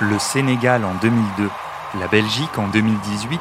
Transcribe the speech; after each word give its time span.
le 0.00 0.18
Sénégal 0.18 0.84
en 0.84 0.94
2002, 1.02 1.50
la 1.98 2.06
Belgique 2.06 2.56
en 2.56 2.68
2018, 2.68 3.40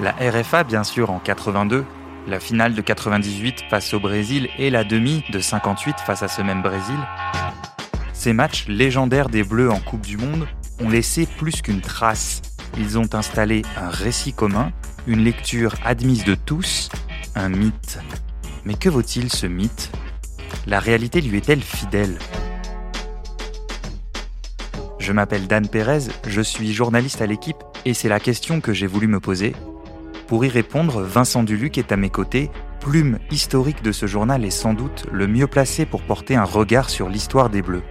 la 0.00 0.12
RFA 0.12 0.64
bien 0.64 0.82
sûr 0.82 1.10
en 1.10 1.18
82, 1.18 1.84
la 2.26 2.40
finale 2.40 2.74
de 2.74 2.80
98 2.80 3.64
face 3.68 3.92
au 3.92 4.00
Brésil 4.00 4.48
et 4.58 4.70
la 4.70 4.84
demi 4.84 5.22
de 5.30 5.38
58 5.38 6.00
face 6.00 6.22
à 6.22 6.28
ce 6.28 6.40
même 6.40 6.62
Brésil. 6.62 6.96
Ces 8.14 8.32
matchs 8.32 8.66
légendaires 8.68 9.28
des 9.28 9.44
Bleus 9.44 9.70
en 9.70 9.80
Coupe 9.80 10.06
du 10.06 10.16
Monde 10.16 10.46
ont 10.80 10.88
laissé 10.88 11.26
plus 11.26 11.60
qu'une 11.60 11.82
trace. 11.82 12.40
Ils 12.78 12.98
ont 12.98 13.14
installé 13.14 13.62
un 13.76 13.90
récit 13.90 14.32
commun, 14.32 14.72
une 15.06 15.24
lecture 15.24 15.74
admise 15.84 16.24
de 16.24 16.34
tous, 16.34 16.88
un 17.34 17.50
mythe. 17.50 17.98
Mais 18.64 18.74
que 18.74 18.88
vaut-il 18.88 19.30
ce 19.30 19.46
mythe? 19.46 19.90
La 20.66 20.80
réalité 20.80 21.20
lui 21.20 21.36
est-elle 21.36 21.62
fidèle? 21.62 22.18
Je 25.08 25.14
m'appelle 25.14 25.46
Dan 25.46 25.66
Pérez, 25.66 26.08
je 26.26 26.42
suis 26.42 26.74
journaliste 26.74 27.22
à 27.22 27.26
l'équipe 27.26 27.56
et 27.86 27.94
c'est 27.94 28.10
la 28.10 28.20
question 28.20 28.60
que 28.60 28.74
j'ai 28.74 28.86
voulu 28.86 29.06
me 29.06 29.20
poser. 29.20 29.54
Pour 30.26 30.44
y 30.44 30.50
répondre, 30.50 31.00
Vincent 31.00 31.44
Duluc 31.44 31.78
est 31.78 31.92
à 31.92 31.96
mes 31.96 32.10
côtés, 32.10 32.50
plume 32.80 33.18
historique 33.30 33.82
de 33.82 33.90
ce 33.90 34.04
journal 34.04 34.44
et 34.44 34.50
sans 34.50 34.74
doute 34.74 35.06
le 35.10 35.26
mieux 35.26 35.46
placé 35.46 35.86
pour 35.86 36.02
porter 36.02 36.36
un 36.36 36.44
regard 36.44 36.90
sur 36.90 37.08
l'histoire 37.08 37.48
des 37.48 37.62
Bleus. 37.62 37.84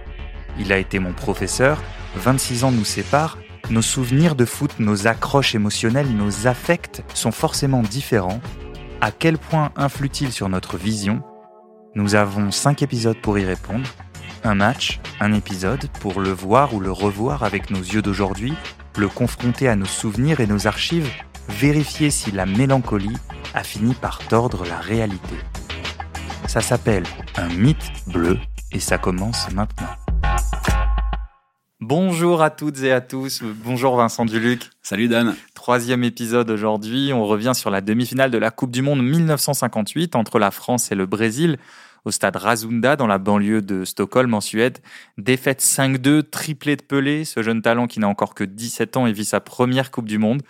Il 0.60 0.72
a 0.72 0.78
été 0.78 1.00
mon 1.00 1.12
professeur, 1.12 1.82
26 2.14 2.62
ans 2.62 2.70
nous 2.70 2.84
séparent, 2.84 3.38
nos 3.68 3.82
souvenirs 3.82 4.36
de 4.36 4.44
foot, 4.44 4.78
nos 4.78 5.08
accroches 5.08 5.56
émotionnelles, 5.56 6.14
nos 6.14 6.46
affects 6.46 7.02
sont 7.14 7.32
forcément 7.32 7.82
différents. 7.82 8.40
À 9.00 9.10
quel 9.10 9.38
point 9.38 9.72
influe-t-il 9.74 10.30
sur 10.30 10.48
notre 10.48 10.76
vision? 10.76 11.24
Nous 11.96 12.14
avons 12.14 12.52
5 12.52 12.80
épisodes 12.82 13.20
pour 13.20 13.40
y 13.40 13.44
répondre. 13.44 13.88
Un 14.44 14.54
match, 14.54 15.00
un 15.20 15.32
épisode 15.32 15.88
pour 16.00 16.20
le 16.20 16.30
voir 16.30 16.72
ou 16.72 16.80
le 16.80 16.92
revoir 16.92 17.42
avec 17.42 17.70
nos 17.70 17.80
yeux 17.80 18.02
d'aujourd'hui, 18.02 18.54
le 18.96 19.08
confronter 19.08 19.68
à 19.68 19.74
nos 19.74 19.84
souvenirs 19.84 20.40
et 20.40 20.46
nos 20.46 20.66
archives, 20.66 21.10
vérifier 21.48 22.10
si 22.10 22.30
la 22.30 22.46
mélancolie 22.46 23.16
a 23.54 23.64
fini 23.64 23.94
par 23.94 24.18
tordre 24.28 24.64
la 24.64 24.78
réalité. 24.78 25.34
Ça 26.46 26.60
s'appelle 26.60 27.04
un 27.36 27.48
mythe 27.48 27.90
bleu 28.06 28.38
et 28.70 28.80
ça 28.80 28.96
commence 28.96 29.50
maintenant. 29.52 29.88
Bonjour 31.80 32.42
à 32.42 32.50
toutes 32.50 32.82
et 32.82 32.92
à 32.92 33.00
tous. 33.00 33.42
Bonjour 33.42 33.96
Vincent 33.96 34.24
Duluc. 34.24 34.70
Salut 34.82 35.08
Dan. 35.08 35.34
Troisième 35.54 36.04
épisode 36.04 36.50
aujourd'hui. 36.50 37.12
On 37.12 37.24
revient 37.24 37.52
sur 37.54 37.70
la 37.70 37.80
demi-finale 37.80 38.30
de 38.30 38.38
la 38.38 38.50
Coupe 38.50 38.70
du 38.70 38.82
Monde 38.82 39.02
1958 39.02 40.16
entre 40.16 40.38
la 40.38 40.50
France 40.50 40.92
et 40.92 40.94
le 40.94 41.06
Brésil 41.06 41.58
au 42.04 42.10
stade 42.10 42.36
Razunda 42.36 42.96
dans 42.96 43.06
la 43.06 43.18
banlieue 43.18 43.62
de 43.62 43.84
Stockholm 43.84 44.34
en 44.34 44.40
Suède. 44.40 44.78
Défaite 45.16 45.60
5-2, 45.60 46.22
triplé 46.22 46.76
de 46.76 46.82
Pelé, 46.82 47.24
ce 47.24 47.42
jeune 47.42 47.62
talent 47.62 47.86
qui 47.86 48.00
n'a 48.00 48.08
encore 48.08 48.34
que 48.34 48.44
17 48.44 48.96
ans 48.96 49.06
et 49.06 49.12
vit 49.12 49.24
sa 49.24 49.40
première 49.40 49.90
Coupe 49.90 50.08
du 50.08 50.18
Monde. 50.18 50.42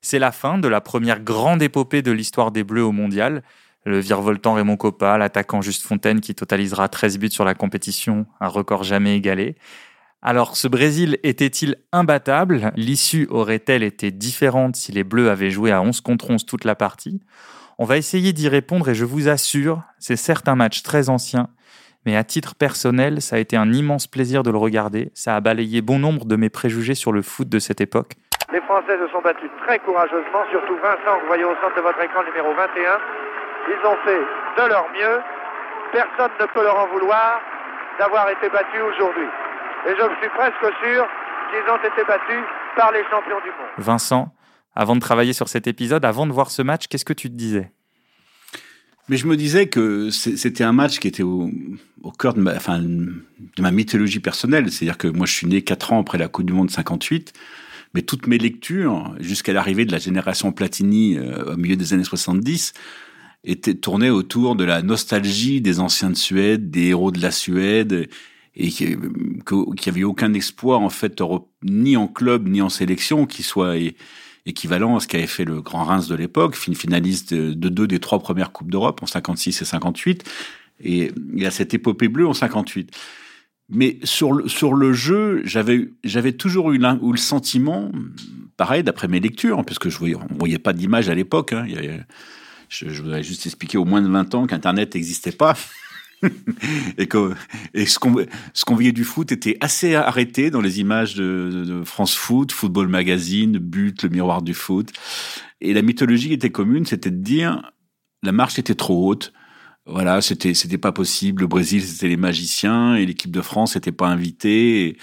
C'est 0.00 0.18
la 0.18 0.32
fin 0.32 0.58
de 0.58 0.68
la 0.68 0.80
première 0.80 1.20
grande 1.20 1.62
épopée 1.62 2.02
de 2.02 2.12
l'histoire 2.12 2.50
des 2.50 2.64
Bleus 2.64 2.84
au 2.84 2.92
mondial. 2.92 3.42
Le 3.84 4.00
virevoltant 4.00 4.54
Raymond 4.54 4.76
Coppa, 4.76 5.18
l'attaquant 5.18 5.62
Juste 5.62 5.86
Fontaine 5.86 6.20
qui 6.20 6.34
totalisera 6.34 6.88
13 6.88 7.18
buts 7.18 7.30
sur 7.30 7.44
la 7.44 7.54
compétition, 7.54 8.26
un 8.40 8.48
record 8.48 8.82
jamais 8.84 9.16
égalé. 9.16 9.56
Alors, 10.20 10.56
ce 10.56 10.66
Brésil 10.66 11.18
était-il 11.22 11.76
imbattable? 11.92 12.72
L'issue 12.74 13.28
aurait-elle 13.30 13.84
été 13.84 14.10
différente 14.10 14.74
si 14.74 14.90
les 14.90 15.04
Bleus 15.04 15.30
avaient 15.30 15.50
joué 15.50 15.70
à 15.70 15.80
11 15.80 16.00
contre 16.00 16.30
11 16.30 16.44
toute 16.44 16.64
la 16.64 16.74
partie? 16.74 17.20
On 17.80 17.84
va 17.84 17.96
essayer 17.96 18.32
d'y 18.32 18.48
répondre 18.48 18.88
et 18.88 18.94
je 18.96 19.04
vous 19.04 19.28
assure, 19.28 19.82
c'est 20.00 20.16
certes 20.16 20.48
un 20.48 20.56
match 20.56 20.82
très 20.82 21.08
ancien, 21.08 21.46
mais 22.04 22.16
à 22.16 22.24
titre 22.24 22.56
personnel, 22.58 23.22
ça 23.22 23.36
a 23.36 23.38
été 23.38 23.56
un 23.56 23.70
immense 23.70 24.08
plaisir 24.08 24.42
de 24.42 24.50
le 24.50 24.58
regarder. 24.58 25.12
Ça 25.14 25.36
a 25.36 25.40
balayé 25.40 25.80
bon 25.80 26.00
nombre 26.00 26.24
de 26.24 26.34
mes 26.34 26.50
préjugés 26.50 26.96
sur 26.96 27.12
le 27.12 27.22
foot 27.22 27.48
de 27.48 27.60
cette 27.60 27.80
époque. 27.80 28.14
Les 28.52 28.60
Français 28.62 28.98
se 28.98 29.06
sont 29.12 29.22
battus 29.22 29.48
très 29.62 29.78
courageusement, 29.78 30.42
surtout 30.50 30.74
Vincent, 30.82 31.18
que 31.18 31.20
vous 31.20 31.26
voyez 31.28 31.44
au 31.44 31.54
centre 31.62 31.76
de 31.76 31.82
votre 31.82 32.02
écran 32.02 32.24
numéro 32.24 32.52
21. 32.52 32.98
Ils 33.70 33.86
ont 33.86 33.96
fait 34.04 34.22
de 34.58 34.68
leur 34.68 34.90
mieux. 34.90 35.22
Personne 35.92 36.34
ne 36.40 36.46
peut 36.46 36.64
leur 36.64 36.80
en 36.80 36.88
vouloir 36.88 37.40
d'avoir 38.00 38.28
été 38.28 38.48
battus 38.48 38.82
aujourd'hui. 38.90 39.28
Et 39.86 39.94
je 39.94 40.02
suis 40.18 40.30
presque 40.34 40.66
sûr 40.82 41.06
qu'ils 41.54 41.70
ont 41.70 41.78
été 41.78 42.02
battus 42.02 42.42
par 42.74 42.90
les 42.90 43.04
champions 43.04 43.38
du 43.46 43.54
monde. 43.54 43.70
Vincent, 43.78 44.34
avant 44.78 44.94
de 44.94 45.00
travailler 45.00 45.32
sur 45.32 45.48
cet 45.48 45.66
épisode, 45.66 46.04
avant 46.04 46.24
de 46.24 46.32
voir 46.32 46.52
ce 46.52 46.62
match, 46.62 46.86
qu'est-ce 46.88 47.04
que 47.04 47.12
tu 47.12 47.28
te 47.28 47.34
disais? 47.34 47.72
Mais 49.08 49.16
je 49.16 49.26
me 49.26 49.36
disais 49.36 49.66
que 49.66 50.08
c'était 50.10 50.62
un 50.62 50.72
match 50.72 51.00
qui 51.00 51.08
était 51.08 51.24
au, 51.24 51.50
cœur 52.16 52.34
de 52.34 52.40
ma, 52.40 53.70
mythologie 53.72 54.20
personnelle. 54.20 54.70
C'est-à-dire 54.70 54.96
que 54.96 55.08
moi, 55.08 55.26
je 55.26 55.32
suis 55.32 55.48
né 55.48 55.62
quatre 55.62 55.92
ans 55.92 56.00
après 56.00 56.16
la 56.16 56.28
Coupe 56.28 56.46
du 56.46 56.52
Monde 56.52 56.70
58, 56.70 57.32
mais 57.92 58.02
toutes 58.02 58.28
mes 58.28 58.38
lectures, 58.38 59.16
jusqu'à 59.18 59.52
l'arrivée 59.52 59.84
de 59.84 59.90
la 59.90 59.98
génération 59.98 60.52
Platini 60.52 61.18
euh, 61.18 61.54
au 61.54 61.56
milieu 61.56 61.74
des 61.74 61.92
années 61.92 62.04
70, 62.04 62.72
étaient 63.42 63.74
tournées 63.74 64.10
autour 64.10 64.54
de 64.54 64.62
la 64.62 64.82
nostalgie 64.82 65.60
des 65.60 65.80
anciens 65.80 66.10
de 66.10 66.16
Suède, 66.16 66.70
des 66.70 66.88
héros 66.88 67.10
de 67.10 67.20
la 67.20 67.32
Suède, 67.32 68.08
et 68.54 68.68
qui 68.68 68.86
n'y 68.86 69.88
avait 69.88 70.04
aucun 70.04 70.34
exploit 70.34 70.78
en 70.78 70.90
fait 70.90 71.20
ni 71.62 71.96
en 71.96 72.06
club 72.06 72.48
ni 72.48 72.60
en 72.60 72.68
sélection 72.68 73.26
qui 73.26 73.42
soit 73.42 73.76
équivalent 74.48 74.96
à 74.96 75.00
ce 75.00 75.06
qu'avait 75.06 75.26
fait 75.26 75.44
le 75.44 75.60
Grand 75.60 75.84
Reims 75.84 76.08
de 76.08 76.14
l'époque, 76.14 76.56
finaliste 76.56 77.34
de, 77.34 77.68
deux 77.68 77.86
des 77.86 78.00
trois 78.00 78.18
premières 78.18 78.50
coupes 78.50 78.70
d'Europe 78.70 79.02
en 79.02 79.06
56 79.06 79.62
et 79.62 79.64
58, 79.64 80.24
et 80.80 81.12
il 81.34 81.42
y 81.42 81.46
a 81.46 81.50
cette 81.50 81.74
épopée 81.74 82.08
bleue 82.08 82.26
en 82.26 82.34
58. 82.34 82.96
Mais 83.70 83.98
sur 84.02 84.32
le, 84.32 84.92
jeu, 84.94 85.42
j'avais 85.44 86.32
toujours 86.32 86.72
eu, 86.72 86.78
le 86.78 87.16
sentiment, 87.18 87.92
pareil 88.56 88.82
d'après 88.82 89.08
mes 89.08 89.20
lectures, 89.20 89.62
puisque 89.64 89.90
je 89.90 89.98
voyais, 89.98 90.16
voyait 90.30 90.58
pas 90.58 90.72
d'image 90.72 91.10
à 91.10 91.14
l'époque. 91.14 91.52
Hein, 91.52 91.66
je, 92.70 92.88
je 92.88 93.02
voudrais 93.02 93.22
juste 93.22 93.44
expliquer 93.44 93.76
au 93.76 93.84
moins 93.84 94.00
de 94.00 94.08
20 94.08 94.34
ans 94.34 94.46
qu'Internet 94.46 94.94
n'existait 94.94 95.32
pas. 95.32 95.54
et 97.74 97.86
ce 97.86 97.98
qu'on 97.98 98.74
voyait 98.74 98.92
du 98.92 99.04
foot 99.04 99.32
était 99.32 99.56
assez 99.60 99.94
arrêté 99.94 100.50
dans 100.50 100.60
les 100.60 100.80
images 100.80 101.14
de, 101.14 101.82
France 101.84 102.14
Foot, 102.14 102.52
Football 102.52 102.88
Magazine, 102.88 103.58
But, 103.58 104.02
le 104.02 104.08
miroir 104.08 104.42
du 104.42 104.54
foot. 104.54 104.90
Et 105.60 105.72
la 105.72 105.82
mythologie 105.82 106.32
était 106.32 106.50
commune, 106.50 106.86
c'était 106.86 107.10
de 107.10 107.22
dire 107.22 107.72
la 108.22 108.32
marche 108.32 108.58
était 108.58 108.74
trop 108.74 109.08
haute. 109.08 109.32
Voilà, 109.86 110.20
c'était 110.20 110.54
c'était 110.54 110.78
pas 110.78 110.92
possible. 110.92 111.42
Le 111.42 111.48
Brésil 111.48 111.82
c'était 111.82 112.08
les 112.08 112.16
magiciens 112.16 112.94
et 112.94 113.06
l'équipe 113.06 113.30
de 113.30 113.40
France 113.40 113.74
n'était 113.74 113.92
pas 113.92 114.08
invitée. 114.08 114.98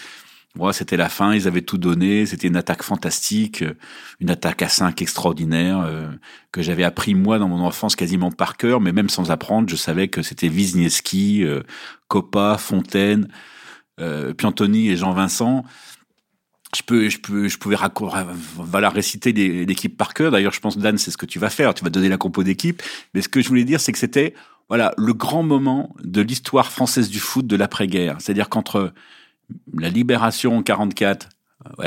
Moi, 0.55 0.71
c'était 0.71 0.95
la 0.95 1.09
fin, 1.09 1.33
ils 1.33 1.47
avaient 1.47 1.61
tout 1.61 1.77
donné, 1.77 2.25
c'était 2.25 2.47
une 2.47 2.55
attaque 2.55 2.81
fantastique, 2.81 3.63
une 4.21 4.29
attaque 4.29 4.61
à 4.61 4.69
5 4.69 5.01
extraordinaire, 5.01 5.81
euh, 5.81 6.07
que 6.53 6.61
j'avais 6.61 6.85
appris 6.85 7.13
moi 7.13 7.39
dans 7.39 7.49
mon 7.49 7.59
enfance 7.59 7.97
quasiment 7.97 8.31
par 8.31 8.55
cœur, 8.55 8.79
mais 8.79 8.93
même 8.93 9.09
sans 9.09 9.31
apprendre, 9.31 9.67
je 9.67 9.75
savais 9.75 10.07
que 10.07 10.21
c'était 10.21 10.47
Wisniewski, 10.47 11.43
euh, 11.43 11.61
Coppa, 12.07 12.57
Fontaine, 12.57 13.27
euh, 13.99 14.33
Piantoni 14.33 14.89
et 14.89 14.95
Jean-Vincent. 14.95 15.65
Je 16.73 16.83
peux, 16.83 17.09
je 17.09 17.19
peux, 17.19 17.47
je 17.49 17.57
pouvais 17.57 17.77
voilà, 18.55 18.89
réciter 18.89 19.33
l'équipe 19.33 19.97
par 19.97 20.13
cœur. 20.13 20.31
D'ailleurs, 20.31 20.51
je 20.51 20.59
pense, 20.59 20.77
Dan, 20.77 20.97
c'est 20.97 21.11
ce 21.11 21.17
que 21.17 21.25
tu 21.25 21.39
vas 21.39 21.49
faire. 21.49 21.73
Tu 21.73 21.85
vas 21.85 21.89
donner 21.89 22.09
la 22.09 22.17
compo 22.17 22.43
d'équipe. 22.43 22.81
Mais 23.13 23.21
ce 23.21 23.29
que 23.29 23.41
je 23.41 23.47
voulais 23.47 23.63
dire, 23.63 23.79
c'est 23.79 23.93
que 23.93 23.97
c'était, 23.97 24.33
voilà, 24.67 24.93
le 24.97 25.13
grand 25.13 25.43
moment 25.43 25.95
de 26.03 26.21
l'histoire 26.21 26.69
française 26.71 27.09
du 27.09 27.19
foot 27.19 27.47
de 27.47 27.55
l'après-guerre. 27.55 28.17
C'est-à-dire 28.19 28.49
qu'entre 28.49 28.93
la 29.73 29.89
libération 29.89 30.57
en 30.57 30.63
44, 30.63 31.29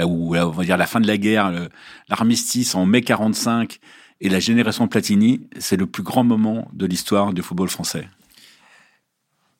ou 0.07 0.37
on 0.37 0.51
va 0.51 0.65
dire 0.65 0.77
la 0.77 0.87
fin 0.87 1.01
de 1.01 1.07
la 1.07 1.17
guerre, 1.17 1.69
l'armistice 2.09 2.75
en 2.75 2.87
mai 2.87 3.03
45 3.03 3.79
et 4.21 4.29
la 4.29 4.41
génération 4.41 4.89
Platini, 4.89 5.47
c'est 5.59 5.77
le 5.77 5.87
plus 5.87 6.03
grand 6.03 6.25
moment 6.25 6.69
de 6.73 6.87
l'histoire 6.87 7.33
du 7.33 7.43
football 7.43 7.69
français. 7.69 8.09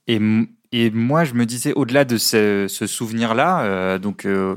Et, 0.07 0.19
moi, 0.91 1.25
je 1.25 1.35
me 1.35 1.45
disais, 1.45 1.73
au-delà 1.75 2.05
de 2.05 2.17
ce, 2.17 2.67
souvenir-là, 2.69 3.63
euh, 3.63 3.99
donc 3.99 4.25
euh, 4.25 4.57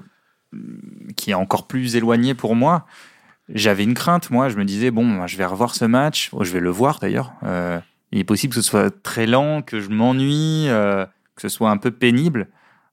qui 1.16 1.32
est 1.32 1.36
encore 1.36 1.68
plus 1.68 1.96
éloigné 1.96 2.34
pour 2.34 2.56
moi, 2.56 2.86
j'avais 3.50 3.84
une 3.84 3.94
crainte. 3.94 4.32
Moi, 4.32 4.50
je 4.50 4.56
me 4.56 4.66
disais, 4.66 4.92
bon, 4.92 5.28
je 5.28 5.38
vais 5.38 5.46
revoir 5.46 5.76
ce 5.76 5.86
match. 5.86 6.30
Oh, 6.32 6.44
je 6.44 6.52
vais 6.52 6.62
le 6.62 6.70
voir 6.70 7.00
d'ailleurs. 7.00 7.34
Euh, 7.44 7.80
il 8.12 8.20
est 8.20 8.24
possible 8.24 8.54
que 8.54 8.62
ce 8.62 8.68
soit 8.68 8.92
très 9.04 9.28
lent, 9.28 9.62
que 9.62 9.80
je 9.80 9.90
m'ennuie, 9.90 10.68
que 10.68 11.42
ce 11.42 11.50
soit 11.50 11.70
un 11.70 11.78
peu 11.78 11.92
pénible. 11.92 12.48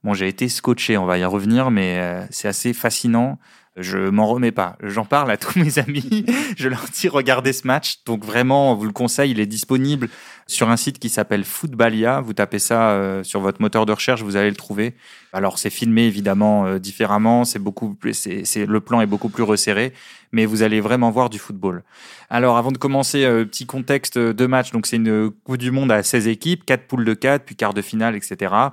Bon, 0.04 0.14
j'ai 0.14 0.28
été 0.28 0.48
scotché, 0.48 0.96
on 0.96 1.06
va 1.06 1.18
y 1.18 1.24
revenir, 1.24 1.70
mais 1.70 1.98
euh, 1.98 2.24
c'est 2.30 2.46
assez 2.46 2.72
fascinant. 2.72 3.38
Je 3.76 3.98
m'en 4.10 4.26
remets 4.26 4.52
pas. 4.52 4.76
J'en 4.82 5.04
parle 5.04 5.30
à 5.30 5.36
tous 5.36 5.56
mes 5.56 5.78
amis. 5.78 6.24
je 6.56 6.68
leur 6.68 6.86
dis 6.92 7.08
regardez 7.08 7.52
ce 7.52 7.66
match. 7.66 8.02
Donc 8.06 8.24
vraiment, 8.24 8.72
on 8.72 8.74
vous 8.74 8.86
le 8.86 8.92
conseille. 8.92 9.30
Il 9.30 9.38
est 9.38 9.46
disponible 9.46 10.08
sur 10.48 10.68
un 10.68 10.76
site 10.76 10.98
qui 10.98 11.08
s'appelle 11.08 11.44
Footballia. 11.44 12.20
Vous 12.20 12.32
tapez 12.32 12.58
ça 12.58 12.90
euh, 12.90 13.22
sur 13.22 13.40
votre 13.40 13.60
moteur 13.60 13.86
de 13.86 13.92
recherche, 13.92 14.22
vous 14.22 14.34
allez 14.34 14.50
le 14.50 14.56
trouver. 14.56 14.96
Alors 15.32 15.58
c'est 15.58 15.70
filmé 15.70 16.06
évidemment 16.06 16.66
euh, 16.66 16.78
différemment. 16.80 17.44
C'est 17.44 17.60
beaucoup 17.60 17.94
plus, 17.94 18.14
c'est, 18.14 18.66
le 18.66 18.80
plan 18.80 19.00
est 19.00 19.06
beaucoup 19.06 19.28
plus 19.28 19.44
resserré, 19.44 19.92
mais 20.32 20.44
vous 20.44 20.62
allez 20.62 20.80
vraiment 20.80 21.12
voir 21.12 21.30
du 21.30 21.38
football. 21.38 21.84
Alors 22.30 22.56
avant 22.56 22.72
de 22.72 22.78
commencer, 22.78 23.24
petit 23.44 23.66
contexte 23.66 24.18
de 24.18 24.46
match. 24.46 24.72
Donc 24.72 24.86
c'est 24.86 24.96
une 24.96 25.30
Coupe 25.30 25.58
du 25.58 25.70
Monde 25.70 25.92
à 25.92 26.02
16 26.02 26.26
équipes, 26.26 26.64
4 26.64 26.86
poules 26.86 27.04
de 27.04 27.14
4, 27.14 27.44
puis 27.44 27.54
quart 27.54 27.74
de 27.74 27.82
finale, 27.82 28.16
etc. 28.16 28.70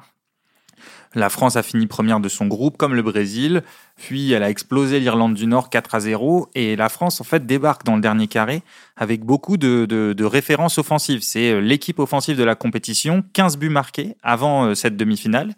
La 1.15 1.29
France 1.29 1.55
a 1.55 1.63
fini 1.63 1.87
première 1.87 2.19
de 2.19 2.27
son 2.27 2.45
groupe, 2.45 2.75
comme 2.75 2.93
le 2.93 3.01
Brésil. 3.01 3.63
Puis 3.95 4.33
elle 4.33 4.43
a 4.43 4.49
explosé 4.49 4.99
l'Irlande 4.99 5.33
du 5.33 5.47
Nord 5.47 5.69
4 5.69 5.95
à 5.95 5.99
0. 6.01 6.49
Et 6.55 6.75
la 6.75 6.89
France, 6.89 7.21
en 7.21 7.23
fait, 7.23 7.45
débarque 7.45 7.85
dans 7.85 7.95
le 7.95 8.01
dernier 8.01 8.27
carré 8.27 8.63
avec 8.97 9.23
beaucoup 9.23 9.55
de, 9.55 9.85
de, 9.85 10.25
références 10.25 10.77
offensives. 10.77 11.21
C'est 11.21 11.51
euh, 11.51 11.59
l'équipe 11.59 11.99
offensive 11.99 12.37
de 12.37 12.43
la 12.43 12.55
compétition, 12.55 13.23
15 13.33 13.57
buts 13.57 13.69
marqués 13.69 14.15
avant 14.23 14.65
euh, 14.65 14.75
cette 14.75 14.97
demi-finale. 14.97 15.53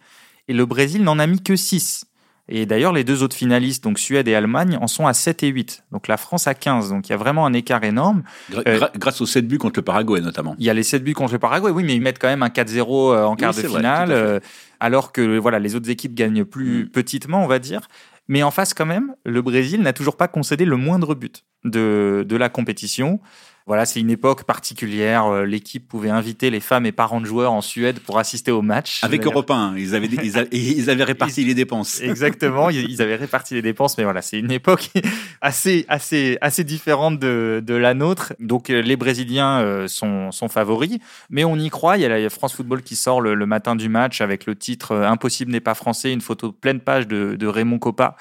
Et 0.47 0.53
le 0.53 0.65
Brésil 0.65 1.03
n'en 1.03 1.19
a 1.19 1.27
mis 1.27 1.41
que 1.41 1.55
6. 1.55 2.05
Et 2.49 2.65
d'ailleurs, 2.65 2.93
les 2.93 3.03
deux 3.03 3.23
autres 3.23 3.35
finalistes, 3.35 3.83
donc 3.83 3.99
Suède 3.99 4.27
et 4.27 4.35
Allemagne, 4.35 4.77
en 4.79 4.87
sont 4.87 5.05
à 5.05 5.13
7 5.13 5.43
et 5.43 5.47
8. 5.47 5.83
Donc 5.91 6.07
la 6.07 6.15
France 6.15 6.47
à 6.47 6.53
15. 6.53 6.89
Donc 6.89 7.09
il 7.09 7.11
y 7.11 7.13
a 7.13 7.17
vraiment 7.17 7.45
un 7.45 7.53
écart 7.53 7.83
énorme. 7.83 8.23
Euh, 8.67 8.79
grâce 8.95 9.19
aux 9.19 9.25
7 9.25 9.47
buts 9.47 9.57
contre 9.57 9.79
le 9.79 9.83
Paraguay, 9.83 10.21
notamment. 10.21 10.55
Il 10.57 10.65
y 10.65 10.69
a 10.69 10.73
les 10.73 10.83
7 10.83 11.03
buts 11.03 11.13
contre 11.13 11.33
le 11.33 11.39
Paraguay, 11.39 11.71
oui, 11.71 11.83
mais 11.83 11.95
ils 11.95 12.01
mettent 12.01 12.19
quand 12.19 12.29
même 12.29 12.43
un 12.43 12.49
4-0 12.49 13.13
euh, 13.13 13.23
en 13.25 13.35
quart 13.35 13.53
de 13.53 13.61
finale. 13.61 14.11
Euh, 14.11 14.39
alors 14.79 15.11
que 15.11 15.37
voilà, 15.37 15.59
les 15.59 15.75
autres 15.75 15.89
équipes 15.89 16.13
gagnent 16.13 16.45
plus 16.45 16.85
mm. 16.85 16.89
petitement, 16.89 17.43
on 17.43 17.47
va 17.47 17.59
dire. 17.59 17.87
Mais 18.29 18.43
en 18.43 18.51
face, 18.51 18.73
quand 18.73 18.85
même, 18.85 19.13
le 19.25 19.41
Brésil 19.41 19.81
n'a 19.81 19.93
toujours 19.93 20.15
pas 20.17 20.27
concédé 20.27 20.65
le 20.65 20.77
moindre 20.77 21.15
but 21.15 21.45
de, 21.63 22.25
de 22.27 22.35
la 22.35 22.49
compétition. 22.49 23.19
Voilà, 23.67 23.85
c'est 23.85 23.99
une 23.99 24.09
époque 24.09 24.45
particulière. 24.45 25.25
Euh, 25.25 25.45
l'équipe 25.45 25.85
pouvait 25.85 26.09
inviter 26.09 26.49
les 26.49 26.61
femmes 26.61 26.85
et 26.85 26.93
parents 26.93 27.19
de 27.19 27.25
joueurs 27.25 27.51
en 27.51 27.59
Suède 27.59 27.99
pour 27.99 28.17
assister 28.17 28.49
au 28.49 28.61
match. 28.61 29.03
Avec 29.03 29.25
Europe 29.25 29.51
1, 29.51 29.75
ils 29.75 29.93
avaient, 29.93 30.07
ils, 30.53 30.89
avaient 30.89 31.03
réparti 31.03 31.43
les 31.43 31.53
dépenses. 31.53 31.99
Exactement, 32.01 32.69
ils 32.69 33.01
avaient 33.01 33.17
réparti 33.17 33.55
les 33.55 33.61
dépenses, 33.61 33.97
mais 33.97 34.05
voilà, 34.05 34.21
c'est 34.21 34.39
une 34.39 34.51
époque 34.51 34.89
assez, 35.41 35.85
assez, 35.89 36.37
assez 36.39 36.63
différente 36.63 37.19
de, 37.19 37.61
de 37.63 37.73
la 37.73 37.93
nôtre. 37.93 38.33
Donc 38.39 38.69
euh, 38.69 38.81
les 38.81 38.95
Brésiliens 38.95 39.59
euh, 39.59 39.89
sont, 39.89 40.31
sont 40.31 40.47
favoris, 40.47 40.99
mais 41.29 41.43
on 41.43 41.57
y 41.57 41.69
croit. 41.69 41.97
Il 41.97 42.03
y 42.03 42.05
a 42.05 42.19
la 42.19 42.29
France 42.29 42.53
Football 42.53 42.83
qui 42.83 42.95
sort 42.95 43.19
le, 43.19 43.35
matin 43.45 43.75
du 43.75 43.89
match 43.89 44.21
avec 44.21 44.45
le 44.45 44.55
titre 44.55 44.95
Impossible 44.95 45.51
n'est 45.51 45.59
pas 45.59 45.73
français, 45.73 46.13
une 46.13 46.21
photo 46.21 46.53
pleine 46.53 46.79
page 46.79 47.05
de, 47.05 47.35
de 47.37 47.47
Raymond 47.47 47.79
Coppa, 47.79 48.15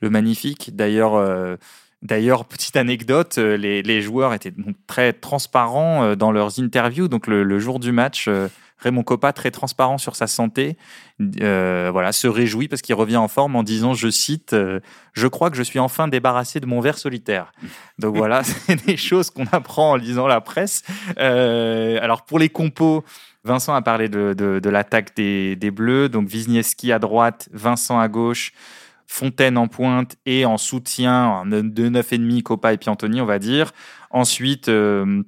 le 0.00 0.08
magnifique. 0.08 0.74
D'ailleurs. 0.74 1.58
D'ailleurs, 2.06 2.44
petite 2.44 2.76
anecdote, 2.76 3.38
euh, 3.38 3.56
les, 3.56 4.00
joueurs 4.00 4.32
étaient 4.32 4.52
donc 4.52 4.76
très 4.86 5.12
transparents 5.12 6.04
euh, 6.04 6.14
dans 6.14 6.30
leurs 6.30 6.60
interviews. 6.60 7.08
Donc 7.08 7.26
le, 7.26 7.58
jour 7.58 7.80
du 7.80 7.90
match, 7.90 8.28
euh, 8.28 8.46
Raymond 8.78 9.02
Coppa, 9.02 9.32
très 9.32 9.50
transparent 9.50 9.98
sur 9.98 10.14
sa 10.14 10.28
santé, 10.28 10.76
voilà, 11.18 12.12
se 12.12 12.28
réjouit 12.28 12.68
parce 12.68 12.80
qu'il 12.80 12.94
revient 12.94 13.16
en 13.16 13.26
forme 13.26 13.56
en 13.56 13.64
disant, 13.64 13.94
je 13.94 14.08
cite, 14.08 14.54
Je 15.14 15.26
crois 15.26 15.50
que 15.50 15.56
je 15.56 15.64
suis 15.64 15.80
enfin 15.80 16.06
débarrassé 16.06 16.60
de 16.60 16.66
mon 16.66 16.80
verre 16.80 16.98
solitaire. 16.98 17.52
Donc 17.98 18.16
voilà, 18.18 18.44
c'est 18.44 18.86
des 18.86 18.96
choses 18.96 19.30
qu'on 19.30 19.46
apprend 19.50 19.92
en 19.92 19.96
lisant 19.96 20.28
la 20.28 20.40
presse. 20.40 20.82
alors 21.16 22.22
pour 22.24 22.38
les 22.38 22.50
compos, 22.50 23.02
Vincent 23.44 23.74
a 23.74 23.82
parlé 23.82 24.08
de, 24.08 24.68
l'attaque 24.68 25.16
des, 25.16 25.56
des 25.56 25.70
Bleus, 25.70 26.08
donc 26.08 26.28
Wisniewski 26.28 26.92
à 26.92 26.98
droite, 26.98 27.48
Vincent 27.52 27.98
à 27.98 28.06
gauche. 28.08 28.52
Fontaine 29.06 29.56
en 29.56 29.68
pointe 29.68 30.16
et 30.26 30.44
en 30.44 30.58
soutien 30.58 31.44
de 31.46 31.62
9,5 31.62 32.42
Copa 32.42 32.72
et 32.72 32.76
Piantoni, 32.76 33.20
on 33.20 33.26
va 33.26 33.38
dire. 33.38 33.72
Ensuite, 34.10 34.68
euh, 34.68 35.22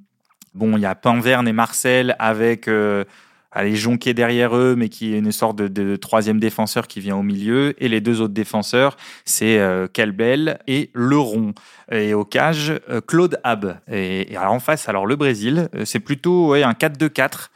bon, 0.54 0.76
il 0.76 0.80
y 0.80 0.86
a 0.86 0.94
Panverne 0.94 1.46
et 1.46 1.52
Marcel 1.52 2.16
avec 2.18 2.68
euh, 2.68 3.04
allez, 3.52 3.76
Jonquet 3.76 4.14
derrière 4.14 4.56
eux, 4.56 4.74
mais 4.76 4.88
qui 4.88 5.14
est 5.14 5.18
une 5.18 5.32
sorte 5.32 5.56
de, 5.56 5.96
troisième 5.96 6.40
défenseur 6.40 6.88
qui 6.88 7.00
vient 7.00 7.16
au 7.16 7.22
milieu. 7.22 7.74
Et 7.82 7.88
les 7.88 8.00
deux 8.00 8.20
autres 8.20 8.34
défenseurs, 8.34 8.96
c'est 9.24 9.58
euh, 9.58 9.86
Kelbel 9.86 10.58
et 10.66 10.90
Leron. 10.92 11.54
Et 11.92 12.14
au 12.14 12.24
cage, 12.24 12.74
Claude 13.06 13.38
Hab. 13.44 13.78
Et, 13.90 14.36
en 14.36 14.60
face, 14.60 14.88
alors 14.88 15.06
le 15.06 15.16
Brésil, 15.16 15.68
c'est 15.84 16.00
plutôt 16.00 16.54
un 16.54 16.72
4-2-4. 16.72 17.48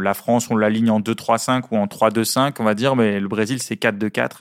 La 0.00 0.14
France, 0.14 0.50
on 0.50 0.56
l'aligne 0.56 0.90
en 0.90 1.00
2-3-5 1.00 1.64
ou 1.70 1.76
en 1.76 1.86
3-2-5, 1.86 2.54
on 2.58 2.64
va 2.64 2.74
dire, 2.74 2.96
mais 2.96 3.20
le 3.20 3.28
Brésil, 3.28 3.60
c'est 3.62 3.74
4-2-4. 3.74 4.38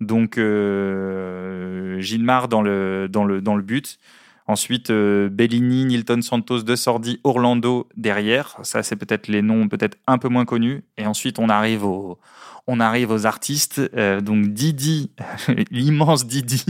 Donc 0.00 0.38
euh, 0.38 2.00
Gilmar 2.00 2.48
dans 2.48 2.62
le, 2.62 3.60
but. 3.62 3.98
Ensuite, 4.46 4.90
euh, 4.90 5.28
Bellini, 5.28 5.84
Nilton 5.84 6.22
Santos, 6.22 6.62
De 6.62 6.74
Sordi, 6.74 7.20
Orlando 7.22 7.88
derrière. 7.96 8.56
Ça, 8.62 8.82
c'est 8.82 8.96
peut-être 8.96 9.28
les 9.28 9.42
noms 9.42 9.68
peut-être 9.68 9.98
un 10.06 10.18
peu 10.18 10.28
moins 10.28 10.44
connus. 10.44 10.82
Et 10.96 11.06
ensuite, 11.06 11.38
on 11.38 11.48
arrive, 11.48 11.84
aux 11.84 13.26
artistes. 13.26 13.80
Euh, 13.94 14.20
donc 14.20 14.46
Didi, 14.48 15.12
l'immense 15.70 16.26
Didi, 16.26 16.64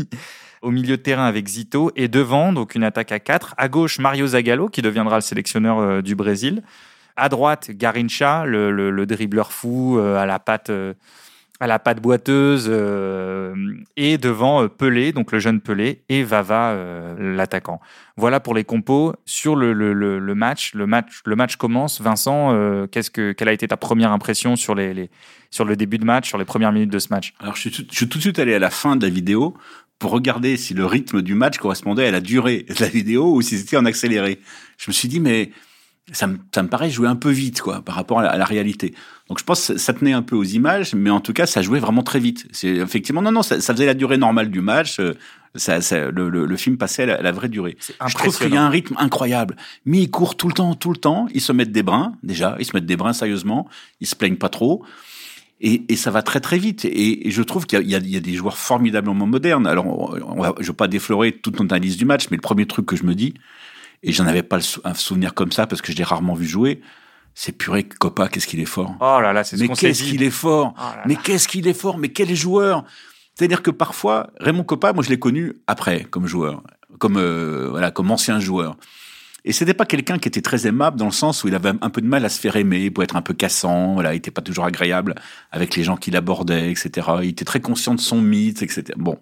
au 0.61 0.73
milieu 0.73 0.97
de 0.97 1.03
terrain 1.03 1.25
avec 1.25 1.47
Zito. 1.47 1.93
Et 1.95 2.09
devant, 2.09 2.53
donc 2.53 2.75
une 2.75 2.85
attaque 2.85 3.13
à 3.13 3.21
4. 3.21 3.55
À 3.57 3.69
gauche, 3.69 3.99
Mario 4.01 4.27
Zagallo, 4.27 4.69
qui 4.69 4.83
deviendra 4.83 5.17
le 5.17 5.23
sélectionneur 5.23 6.03
du 6.03 6.17
Brésil. 6.17 6.63
À 7.17 7.29
droite, 7.29 7.71
Garincha, 7.71 8.45
le, 8.45 8.71
le 8.91 9.07
dribbleur 9.07 9.53
fou 9.53 9.99
à 9.99 10.27
la 10.27 10.39
patte 10.39 10.71
à 11.61 11.67
la 11.67 11.79
patte 11.79 12.01
boiteuse 12.01 12.67
euh, 12.71 13.55
et 13.97 14.17
devant 14.17 14.63
euh, 14.63 14.69
Pelé, 14.69 15.13
donc 15.13 15.31
le 15.31 15.39
jeune 15.39 15.61
Pelé, 15.61 16.03
et 16.09 16.25
Vava, 16.25 16.71
euh, 16.71 17.37
l'attaquant. 17.37 17.81
Voilà 18.17 18.41
pour 18.41 18.55
les 18.55 18.65
compos. 18.65 19.15
Sur 19.27 19.57
le, 19.57 19.75
le, 19.75 19.93
le, 19.93 20.35
match, 20.35 20.75
le 20.75 20.87
match, 20.87 21.21
le 21.27 21.37
match 21.37 21.57
commence. 21.57 22.01
Vincent, 22.01 22.87
qu'est-ce 22.91 23.11
que, 23.11 23.33
quelle 23.33 23.49
a 23.49 23.53
été 23.53 23.69
ta 23.69 23.77
première 23.77 24.13
impression 24.13 24.57
sur, 24.57 24.75
les, 24.75 24.93
les, 24.93 25.11
sur 25.51 25.65
le 25.65 25.77
début 25.77 25.99
de 25.99 26.05
match, 26.05 26.29
sur 26.29 26.37
les 26.37 26.45
premières 26.45 26.73
minutes 26.73 26.91
de 26.91 26.99
ce 26.99 27.09
match? 27.11 27.35
Alors, 27.41 27.57
je 27.57 27.69
suis, 27.69 27.87
je 27.91 27.97
suis 27.97 28.09
tout 28.09 28.19
de 28.19 28.23
suite 28.23 28.39
allé 28.39 28.55
à 28.55 28.59
la 28.59 28.71
fin 28.71 28.97
de 28.97 29.07
la 29.07 29.11
vidéo 29.11 29.57
pour 29.99 30.11
regarder 30.11 30.57
si 30.57 30.75
le 30.75 30.87
rythme 30.87 31.23
du 31.23 31.35
match 31.35 31.59
correspondait 31.59 32.07
à 32.07 32.11
la 32.11 32.21
durée 32.21 32.67
de 32.69 32.75
la 32.81 32.89
vidéo 32.89 33.35
ou 33.35 33.43
si 33.43 33.59
c'était 33.59 33.77
en 33.77 33.85
accéléré. 33.85 34.41
Je 34.79 34.91
me 34.91 34.93
suis 34.93 35.09
dit, 35.09 35.21
mais 35.21 35.51
ça 36.13 36.27
me, 36.27 36.39
ça 36.55 36.63
me 36.63 36.69
paraît 36.69 36.91
jouer 36.91 37.09
un 37.09 37.17
peu 37.17 37.31
vite, 37.31 37.61
quoi, 37.61 37.83
par 37.83 37.95
rapport 37.95 38.21
à 38.21 38.37
la, 38.37 38.45
réalité. 38.45 38.95
Donc 39.29 39.39
je 39.39 39.45
pense 39.45 39.69
que 39.69 39.79
ça 39.79 39.93
tenait 39.93 40.13
un 40.13 40.23
peu 40.23 40.37
aux 40.37 40.45
images, 40.45 40.95
mais 40.95 41.11
en 41.11 41.21
tout 41.21 41.33
cas, 41.33 41.47
ça 41.47 41.63
jouait 41.63 41.79
vraiment 41.79 42.03
très 42.03 42.19
vite. 42.19 42.47
C'est 42.53 42.69
effectivement, 42.69 43.23
non, 43.23 43.33
non, 43.33 43.43
ça, 43.43 43.61
ça, 43.61 43.73
faisait 43.73 43.87
la 43.87 43.95
durée 43.95 44.17
normale 44.17 44.51
du 44.51 44.61
match. 44.61 44.99
Euh, 44.99 45.15
ça, 45.55 45.81
ça 45.81 46.11
le, 46.11 46.29
le, 46.29 46.57
film 46.57 46.79
passait 46.79 47.11
à 47.11 47.23
la, 47.23 47.33
vraie 47.33 47.49
durée. 47.49 47.77
Je 48.07 48.15
trouve 48.15 48.37
qu'il 48.37 48.55
y 48.55 48.57
a 48.57 48.63
un 48.63 48.71
rythme 48.71 48.95
incroyable. 48.99 49.57
Mais 49.85 49.99
ils 49.99 50.11
courent 50.11 50.37
tout 50.37 50.49
le 50.49 50.55
temps, 50.55 50.75
tout 50.75 50.91
le 50.91 50.97
temps. 50.97 51.27
Ils 51.35 51.41
se 51.41 51.53
mettent 51.53 51.73
des 51.73 51.83
brins, 51.83 52.15
déjà. 52.23 52.57
Ils 52.61 52.65
se 52.65 52.75
mettent 52.75 52.87
des 52.87 52.97
brins 52.97 53.13
sérieusement. 53.13 53.69
Ils 54.01 54.07
se 54.07 54.15
plaignent 54.15 54.37
pas 54.37 54.49
trop. 54.49 54.85
Et, 55.61 55.83
et, 55.93 55.97
ça 55.97 56.11
va 56.11 56.23
très 56.23 56.41
très 56.41 56.59
vite. 56.59 56.85
Et, 56.85 57.31
je 57.31 57.43
trouve 57.43 57.67
qu'il 57.67 57.83
y, 57.83 57.91
y, 57.91 58.17
a 58.17 58.21
des 58.21 58.35
joueurs 58.35 58.57
formidablement 58.59 59.27
modernes. 59.27 59.67
Alors, 59.67 59.87
on 59.87 60.41
va, 60.41 60.55
je 60.59 60.63
ne 60.63 60.67
vais 60.69 60.73
pas 60.73 60.89
déflorer 60.89 61.33
toute 61.33 61.59
notre 61.61 61.75
analyse 61.75 61.97
du 61.97 62.05
match, 62.05 62.29
mais 62.31 62.37
le 62.37 62.43
premier 62.43 62.67
truc 62.67 62.87
que 62.87 62.97
je 62.97 63.05
me 63.05 63.15
dis, 63.15 63.35
et 64.03 64.13
j'en 64.13 64.27
avais 64.27 64.43
pas 64.43 64.59
un 64.85 64.95
souvenir 64.95 65.35
comme 65.35 65.53
ça 65.53 65.67
parce 65.67 65.83
que 65.83 65.93
je 65.93 65.97
l'ai 65.97 66.05
rarement 66.05 66.35
vu 66.35 66.47
jouer. 66.47 66.81
C'est 67.35 67.53
purée, 67.53 67.85
Copa, 67.85 68.29
qu'est-ce 68.29 68.47
qu'il 68.47 68.61
est 68.61 68.67
fort. 68.67 68.95
Oh 69.01 69.21
là 69.21 69.33
là, 69.33 69.45
c'est 69.45 69.57
ce 69.57 69.63
Mais 69.63 69.69
qu'est-ce 69.69 70.03
qu'il 70.03 70.23
est 70.23 70.31
fort. 70.31 70.75
Oh 70.79 70.83
mais 71.07 71.17
qu'est-ce 71.17 71.47
qu'il 71.49 71.69
est 71.69 71.75
fort. 71.75 71.97
Mais 71.99 72.09
quel 72.09 72.35
joueur. 72.35 72.85
C'est-à-dire 73.35 73.63
que 73.63 73.71
parfois, 73.71 74.31
Raymond 74.41 74.65
Coppa, 74.65 74.93
moi 74.93 75.05
je 75.05 75.09
l'ai 75.11 75.19
connu 75.19 75.55
après 75.67 76.05
comme 76.05 76.27
joueur, 76.27 76.63
comme 76.99 77.17
euh, 77.17 77.69
voilà, 77.71 77.91
comme 77.91 78.11
ancien 78.11 78.41
joueur. 78.41 78.77
Et 79.45 79.53
c'était 79.53 79.75
pas 79.75 79.87
quelqu'un 79.87 80.19
qui 80.19 80.29
était 80.29 80.43
très 80.43 80.67
aimable 80.67 80.99
dans 80.99 81.07
le 81.07 81.13
sens 81.13 81.45
où 81.45 81.49
il 81.49 81.55
avait 81.55 81.71
un 81.81 81.91
peu 81.91 82.03
de 82.03 82.07
mal 82.07 82.25
à 82.25 82.29
se 82.29 82.39
faire 82.39 82.57
aimer, 82.57 82.91
pour 82.91 83.03
être 83.03 83.17
un 83.17 83.23
peu 83.23 83.33
cassant, 83.33 83.95
voilà, 83.95 84.13
il 84.13 84.19
était 84.19 84.31
pas 84.31 84.43
toujours 84.43 84.67
agréable 84.67 85.15
avec 85.51 85.77
les 85.77 85.85
gens 85.85 85.97
qui 85.97 86.11
l'abordaient, 86.11 86.71
etc. 86.71 87.09
Il 87.23 87.31
était 87.31 87.47
très 87.47 87.61
conscient 87.61 87.95
de 87.95 88.01
son 88.01 88.21
mythe, 88.21 88.63
etc. 88.63 88.85
Bon. 88.97 89.19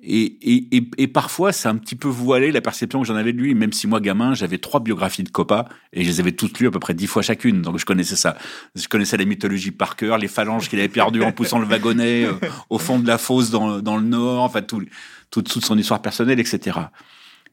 Et, 0.00 0.38
et, 0.76 0.88
et, 0.96 1.08
parfois, 1.08 1.52
c'est 1.52 1.68
un 1.68 1.74
petit 1.74 1.96
peu 1.96 2.06
voilé 2.06 2.52
la 2.52 2.60
perception 2.60 3.00
que 3.00 3.06
j'en 3.06 3.16
avais 3.16 3.32
de 3.32 3.38
lui, 3.38 3.54
même 3.54 3.72
si 3.72 3.88
moi, 3.88 4.00
gamin, 4.00 4.32
j'avais 4.32 4.58
trois 4.58 4.78
biographies 4.80 5.24
de 5.24 5.28
Coppa 5.28 5.68
et 5.92 6.04
je 6.04 6.08
les 6.08 6.20
avais 6.20 6.32
toutes 6.32 6.60
lues 6.60 6.68
à 6.68 6.70
peu 6.70 6.78
près 6.78 6.94
dix 6.94 7.08
fois 7.08 7.22
chacune. 7.22 7.62
Donc 7.62 7.78
je 7.78 7.84
connaissais 7.84 8.14
ça. 8.14 8.36
Je 8.76 8.86
connaissais 8.86 9.16
la 9.16 9.24
mythologie 9.24 9.72
par 9.72 9.96
cœur, 9.96 10.18
les 10.18 10.28
phalanges 10.28 10.68
qu'il 10.68 10.78
avait 10.78 10.88
perdues 10.88 11.22
en 11.22 11.32
poussant 11.32 11.58
le 11.58 11.66
wagonnet 11.66 12.24
euh, 12.24 12.32
au 12.70 12.78
fond 12.78 13.00
de 13.00 13.06
la 13.08 13.18
fosse 13.18 13.50
dans, 13.50 13.80
dans 13.80 13.96
le 13.96 14.04
nord, 14.04 14.44
enfin 14.44 14.62
tout, 14.62 14.84
toute 15.30 15.48
son 15.64 15.76
histoire 15.76 16.00
personnelle, 16.00 16.38
etc. 16.38 16.78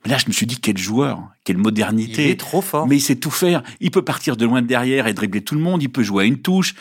Mais 0.05 0.11
là, 0.11 0.17
je 0.19 0.27
me 0.27 0.33
suis 0.33 0.45
dit, 0.45 0.59
quel 0.59 0.77
joueur, 0.77 1.23
quelle 1.43 1.57
modernité. 1.57 2.25
Il 2.25 2.31
est 2.31 2.39
trop 2.39 2.61
fort. 2.61 2.87
Mais 2.87 2.97
il 2.97 3.01
sait 3.01 3.15
tout 3.15 3.31
faire. 3.31 3.63
Il 3.79 3.89
peut 3.89 4.03
partir 4.03 4.37
de 4.37 4.45
loin 4.45 4.61
de 4.61 4.67
derrière 4.67 5.07
et 5.07 5.15
dribbler 5.15 5.41
tout 5.41 5.55
le 5.55 5.61
monde. 5.61 5.81
Il 5.81 5.89
peut 5.89 6.03
jouer 6.03 6.25
à 6.25 6.27
une 6.27 6.37
touche. 6.37 6.75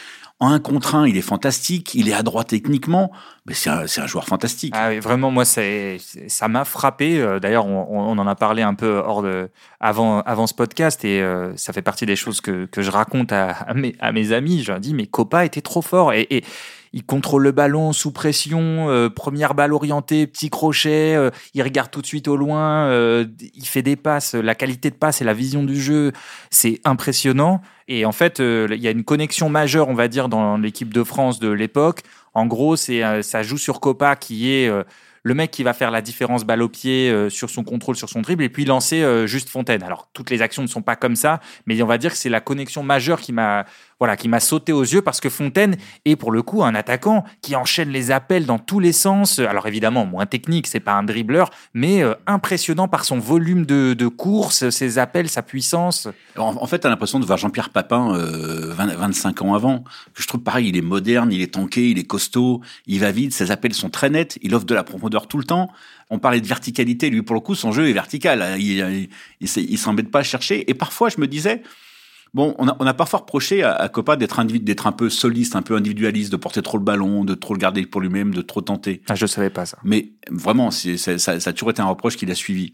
En 0.45 0.53
un 0.53 0.61
contre 0.61 0.95
un, 0.95 1.09
il 1.09 1.17
est 1.17 1.23
fantastique. 1.23 1.95
Il 1.95 2.07
est 2.11 2.13
adroit 2.13 2.45
techniquement. 2.45 3.11
Mais 3.47 3.55
c'est 3.55 3.71
un, 3.71 4.07
joueur 4.07 4.27
fantastique. 4.27 4.75
Ah 4.77 4.91
vraiment, 5.01 5.31
moi, 5.31 5.47
ça 5.47 6.49
m'a 6.49 6.67
frappé. 6.67 7.19
Euh, 7.19 7.41
d'ailleurs, 7.41 7.67
on, 7.67 8.19
en 8.19 8.27
a 8.27 8.35
parlé 8.35 8.61
un 8.61 8.75
peu 8.75 8.99
hors 8.99 9.23
de, 9.23 9.49
avant, 9.81 10.21
avant 10.21 10.47
ce 10.47 10.53
podcast 10.53 11.03
et 11.03 11.23
euh, 11.23 11.57
ça 11.57 11.73
fait 11.73 11.81
partie 11.81 12.05
des 12.05 12.17
choses 12.17 12.43
que, 12.43 12.69
je 12.77 12.91
raconte 12.91 13.33
à, 13.33 13.73
mes, 13.75 14.33
amis. 14.33 14.63
Je 14.63 14.73
leur 14.73 14.81
dis, 14.81 14.93
mais 14.93 15.07
Copa 15.07 15.47
était 15.47 15.63
trop 15.63 15.81
fort. 15.81 16.13
Et 16.13 16.45
il 16.95 17.05
contrôle 17.05 17.43
le 17.43 17.51
ballon 17.51 17.93
sous 17.93 18.13
pression, 18.13 18.89
euh, 18.89 19.11
première 19.11 19.55
balle 19.55 19.73
orientée, 19.73 20.29
petit 20.29 20.49
crochet, 20.49 21.17
euh, 21.17 21.31
il 21.53 21.63
regarde 21.63 21.91
tout 21.91 22.01
de 22.01 22.07
suite 22.07 22.29
au 22.29 22.37
loin, 22.37 22.87
euh, 22.87 23.27
il 23.53 23.67
fait 23.67 23.83
des 23.83 23.97
passes, 23.97 24.35
la 24.35 24.55
qualité 24.55 24.91
de 24.91 24.95
passe 24.95 25.21
et 25.21 25.25
la 25.25 25.35
vision 25.35 25.65
du 25.65 25.81
jeu, 25.81 26.13
c'est 26.51 26.81
impressionnant. 26.85 27.61
Et 27.89 28.07
en 28.07 28.13
fait, 28.13 28.39
il 28.39 28.81
y 28.81 28.87
a 28.87 28.93
une 28.93 29.03
connexion 29.03 29.51
majeure, 29.51 29.89
on 29.89 29.95
va 29.95 30.07
dire, 30.07 30.29
dans 30.29 30.57
l'équipe 30.57 30.95
de 30.95 31.03
France 31.03 31.41
de 31.41 31.51
l'époque. 31.51 32.03
En 32.33 32.47
gros, 32.47 32.77
c'est 32.77 33.23
ça 33.23 33.43
joue 33.43 33.59
sur 33.59 33.81
Copa 33.81 34.17
qui 34.17 34.51
est 34.53 34.71
le 35.25 35.35
mec 35.35 35.51
qui 35.51 35.63
va 35.63 35.73
faire 35.73 35.91
la 35.91 36.03
différence 36.03 36.45
balle 36.45 36.63
au 36.63 36.69
pied 36.69 37.11
euh, 37.11 37.31
sur 37.31 37.51
son 37.51 37.65
contrôle, 37.65 37.97
sur 37.97 38.11
son 38.11 38.21
dribble, 38.21 38.45
et 38.45 38.51
puis 38.51 38.67
lancer 38.67 39.03
euh, 39.03 39.27
juste 39.27 39.49
Fontaine. 39.49 39.83
Alors, 39.83 40.09
toutes 40.13 40.31
les 40.31 40.43
actions 40.43 40.63
ne 40.63 40.69
sont 40.69 40.83
pas 40.83 40.97
comme 40.97 41.17
ça, 41.17 41.41
mais 41.67 41.81
on 41.83 41.87
va 41.87 41.99
dire 41.99 42.13
que 42.13 42.19
c'est 42.19 42.29
la 42.29 42.41
connexion 42.41 42.83
majeure 42.83 43.21
qui 43.21 43.33
m'a 43.33 43.65
voilà, 44.01 44.17
qui 44.17 44.29
m'a 44.29 44.41
sauté 44.41 44.73
aux 44.73 44.83
yeux 44.83 45.03
parce 45.03 45.21
que 45.21 45.31
Fontaine 45.31 45.77
est 46.05 46.17
pour 46.17 46.33
le 46.33 46.43
coup 46.43 46.65
un 46.65 46.75
attaquant 46.75 47.25
qui 47.43 47.57
enchaîne 47.57 47.91
les 47.91 48.11
appels 48.11 48.47
dans 48.47 48.59
tous 48.59 48.81
les 48.81 48.93
sens. 48.93 49.39
Alors 49.39 49.67
évidemment, 49.67 50.05
moins 50.05 50.27
technique, 50.27 50.67
c'est 50.67 50.81
pas 50.81 50.93
un 50.93 51.05
dribbleur, 51.05 51.51
mais 51.75 52.03
euh, 52.03 52.15
impressionnant 52.27 52.89
par 52.89 53.05
son 53.05 53.19
volume 53.19 53.65
de, 53.65 54.07
course, 54.09 54.69
ses 54.71 54.99
appels, 54.99 55.29
sa 55.29 55.43
puissance. 55.43 56.09
En, 56.37 56.67
fait, 56.67 56.81
tu 56.81 56.87
as 56.87 56.91
l'impression 56.91 57.21
de 57.21 57.25
voir 57.25 57.39
Jean-Pierre 57.39 57.71
Papin 57.71 58.13
25 58.13 59.41
euh, 59.41 59.45
ans 59.47 59.55
avant, 59.55 59.85
que 60.13 60.23
je 60.23 60.29
trouve 60.29 60.43
pareil, 60.43 60.69
il 60.69 60.77
est 60.77 60.83
moderne, 60.83 61.33
il 61.33 61.41
est 61.41 61.55
tanké, 61.55 61.91
il 61.91 61.99
est 61.99 62.05
costaud, 62.05 62.61
il 62.87 63.01
va 63.01 63.11
vite, 63.11 63.33
ses 63.33 63.51
appels 63.51 63.75
sont 63.75 63.91
très 63.91 64.11
nets, 64.11 64.39
il 64.43 64.55
offre 64.55 64.67
de 64.67 64.75
la 64.75 64.85
profondeur 64.85 65.14
tout 65.23 65.39
le 65.39 65.45
temps. 65.45 65.71
On 66.11 66.19
parlait 66.19 66.41
de 66.41 66.47
verticalité, 66.47 67.11
lui 67.11 67.23
pour 67.23 67.35
le 67.35 67.41
coup, 67.41 67.55
son 67.55 67.73
jeu 67.73 67.89
est 67.89 67.93
vertical, 67.93 68.57
il, 68.61 69.79
s'embête 69.79 70.11
pas 70.11 70.21
à 70.21 70.23
chercher. 70.23 70.69
Et 70.71 70.75
parfois, 70.75 71.09
je 71.09 71.21
me 71.21 71.27
disais, 71.27 71.63
Bon, 72.35 72.53
on 72.59 72.67
a, 72.67 72.77
on 72.81 72.87
a 72.87 72.95
parfois 72.95 73.21
reproché 73.21 73.63
à, 73.63 73.73
à 73.75 73.89
Copa 73.89 74.17
d'être 74.17 74.43
d'être 74.43 74.87
un 74.89 74.93
peu 74.93 75.09
soliste, 75.09 75.55
un 75.55 75.63
peu 75.63 75.77
individualiste, 75.77 76.33
de 76.33 76.37
porter 76.37 76.63
trop 76.63 76.79
le 76.79 76.85
ballon, 76.85 77.25
de 77.25 77.35
trop 77.35 77.55
le 77.55 77.61
garder 77.61 77.87
pour 77.87 78.01
lui-même, 78.01 78.35
de 78.35 78.43
trop 78.43 78.61
tenter. 78.61 79.03
Ah, 79.09 79.15
je 79.15 79.25
savais 79.27 79.51
pas 79.51 79.67
ça. 79.67 79.79
Mais 79.85 80.11
vraiment, 80.29 80.73
ça, 80.73 81.13
a 81.13 81.53
toujours 81.53 81.71
été 81.71 81.81
un 81.81 81.87
reproche 81.87 82.17
qu'il 82.17 82.31
a 82.33 82.35
suivi. 82.35 82.73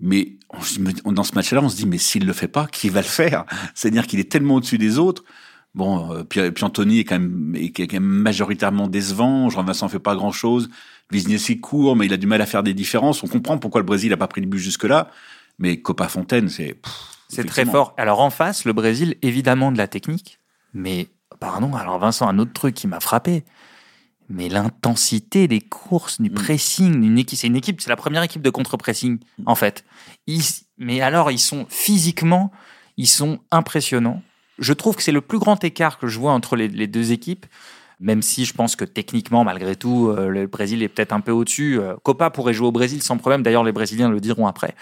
Mais 0.00 0.36
on, 1.04 1.12
dans 1.12 1.22
ce 1.22 1.34
match-là, 1.34 1.60
on 1.62 1.68
se 1.68 1.76
dit, 1.76 1.86
mais 1.86 1.98
s'il 1.98 2.26
le 2.26 2.32
fait 2.32 2.48
pas, 2.48 2.66
qui 2.66 2.88
va 2.88 3.00
le 3.00 3.06
faire? 3.06 3.44
C'est-à-dire 3.74 4.06
qu'il 4.06 4.20
est 4.20 4.30
tellement 4.30 4.56
au-dessus 4.56 4.78
des 4.78 4.98
autres. 4.98 5.22
Bon, 5.74 6.12
euh, 6.12 6.24
puis, 6.24 6.50
puis, 6.52 6.64
Anthony 6.64 7.00
est 7.00 7.04
quand, 7.04 7.18
même, 7.18 7.54
est 7.56 7.70
quand 7.72 7.92
même 7.92 8.02
majoritairement 8.04 8.86
décevant. 8.86 9.50
Jean-Vincent 9.50 9.88
fait 9.88 9.98
pas 9.98 10.14
grand-chose. 10.14 10.70
Wisniewski 11.10 11.60
court, 11.60 11.96
mais 11.96 12.06
il 12.06 12.12
a 12.12 12.16
du 12.16 12.26
mal 12.26 12.40
à 12.40 12.46
faire 12.46 12.62
des 12.62 12.74
différences. 12.74 13.22
On 13.22 13.28
comprend 13.28 13.58
pourquoi 13.58 13.80
le 13.80 13.86
Brésil 13.86 14.12
a 14.12 14.16
pas 14.16 14.28
pris 14.28 14.40
le 14.40 14.46
but 14.46 14.58
jusque-là. 14.58 15.10
Mais 15.58 15.80
Copa 15.80 16.08
Fontaine, 16.08 16.48
c'est... 16.48 16.80
C'est 17.28 17.44
très 17.44 17.64
fort. 17.64 17.94
Alors 17.96 18.20
en 18.20 18.30
face, 18.30 18.64
le 18.64 18.72
Brésil, 18.72 19.16
évidemment 19.22 19.72
de 19.72 19.78
la 19.78 19.88
technique, 19.88 20.38
mais 20.72 21.08
pardon, 21.40 21.74
alors 21.74 21.98
Vincent, 21.98 22.28
un 22.28 22.38
autre 22.38 22.52
truc 22.52 22.74
qui 22.74 22.86
m'a 22.86 23.00
frappé, 23.00 23.44
mais 24.28 24.48
l'intensité 24.48 25.48
des 25.48 25.60
courses, 25.60 26.20
du 26.20 26.30
mm. 26.30 26.34
pressing, 26.34 27.02
une 27.02 27.18
équipe, 27.18 27.38
c'est 27.38 27.46
une 27.46 27.56
équipe, 27.56 27.80
c'est 27.80 27.90
la 27.90 27.96
première 27.96 28.22
équipe 28.22 28.42
de 28.42 28.50
contre-pressing 28.50 29.18
mm. 29.38 29.42
en 29.46 29.54
fait. 29.54 29.84
mais 30.78 31.00
alors 31.00 31.30
ils 31.30 31.38
sont 31.38 31.66
physiquement, 31.68 32.52
ils 32.96 33.08
sont 33.08 33.40
impressionnants. 33.50 34.22
Je 34.58 34.72
trouve 34.72 34.96
que 34.96 35.02
c'est 35.02 35.12
le 35.12 35.20
plus 35.20 35.38
grand 35.38 35.62
écart 35.64 35.98
que 35.98 36.06
je 36.06 36.18
vois 36.18 36.32
entre 36.32 36.56
les, 36.56 36.86
deux 36.86 37.12
équipes 37.12 37.46
même 38.00 38.22
si 38.22 38.44
je 38.44 38.52
pense 38.52 38.76
que 38.76 38.84
techniquement, 38.84 39.44
malgré 39.44 39.76
tout, 39.76 40.08
euh, 40.08 40.28
le 40.28 40.46
Brésil 40.46 40.82
est 40.82 40.88
peut-être 40.88 41.12
un 41.12 41.20
peu 41.20 41.30
au-dessus. 41.30 41.78
Euh, 41.78 41.94
Copa 42.02 42.28
pourrait 42.28 42.52
jouer 42.52 42.66
au 42.66 42.72
Brésil 42.72 43.02
sans 43.02 43.16
problème, 43.16 43.42
d'ailleurs 43.42 43.64
les 43.64 43.72
Brésiliens 43.72 44.10
le 44.10 44.20
diront 44.20 44.46
après. 44.46 44.74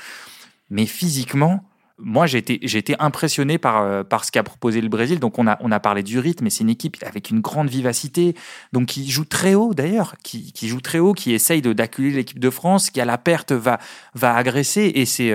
Mais 0.71 0.87
physiquement, 0.87 1.63
moi, 1.99 2.27
j'ai 2.27 2.39
été, 2.39 2.55
été 2.55 2.97
impressionné 2.99 3.59
par, 3.59 3.83
euh, 3.83 4.03
par 4.03 4.25
ce 4.25 4.33
qu'a 4.33 4.43
proposé 4.43 4.81
le 4.81 4.89
Brésil. 4.89 5.21
Donc, 5.21 5.39
on 5.39 5.47
a, 5.47 5.59
on 5.61 5.71
a 5.71 5.79
parlé 5.79 6.03
du 6.03 6.19
rythme, 6.19 6.45
mais 6.45 6.51
c'est 6.51 6.65
une 6.65 6.71
équipe 6.71 6.97
avec 7.03 7.31
une 7.31 7.41
grande 7.41 7.69
vivacité, 7.69 8.35
donc 8.73 8.87
qui 8.87 9.09
joue 9.11 9.27
très 9.27 9.55
haut 9.55 9.75
d'ailleurs, 9.75 10.15
qui, 10.25 10.53
qui 10.53 10.67
joue 10.69 10.81
très 10.81 10.99
haut, 10.99 11.13
qui 11.13 11.33
essaye 11.33 11.61
d'acculer 11.61 12.11
l'équipe 12.11 12.41
de 12.41 12.51
France, 12.51 12.91
qui 12.91 13.01
à 13.01 13.05
la 13.05 13.19
perte 13.19 13.53
va, 13.53 13.79
va 14.15 14.35
agresser. 14.35 14.91
Et 14.95 15.05
c'est, 15.05 15.33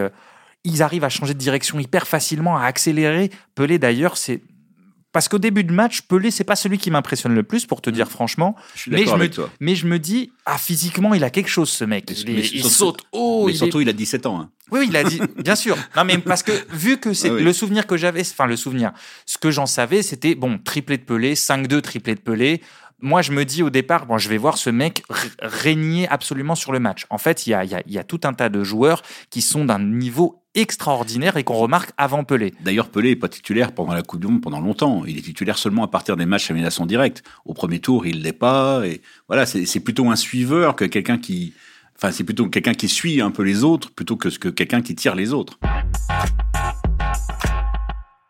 ils 0.67 0.83
arrivent 0.83 1.03
à 1.03 1.09
changer 1.09 1.33
de 1.33 1.39
direction 1.39 1.79
hyper 1.79 2.07
facilement, 2.07 2.57
à 2.57 2.65
accélérer. 2.65 3.31
Pelé 3.55 3.79
d'ailleurs, 3.79 4.17
c'est 4.17 4.41
parce 5.17 5.29
qu'au 5.29 5.39
début 5.39 5.63
de 5.63 5.71
match, 5.71 6.01
Pelé, 6.01 6.29
c'est 6.29 6.43
pas 6.43 6.55
celui 6.55 6.77
qui 6.77 6.91
m'impressionne 6.91 7.33
le 7.33 7.41
plus, 7.41 7.65
pour 7.65 7.81
te 7.81 7.89
dire 7.89 8.07
franchement. 8.07 8.55
Je 8.75 8.91
mais, 8.91 9.05
je 9.05 9.15
me, 9.15 9.29
toi. 9.29 9.49
mais 9.59 9.73
je 9.73 9.87
me 9.87 9.97
dis, 9.97 10.31
ah, 10.45 10.59
physiquement, 10.59 11.13
il 11.15 11.23
a 11.23 11.29
quelque 11.29 11.49
chose, 11.49 11.69
ce 11.69 11.85
mec. 11.85 12.11
il, 12.27 12.63
saute 12.63 12.99
haut. 13.13 13.47
Mais 13.47 13.53
surtout, 13.53 13.81
il 13.81 13.89
a 13.89 13.93
17 13.93 14.25
ans. 14.27 14.41
Hein. 14.41 14.51
Oui, 14.69 14.85
il 14.89 14.95
a 14.95 15.03
dit, 15.03 15.19
bien 15.37 15.55
sûr. 15.55 15.75
Non, 15.95 16.03
mais 16.03 16.19
parce 16.19 16.43
que 16.43 16.51
vu 16.71 16.99
que 16.99 17.13
c'est 17.13 17.29
ah 17.31 17.33
le 17.33 17.53
souvenir 17.53 17.87
que 17.87 17.97
j'avais, 17.97 18.21
enfin, 18.21 18.45
le 18.45 18.57
souvenir, 18.57 18.91
ce 19.25 19.39
que 19.39 19.49
j'en 19.49 19.65
savais, 19.65 20.03
c'était, 20.03 20.35
bon, 20.35 20.59
triplé 20.59 20.97
de 20.97 21.03
Pelé, 21.03 21.33
5-2, 21.33 21.81
triplé 21.81 22.13
de 22.13 22.19
Pelé. 22.19 22.61
Moi, 22.99 23.21
je 23.21 23.31
me 23.31 23.43
dis 23.45 23.63
au 23.63 23.69
départ, 23.69 24.05
bon, 24.05 24.17
je 24.17 24.29
vais 24.29 24.37
voir 24.37 24.57
ce 24.59 24.69
mec 24.69 25.03
régner 25.39 26.07
absolument 26.09 26.55
sur 26.55 26.71
le 26.71 26.79
match. 26.79 27.05
En 27.09 27.17
fait, 27.17 27.47
il 27.47 27.51
y 27.51 27.53
a, 27.53 27.63
y, 27.63 27.75
y 27.87 27.97
a 27.97 28.03
tout 28.03 28.21
un 28.23 28.33
tas 28.33 28.49
de 28.49 28.63
joueurs 28.63 29.01
qui 29.29 29.41
sont 29.41 29.65
d'un 29.65 29.79
niveau 29.79 30.43
extraordinaire 30.57 31.37
et 31.37 31.43
qu'on 31.43 31.55
remarque 31.55 31.91
avant 31.97 32.23
Pelé. 32.23 32.53
D'ailleurs, 32.61 32.89
Pelé 32.89 33.09
n'est 33.09 33.15
pas 33.15 33.29
titulaire 33.29 33.71
pendant 33.71 33.93
la 33.93 34.01
Coupe 34.01 34.19
du 34.19 34.27
Monde 34.27 34.41
pendant 34.41 34.59
longtemps. 34.59 35.03
Il 35.05 35.17
est 35.17 35.21
titulaire 35.21 35.57
seulement 35.57 35.83
à 35.83 35.87
partir 35.87 36.17
des 36.17 36.25
matchs 36.25 36.49
à 36.49 36.53
élimination 36.53 36.85
directe. 36.85 37.23
Au 37.45 37.53
premier 37.53 37.79
tour, 37.79 38.05
il 38.07 38.23
l'est 38.23 38.33
pas. 38.33 38.85
Et 38.85 39.01
voilà, 39.27 39.45
c'est 39.45 39.79
plutôt 39.79 40.09
un 40.09 40.15
suiveur 40.15 40.75
que 40.75 40.85
quelqu'un 40.85 41.19
qui, 41.19 41.53
enfin, 41.95 42.11
c'est 42.11 42.23
plutôt 42.23 42.47
quelqu'un 42.47 42.73
qui 42.73 42.87
suit 42.87 43.21
un 43.21 43.31
peu 43.31 43.43
les 43.43 43.63
autres 43.63 43.91
plutôt 43.91 44.17
que, 44.17 44.29
que 44.29 44.49
quelqu'un 44.49 44.81
qui 44.81 44.95
tire 44.95 45.15
les 45.15 45.31
autres. 45.31 45.59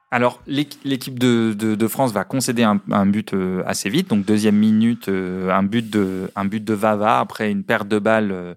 Alors, 0.09 0.41
l'équipe 0.47 1.19
de, 1.19 1.87
France 1.87 2.13
va 2.13 2.23
concéder 2.23 2.63
un, 2.63 3.05
but 3.05 3.33
euh, 3.33 3.61
assez 3.65 3.89
vite. 3.89 4.09
Donc, 4.09 4.25
deuxième 4.25 4.55
minute, 4.55 5.09
euh, 5.09 5.51
un, 5.51 5.63
but 5.63 5.89
de, 5.89 6.31
un 6.35 6.45
but 6.45 6.63
de 6.63 6.73
Vava 6.73 7.19
après 7.19 7.51
une 7.51 7.63
perte 7.63 7.87
de 7.87 7.99
balle 7.99 8.31
euh, 8.31 8.53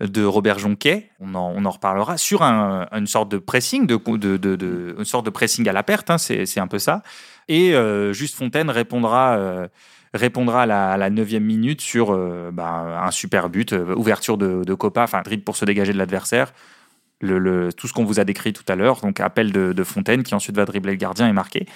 de 0.00 0.24
Robert 0.24 0.58
Jonquet, 0.58 1.10
on 1.20 1.34
en, 1.34 1.52
on 1.56 1.64
en 1.64 1.70
reparlera, 1.70 2.16
sur 2.16 2.42
un, 2.42 2.88
une 2.92 3.06
sorte 3.06 3.30
de 3.30 3.38
pressing, 3.38 3.86
de, 3.86 4.94
une 4.98 5.04
sorte 5.04 5.24
de 5.24 5.30
pressing 5.30 5.68
à 5.68 5.72
la 5.72 5.82
perte, 5.82 6.10
hein, 6.10 6.18
c'est 6.18 6.58
un 6.58 6.66
peu 6.66 6.78
ça. 6.78 7.02
Et 7.48 7.74
euh, 7.74 8.12
Juste 8.12 8.36
Fontaine 8.36 8.70
répondra, 8.70 9.36
euh, 9.36 9.68
répondra 10.12 10.62
à 10.62 10.96
la, 10.96 11.10
neuvième 11.10 11.44
minute 11.44 11.80
sur 11.80 12.12
euh, 12.12 12.50
bah, 12.52 13.02
un 13.04 13.10
super 13.10 13.48
but, 13.48 13.72
ouverture 13.72 14.38
de, 14.38 14.64
de 14.64 14.74
Copa, 14.74 15.02
enfin 15.02 15.22
dribble 15.22 15.44
pour 15.44 15.56
se 15.56 15.64
dégager 15.64 15.92
de 15.92 15.98
l'adversaire. 15.98 16.52
Le, 17.20 17.38
le, 17.38 17.72
tout 17.72 17.86
ce 17.86 17.92
qu'on 17.92 18.04
vous 18.04 18.20
a 18.20 18.24
décrit 18.24 18.52
tout 18.52 18.64
à 18.68 18.74
l'heure, 18.74 19.00
donc 19.00 19.20
appel 19.20 19.52
de, 19.52 19.72
de, 19.72 19.84
Fontaine 19.84 20.24
qui 20.24 20.34
ensuite 20.34 20.56
va 20.56 20.64
dribbler 20.66 20.92
le 20.92 20.98
gardien 20.98 21.28
et 21.28 21.32
marquer. 21.32 21.66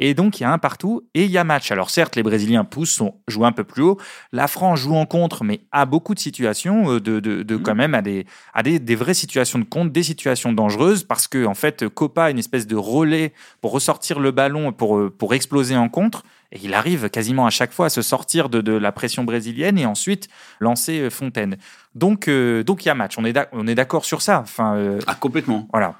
Et 0.00 0.14
donc, 0.14 0.38
il 0.38 0.44
y 0.44 0.46
a 0.46 0.52
un 0.52 0.58
partout 0.58 1.02
et 1.14 1.24
il 1.24 1.30
y 1.30 1.38
a 1.38 1.44
match. 1.44 1.72
Alors, 1.72 1.90
certes, 1.90 2.14
les 2.14 2.22
Brésiliens 2.22 2.64
poussent, 2.64 2.92
sont, 2.92 3.14
jouent 3.26 3.46
un 3.46 3.52
peu 3.52 3.64
plus 3.64 3.82
haut. 3.82 3.98
La 4.32 4.46
France 4.46 4.80
joue 4.80 4.94
en 4.94 5.06
contre, 5.06 5.44
mais 5.44 5.60
a 5.72 5.86
beaucoup 5.86 6.14
de 6.14 6.20
situations, 6.20 6.92
euh, 6.92 7.00
de, 7.00 7.18
de, 7.20 7.42
de 7.42 7.56
mmh. 7.56 7.62
quand 7.62 7.74
même, 7.74 7.94
à, 7.94 8.02
des, 8.02 8.24
à 8.54 8.62
des, 8.62 8.78
des, 8.78 8.94
vraies 8.94 9.14
situations 9.14 9.58
de 9.58 9.64
contre, 9.64 9.92
des 9.92 10.04
situations 10.04 10.52
dangereuses, 10.52 11.02
parce 11.02 11.26
que, 11.26 11.44
en 11.46 11.54
fait, 11.54 11.88
Copa 11.88 12.24
a 12.24 12.30
une 12.30 12.38
espèce 12.38 12.66
de 12.66 12.76
relais 12.76 13.32
pour 13.60 13.72
ressortir 13.72 14.20
le 14.20 14.30
ballon, 14.30 14.72
pour, 14.72 14.98
euh, 14.98 15.10
pour 15.10 15.34
exploser 15.34 15.76
en 15.76 15.88
contre. 15.88 16.22
Et 16.52 16.58
il 16.62 16.74
arrive 16.74 17.10
quasiment 17.10 17.46
à 17.46 17.50
chaque 17.50 17.72
fois 17.72 17.86
à 17.86 17.90
se 17.90 18.02
sortir 18.02 18.48
de, 18.48 18.60
de 18.60 18.72
la 18.72 18.92
pression 18.92 19.24
brésilienne 19.24 19.78
et 19.78 19.86
ensuite 19.86 20.28
lancer 20.60 21.00
euh, 21.00 21.10
Fontaine. 21.10 21.56
Donc, 21.94 22.30
donc 22.30 22.84
il 22.84 22.88
y 22.88 22.90
a 22.90 22.94
match. 22.94 23.16
On 23.18 23.24
est 23.66 23.74
d'accord 23.74 24.04
sur 24.04 24.22
ça. 24.22 24.40
Enfin, 24.40 24.98
ah, 25.06 25.14
complètement. 25.16 25.68
Voilà. 25.72 25.96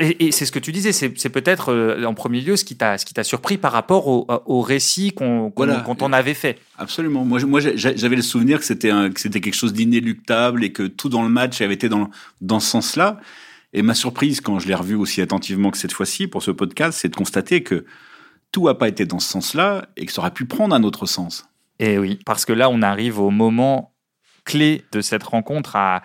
Et, 0.00 0.32
c'est 0.32 0.46
ce 0.46 0.52
que 0.52 0.58
tu 0.58 0.72
disais, 0.72 0.92
c'est 0.92 1.28
peut-être 1.28 1.70
euh, 1.70 2.04
en 2.04 2.14
premier 2.14 2.40
lieu 2.40 2.56
ce 2.56 2.64
qui 2.64 2.76
t'a 2.76 2.96
surpris 3.24 3.58
par 3.58 3.72
rapport 3.72 4.08
au, 4.08 4.26
au 4.46 4.62
récit 4.62 5.12
qu'on 5.12 5.52
on 5.54 6.12
avait 6.12 6.32
fait. 6.32 6.58
Absolument. 6.78 7.26
Moi, 7.26 7.40
moi 7.44 7.60
j'avais 7.60 8.16
le 8.16 8.22
souvenir 8.22 8.58
que 8.58 8.64
c'était 8.64 8.90
quelque 9.40 9.54
chose 9.54 9.74
d'inéluctable 9.74 10.64
et 10.64 10.72
que 10.72 10.84
tout 10.84 11.10
dans 11.10 11.22
le 11.22 11.28
match 11.28 11.60
avait 11.60 11.74
été 11.74 11.90
dans, 11.90 12.08
dans 12.40 12.58
ce 12.58 12.70
sens-là. 12.70 13.20
Et 13.74 13.82
ma 13.82 13.94
surprise, 13.94 14.40
quand 14.40 14.58
je 14.58 14.68
l'ai 14.68 14.74
revu 14.74 14.94
aussi 14.94 15.20
attentivement 15.20 15.70
que 15.70 15.78
cette 15.78 15.92
fois-ci 15.92 16.26
pour 16.26 16.42
ce 16.42 16.50
podcast, 16.50 16.98
c'est 17.00 17.08
de 17.08 17.16
constater 17.16 17.62
que 17.62 17.84
tout 18.52 18.66
n'a 18.66 18.74
pas 18.74 18.88
été 18.88 19.06
dans 19.06 19.18
ce 19.18 19.28
sens-là 19.28 19.86
et 19.96 20.06
que 20.06 20.12
ça 20.12 20.20
aurait 20.20 20.30
pu 20.30 20.44
prendre 20.44 20.74
un 20.74 20.82
autre 20.82 21.06
sens. 21.06 21.48
Et 21.78 21.98
oui, 21.98 22.20
parce 22.24 22.44
que 22.44 22.52
là, 22.52 22.68
on 22.68 22.82
arrive 22.82 23.18
au 23.18 23.30
moment 23.30 23.92
clé 24.44 24.84
de 24.92 25.00
cette 25.00 25.22
rencontre 25.22 25.74
à, 25.74 26.02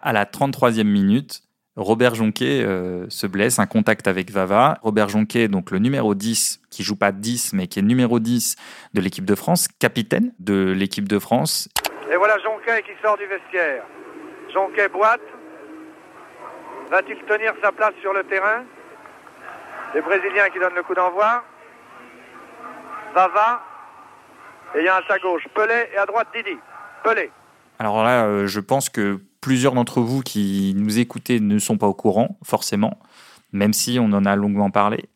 à 0.00 0.12
la 0.12 0.24
33e 0.24 0.84
minute 0.84 1.42
Robert 1.78 2.16
Jonquet 2.16 2.64
euh, 2.64 3.08
se 3.08 3.28
blesse, 3.28 3.60
un 3.60 3.66
contact 3.66 4.08
avec 4.08 4.32
Vava. 4.32 4.78
Robert 4.82 5.08
Jonquet, 5.08 5.46
donc 5.46 5.70
le 5.70 5.78
numéro 5.78 6.16
10, 6.16 6.60
qui 6.70 6.82
joue 6.82 6.96
pas 6.96 7.12
10, 7.12 7.52
mais 7.52 7.68
qui 7.68 7.78
est 7.78 7.82
numéro 7.82 8.18
10 8.18 8.56
de 8.94 9.00
l'équipe 9.00 9.24
de 9.24 9.36
France, 9.36 9.68
capitaine 9.78 10.32
de 10.40 10.74
l'équipe 10.76 11.06
de 11.06 11.20
France. 11.20 11.68
Et 12.10 12.16
voilà 12.16 12.36
Jonquet 12.38 12.82
qui 12.82 13.00
sort 13.00 13.16
du 13.16 13.26
vestiaire. 13.26 13.84
Jonquet 14.52 14.88
boite. 14.88 15.20
Va-t-il 16.90 17.16
tenir 17.26 17.52
sa 17.62 17.70
place 17.70 17.94
sur 18.00 18.12
le 18.12 18.24
terrain? 18.24 18.64
Les 19.94 20.00
Brésiliens 20.02 20.50
qui 20.52 20.58
donnent 20.58 20.74
le 20.74 20.82
coup 20.82 20.94
d'envoi. 20.94 21.44
Vava. 23.14 23.62
Et 24.74 24.80
il 24.80 24.84
y 24.84 24.88
a 24.88 24.96
à 24.96 25.02
sa 25.08 25.18
gauche 25.18 25.44
Pelé 25.54 25.88
et 25.92 25.96
à 25.96 26.04
droite 26.04 26.28
Didi. 26.34 26.58
Pelé. 27.02 27.30
Alors 27.78 28.02
là, 28.02 28.26
euh, 28.26 28.46
je 28.46 28.60
pense 28.60 28.90
que 28.90 29.20
plusieurs 29.40 29.72
d'entre 29.72 30.00
vous 30.00 30.20
qui 30.20 30.74
nous 30.76 30.98
écoutez 30.98 31.40
ne 31.40 31.58
sont 31.58 31.78
pas 31.78 31.86
au 31.86 31.94
courant, 31.94 32.38
forcément, 32.44 32.98
même 33.52 33.72
si 33.72 33.98
on 34.00 34.12
en 34.12 34.24
a 34.26 34.36
longuement 34.36 34.70
parlé. 34.70 35.08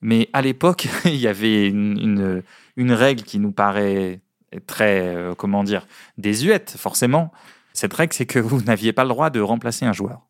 Mais 0.00 0.28
à 0.32 0.42
l'époque, 0.42 0.88
il 1.04 1.16
y 1.16 1.28
avait 1.28 1.68
une, 1.68 2.42
règle 2.76 3.22
qui 3.22 3.38
nous 3.38 3.52
paraît 3.52 4.20
très, 4.66 5.14
euh, 5.14 5.34
comment 5.34 5.62
dire, 5.62 5.86
désuète, 6.18 6.74
forcément. 6.76 7.30
Cette 7.72 7.94
règle, 7.94 8.12
c'est 8.12 8.26
que 8.26 8.38
vous 8.38 8.62
n'aviez 8.62 8.92
pas 8.92 9.04
le 9.04 9.10
droit 9.10 9.30
de 9.30 9.40
remplacer 9.40 9.84
un 9.84 9.92
joueur. 9.92 10.22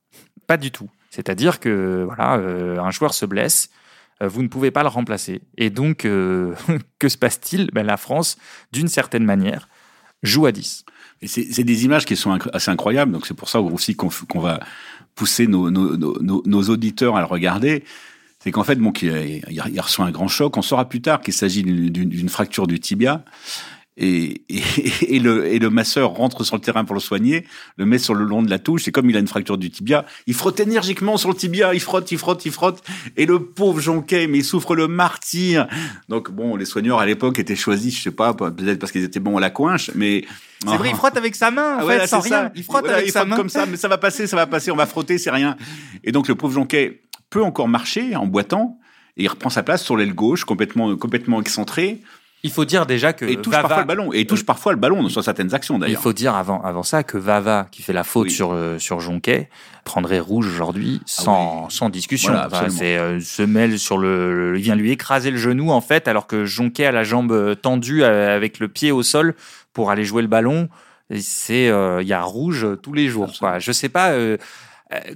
Pas 0.46 0.56
du 0.56 0.70
tout. 0.70 0.90
C'est-à-dire 1.12 1.60
que, 1.60 2.04
voilà, 2.06 2.36
euh, 2.38 2.78
un 2.78 2.90
joueur 2.90 3.12
se 3.12 3.26
blesse, 3.26 3.68
euh, 4.22 4.28
vous 4.28 4.42
ne 4.42 4.48
pouvez 4.48 4.70
pas 4.70 4.82
le 4.82 4.88
remplacer. 4.88 5.42
Et 5.58 5.68
donc, 5.68 5.98
que 6.98 7.08
se 7.08 7.18
passe-t-il? 7.18 7.68
Ben, 7.74 7.84
La 7.84 7.98
France, 7.98 8.38
d'une 8.72 8.88
certaine 8.88 9.24
manière, 9.24 9.68
joue 10.22 10.46
à 10.46 10.52
10. 10.52 10.86
C'est 11.24 11.64
des 11.64 11.84
images 11.84 12.06
qui 12.06 12.16
sont 12.16 12.36
assez 12.52 12.70
incroyables, 12.70 13.12
donc 13.12 13.26
c'est 13.26 13.34
pour 13.34 13.48
ça 13.48 13.60
aussi 13.60 13.94
qu'on 13.94 14.40
va 14.40 14.58
pousser 15.14 15.46
nos, 15.46 16.62
auditeurs 16.62 17.14
à 17.14 17.20
le 17.20 17.26
regarder. 17.26 17.84
c'est 18.40 18.50
qu'en 18.50 18.64
fait, 18.64 18.76
bon, 18.76 18.92
il, 19.02 19.80
reçoit 19.80 20.06
un 20.06 20.10
grand 20.10 20.28
choc. 20.28 20.56
On 20.56 20.62
saura 20.62 20.88
plus 20.88 21.02
tard 21.02 21.20
qu'il 21.20 21.34
s'agit 21.34 21.62
d'une 21.62 22.28
fracture 22.28 22.66
du 22.66 22.80
tibia. 22.80 23.24
Et, 23.98 24.42
et, 24.48 25.18
le, 25.18 25.46
et 25.52 25.58
le 25.58 25.68
masseur 25.68 26.12
rentre 26.12 26.44
sur 26.44 26.56
le 26.56 26.62
terrain 26.62 26.86
pour 26.86 26.94
le 26.94 27.00
soigner, 27.00 27.46
le 27.76 27.84
met 27.84 27.98
sur 27.98 28.14
le 28.14 28.24
long 28.24 28.42
de 28.42 28.48
la 28.48 28.58
touche, 28.58 28.88
et 28.88 28.90
comme 28.90 29.10
il 29.10 29.16
a 29.16 29.20
une 29.20 29.28
fracture 29.28 29.58
du 29.58 29.70
tibia, 29.70 30.06
il 30.26 30.32
frotte 30.32 30.60
énergiquement 30.60 31.18
sur 31.18 31.28
le 31.28 31.34
tibia, 31.34 31.74
il 31.74 31.80
frotte, 31.80 32.10
il 32.10 32.16
frotte, 32.16 32.46
il 32.46 32.52
frotte, 32.52 32.82
et 33.18 33.26
le 33.26 33.44
pauvre 33.44 33.80
Jonquet, 33.80 34.28
mais 34.28 34.38
il 34.38 34.44
souffre 34.44 34.74
le 34.74 34.88
martyr. 34.88 35.68
Donc 36.08 36.30
bon, 36.30 36.56
les 36.56 36.64
soigneurs 36.64 37.00
à 37.00 37.06
l'époque 37.06 37.38
étaient 37.38 37.54
choisis, 37.54 37.94
je 37.94 38.02
sais 38.02 38.10
pas, 38.10 38.32
peut-être 38.32 38.78
parce 38.78 38.92
qu'ils 38.92 39.04
étaient 39.04 39.20
bons 39.20 39.36
à 39.36 39.40
la 39.40 39.50
coinche, 39.50 39.90
mais... 39.94 40.24
C'est 40.66 40.76
vrai, 40.76 40.90
il 40.90 40.96
frotte 40.96 41.16
avec 41.16 41.34
sa 41.34 41.50
main, 41.50 41.76
en 41.76 41.88
ah 41.88 41.98
fait, 41.98 42.06
sans 42.06 42.20
rien. 42.20 42.50
Il 42.54 42.62
frotte 42.62 42.88
avec 42.88 43.10
sa 43.10 43.24
main. 43.24 43.36
comme 43.36 43.48
ça, 43.50 43.66
mais 43.66 43.76
ça 43.76 43.88
va 43.88 43.98
passer, 43.98 44.26
ça 44.26 44.36
va 44.36 44.46
passer, 44.46 44.70
on 44.70 44.76
va 44.76 44.86
frotter, 44.86 45.18
c'est 45.18 45.30
rien. 45.30 45.56
Et 46.02 46.12
donc 46.12 46.28
le 46.28 46.34
pauvre 46.34 46.54
Jonquet 46.54 47.02
peut 47.28 47.42
encore 47.42 47.68
marcher 47.68 48.16
en 48.16 48.26
boitant, 48.26 48.78
et 49.18 49.24
il 49.24 49.28
reprend 49.28 49.50
sa 49.50 49.62
place 49.62 49.84
sur 49.84 49.98
l'aile 49.98 50.14
gauche, 50.14 50.44
complètement, 50.44 50.96
complètement 50.96 51.40
excentré. 51.42 52.00
Il 52.44 52.50
faut 52.50 52.64
dire 52.64 52.86
déjà 52.86 53.12
que 53.12 53.24
et 53.24 53.36
touche 53.36 53.54
parfois 53.54 53.80
le 53.80 53.86
ballon 53.86 54.12
et 54.12 54.26
touche 54.26 54.44
parfois 54.44 54.72
le 54.72 54.78
ballon 54.78 55.08
sur 55.08 55.22
certaines 55.22 55.54
actions 55.54 55.78
d'ailleurs. 55.78 56.00
Il 56.00 56.02
faut 56.02 56.12
dire 56.12 56.34
avant 56.34 56.60
avant 56.62 56.82
ça 56.82 57.04
que 57.04 57.16
Vava 57.16 57.68
qui 57.70 57.82
fait 57.82 57.92
la 57.92 58.02
faute 58.02 58.30
sur 58.30 58.52
euh, 58.52 58.80
sur 58.80 58.98
Jonquet 58.98 59.48
prendrait 59.84 60.18
rouge 60.18 60.48
aujourd'hui 60.48 60.98
ah 61.00 61.04
sans 61.06 61.70
sans 61.70 61.88
discussion. 61.88 62.34
c'est 62.68 62.96
euh, 62.96 63.20
se 63.20 63.42
mêle 63.42 63.78
sur 63.78 63.96
le, 63.96 64.54
il 64.56 64.62
vient 64.62 64.74
lui 64.74 64.90
écraser 64.90 65.30
le 65.30 65.38
genou 65.38 65.70
en 65.70 65.80
fait 65.80 66.08
alors 66.08 66.26
que 66.26 66.44
Jonquet 66.44 66.86
a 66.86 66.92
la 66.92 67.04
jambe 67.04 67.30
euh, 67.30 67.54
tendue 67.54 68.02
avec 68.02 68.58
le 68.58 68.66
pied 68.66 68.90
au 68.90 69.04
sol 69.04 69.34
pour 69.72 69.92
aller 69.92 70.04
jouer 70.04 70.22
le 70.22 70.28
ballon. 70.28 70.68
C'est 71.20 71.66
il 71.66 72.06
y 72.06 72.12
a 72.12 72.22
rouge 72.22 72.66
tous 72.82 72.92
les 72.92 73.08
jours. 73.08 73.32
Quoi. 73.38 73.58
Je 73.58 73.70
sais 73.70 73.88
pas 73.88 74.12
euh, 74.12 74.36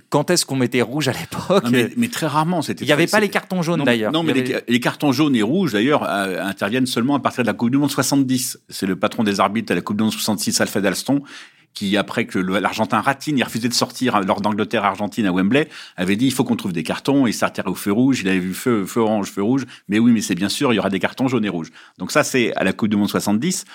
quand 0.09 0.31
est-ce 0.31 0.47
qu'on 0.47 0.57
mettait 0.57 0.83
rouge 0.83 1.09
à 1.09 1.13
l'époque 1.13 1.65
mais, 1.97 2.09
très 2.09 2.27
rarement. 2.27 2.63
C'était. 2.63 2.85
Il 2.85 2.87
n'y 2.87 2.93
avait 2.93 3.07
pas 3.07 3.21
les 3.21 3.29
cartons 3.29 3.63
jaunes 3.63 3.85
d'ailleurs. 3.85 4.13
Non, 4.13 4.23
mais 4.23 4.33
les, 4.33 4.81
cartons 4.81 5.13
jaunes 5.13 5.37
et 5.37 5.43
rouges 5.43 5.73
d'ailleurs 5.73 6.05
euh, 6.05 6.43
interviennent 6.43 6.87
seulement 6.87 7.15
à 7.15 7.21
partir 7.21 7.43
de 7.43 7.47
la 7.47 7.55
Coupe 7.55 7.71
du 7.71 7.79
Monde 7.79 7.91
70. 7.91 8.61
C'est 8.69 8.87
le 8.87 8.97
patron 8.97 9.25
des 9.25 9.41
arbitres 9.41 9.73
à 9.73 9.75
la 9.75 9.81
Coupe 9.81 9.97
du 9.97 10.05
Monde 10.05 10.13
66, 10.13 10.61
Alfred 10.61 10.85
Alston, 10.87 11.23
qui 11.77 11.97
après 11.99 12.25
que 12.25 12.39
l'Argentin 12.39 13.03
ratine, 13.03 13.37
il 13.37 13.45
refusait 13.45 13.69
de 13.69 13.75
sortir 13.75 14.21
lors 14.23 14.41
d'Angleterre-Argentine 14.41 15.27
à 15.27 15.33
Wembley, 15.33 15.69
avait 15.97 16.17
dit 16.17 16.25
il 16.25 16.33
faut 16.33 16.43
qu'on 16.43 16.57
trouve 16.57 16.73
des 16.73 16.83
cartons. 16.83 17.27
Il 17.27 17.35
s'arrêtait 17.35 17.63
au 17.67 17.75
feu 17.75 17.93
rouge. 17.93 18.23
Il 18.23 18.29
avait 18.29 18.39
vu 18.39 18.55
feu, 18.55 18.87
feu 18.87 19.01
orange, 19.01 19.31
feu 19.31 19.43
rouge. 19.43 19.67
Mais 19.87 19.99
oui, 19.99 20.11
mais 20.11 20.23
c'est 20.23 20.35
bien 20.35 20.49
sûr, 20.49 20.73
il 20.73 20.77
y 20.77 20.79
aura 20.79 20.89
des 20.89 20.99
cartons 20.99 21.29
jaunes 21.29 21.45
et 21.45 21.51
rouges. 21.51 21.71
Donc 21.99 22.13
ça, 22.13 22.25
c'est 22.25 22.55
à 22.57 22.65
la 22.65 22.73
Coupe 22.73 22.89
du 22.89 22.97
Monde 22.97 23.11
70. 23.11 23.67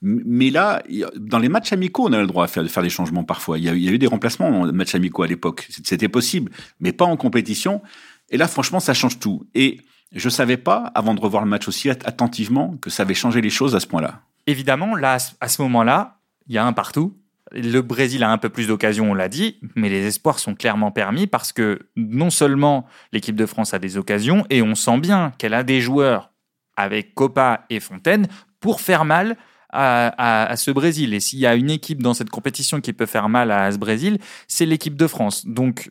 Mais 0.00 0.48
là, 0.48 0.82
dans 1.16 1.38
les 1.38 1.50
matchs 1.50 1.74
amicaux, 1.74 2.08
on 2.08 2.12
a 2.14 2.20
le 2.20 2.26
droit 2.26 2.46
de 2.46 2.50
faire, 2.50 2.62
de 2.62 2.68
faire 2.68 2.82
des 2.82 2.88
changements 2.88 3.24
parfois. 3.24 3.58
Il 3.58 3.64
y, 3.64 3.68
a, 3.68 3.74
eu 3.74 3.98
des 3.98 4.06
remplacements 4.06 4.48
en 4.48 4.72
matchs 4.72 4.94
amicaux 4.94 5.22
à 5.22 5.26
l'époque. 5.26 5.68
C'était 5.84 6.08
possible, 6.08 6.50
mais 6.80 6.92
pas 6.94 7.04
en 7.04 7.18
compétition. 7.18 7.82
Et 8.30 8.38
là, 8.38 8.48
franchement, 8.48 8.80
ça 8.80 8.94
change 8.94 9.18
tout. 9.18 9.46
Et 9.54 9.82
je 10.12 10.30
savais 10.30 10.56
pas, 10.56 10.90
avant 10.94 11.12
de 11.12 11.20
revoir 11.20 11.44
le 11.44 11.50
match 11.50 11.68
aussi 11.68 11.90
attentivement, 11.90 12.76
que 12.80 12.88
ça 12.88 13.02
avait 13.02 13.14
changé 13.14 13.42
les 13.42 13.50
choses 13.50 13.74
à 13.74 13.80
ce 13.80 13.86
point-là. 13.86 14.22
Évidemment, 14.46 14.94
là, 14.94 15.18
à 15.40 15.48
ce 15.48 15.62
moment-là, 15.62 16.20
il 16.48 16.54
y 16.54 16.58
a 16.58 16.64
un 16.64 16.72
partout. 16.72 17.14
Le 17.52 17.80
Brésil 17.80 18.22
a 18.22 18.30
un 18.30 18.38
peu 18.38 18.48
plus 18.48 18.68
d'occasions, 18.68 19.10
on 19.10 19.14
l'a 19.14 19.28
dit, 19.28 19.60
mais 19.74 19.88
les 19.88 20.06
espoirs 20.06 20.38
sont 20.38 20.54
clairement 20.54 20.90
permis 20.90 21.26
parce 21.26 21.52
que 21.52 21.80
non 21.94 22.30
seulement 22.30 22.86
l'équipe 23.12 23.36
de 23.36 23.46
France 23.46 23.74
a 23.74 23.78
des 23.78 23.98
occasions, 23.98 24.46
et 24.50 24.62
on 24.62 24.74
sent 24.74 24.98
bien 24.98 25.32
qu'elle 25.38 25.54
a 25.54 25.62
des 25.62 25.80
joueurs 25.80 26.32
avec 26.76 27.14
Copa 27.14 27.66
et 27.70 27.80
Fontaine 27.80 28.26
pour 28.60 28.80
faire 28.80 29.04
mal 29.04 29.36
à, 29.70 30.54
ce 30.56 30.70
Brésil. 30.70 31.14
Et 31.14 31.20
s'il 31.20 31.40
y 31.40 31.46
a 31.46 31.54
une 31.54 31.70
équipe 31.70 32.02
dans 32.02 32.14
cette 32.14 32.30
compétition 32.30 32.80
qui 32.80 32.92
peut 32.92 33.06
faire 33.06 33.28
mal 33.28 33.50
à 33.50 33.72
ce 33.72 33.78
Brésil, 33.78 34.18
c'est 34.46 34.66
l'équipe 34.66 34.96
de 34.96 35.06
France. 35.06 35.46
Donc, 35.46 35.90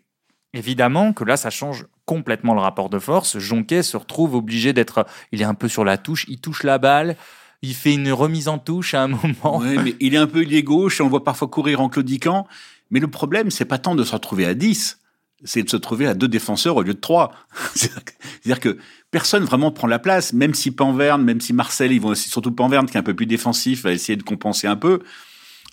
évidemment 0.53 1.13
que 1.13 1.23
là, 1.23 1.37
ça 1.37 1.49
change 1.49 1.85
complètement 2.05 2.53
le 2.53 2.61
rapport 2.61 2.89
de 2.89 2.99
force. 2.99 3.37
Jonquet 3.39 3.83
se 3.83 3.97
retrouve 3.97 4.35
obligé 4.35 4.73
d'être. 4.73 5.05
Il 5.31 5.41
est 5.41 5.45
un 5.45 5.53
peu 5.53 5.67
sur 5.67 5.83
la 5.83 5.97
touche, 5.97 6.25
il 6.29 6.39
touche 6.39 6.63
la 6.63 6.77
balle. 6.77 7.15
Il 7.63 7.73
fait 7.73 7.93
une 7.93 8.11
remise 8.11 8.49
en 8.49 8.59
touche 8.59 8.93
à 8.93 9.03
un 9.03 9.07
moment. 9.07 9.59
Oui, 9.59 9.77
mais 9.83 9.95
il 10.01 10.13
est 10.13 10.17
un 10.17 10.27
peu 10.27 10.41
lié 10.41 10.63
gauche 10.63 10.99
on 10.99 11.05
le 11.05 11.09
voit 11.09 11.23
parfois 11.23 11.47
courir 11.47 11.81
en 11.81 11.89
claudiquant. 11.89 12.45
Mais 12.91 12.99
le 12.99 13.07
problème, 13.07 13.49
c'est 13.49 13.65
pas 13.65 13.79
tant 13.79 13.95
de 13.95 14.03
se 14.03 14.11
retrouver 14.11 14.45
à 14.45 14.53
10, 14.53 14.99
c'est 15.45 15.63
de 15.63 15.69
se 15.69 15.77
trouver 15.77 16.05
à 16.05 16.13
deux 16.13 16.27
défenseurs 16.27 16.75
au 16.75 16.83
lieu 16.83 16.93
de 16.93 16.99
trois. 16.99 17.31
C'est-à-dire 17.75 18.59
que 18.59 18.77
personne 19.11 19.45
vraiment 19.45 19.71
prend 19.71 19.87
la 19.87 19.97
place, 19.97 20.33
même 20.33 20.53
si 20.53 20.71
Panverne, 20.71 21.23
même 21.23 21.41
si 21.41 21.53
Marcel, 21.53 21.93
ils 21.93 22.01
vont 22.01 22.13
surtout 22.15 22.51
Panverne 22.51 22.85
qui 22.85 22.97
est 22.97 22.99
un 22.99 23.03
peu 23.03 23.15
plus 23.15 23.25
défensif, 23.25 23.83
va 23.83 23.93
essayer 23.93 24.17
de 24.17 24.23
compenser 24.23 24.67
un 24.67 24.75
peu 24.75 24.99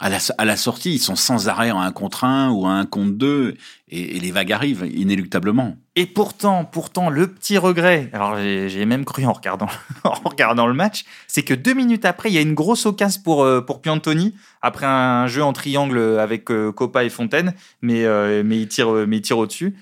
à 0.00 0.44
la, 0.46 0.56
sortie, 0.56 0.94
ils 0.94 0.98
sont 0.98 1.14
sans 1.14 1.48
arrêt 1.48 1.70
en 1.70 1.80
un 1.80 1.92
contre 1.92 2.24
un 2.24 2.50
ou 2.50 2.66
un 2.66 2.86
contre 2.86 3.12
deux, 3.12 3.56
et, 3.88 4.18
les 4.18 4.30
vagues 4.30 4.50
arrivent 4.50 4.90
inéluctablement. 4.90 5.76
Et 5.94 6.06
pourtant, 6.06 6.64
pourtant, 6.64 7.10
le 7.10 7.26
petit 7.26 7.58
regret, 7.58 8.08
alors 8.14 8.36
j'ai 8.38 8.86
même 8.86 9.04
cru 9.04 9.26
en 9.26 9.34
regardant, 9.34 9.68
en 10.04 10.14
regardant 10.24 10.66
le 10.66 10.72
match, 10.72 11.04
c'est 11.26 11.42
que 11.42 11.52
deux 11.52 11.74
minutes 11.74 12.06
après, 12.06 12.30
il 12.30 12.34
y 12.34 12.38
a 12.38 12.40
une 12.40 12.54
grosse 12.54 12.86
occasion 12.86 13.20
pour, 13.22 13.44
euh, 13.44 13.60
pour 13.60 13.82
Piantoni, 13.82 14.34
après 14.62 14.86
un 14.86 15.26
jeu 15.26 15.44
en 15.44 15.52
triangle 15.52 16.18
avec 16.18 16.50
euh, 16.50 16.72
Copa 16.72 17.04
et 17.04 17.10
Fontaine, 17.10 17.52
mais, 17.82 18.06
euh, 18.06 18.42
mais 18.42 18.58
il 18.58 18.68
tire, 18.68 18.90
mais 19.06 19.18
il 19.18 19.22
tire 19.22 19.36
au-dessus. 19.36 19.76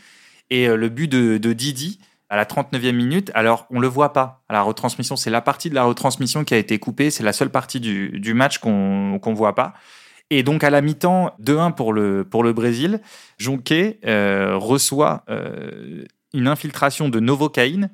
Et 0.51 0.67
le 0.67 0.89
but 0.89 1.09
de, 1.09 1.53
Didi, 1.53 2.01
à 2.31 2.37
la 2.37 2.47
39e 2.47 2.93
minute. 2.93 3.31
Alors, 3.35 3.67
on 3.71 3.81
le 3.81 3.87
voit 3.87 4.15
pas 4.15 4.43
à 4.49 4.55
la 4.55 4.63
retransmission. 4.63 5.15
C'est 5.15 5.31
la 5.31 5.43
partie 5.43 5.69
de 5.69 5.75
la 5.75 5.85
retransmission 5.85 6.43
qui 6.45 6.55
a 6.55 6.57
été 6.57 6.79
coupée. 6.79 7.11
C'est 7.11 7.23
la 7.23 7.35
seule 7.35 7.51
partie 7.51 7.81
du, 7.81 8.19
du 8.19 8.33
match 8.33 8.59
qu'on 8.59 9.19
qu'on 9.21 9.35
voit 9.35 9.55
pas. 9.55 9.75
Et 10.31 10.43
donc 10.43 10.63
à 10.63 10.71
la 10.71 10.81
mi-temps, 10.81 11.35
2-1 11.43 11.75
pour 11.75 11.93
le, 11.93 12.25
pour 12.25 12.43
le 12.43 12.53
Brésil, 12.53 13.01
Jonquet 13.39 13.99
euh, 14.05 14.57
reçoit 14.57 15.25
euh, 15.31 16.05
une 16.35 16.49
infiltration 16.49 17.09
de 17.09 17.19
novocaïne, 17.19 17.91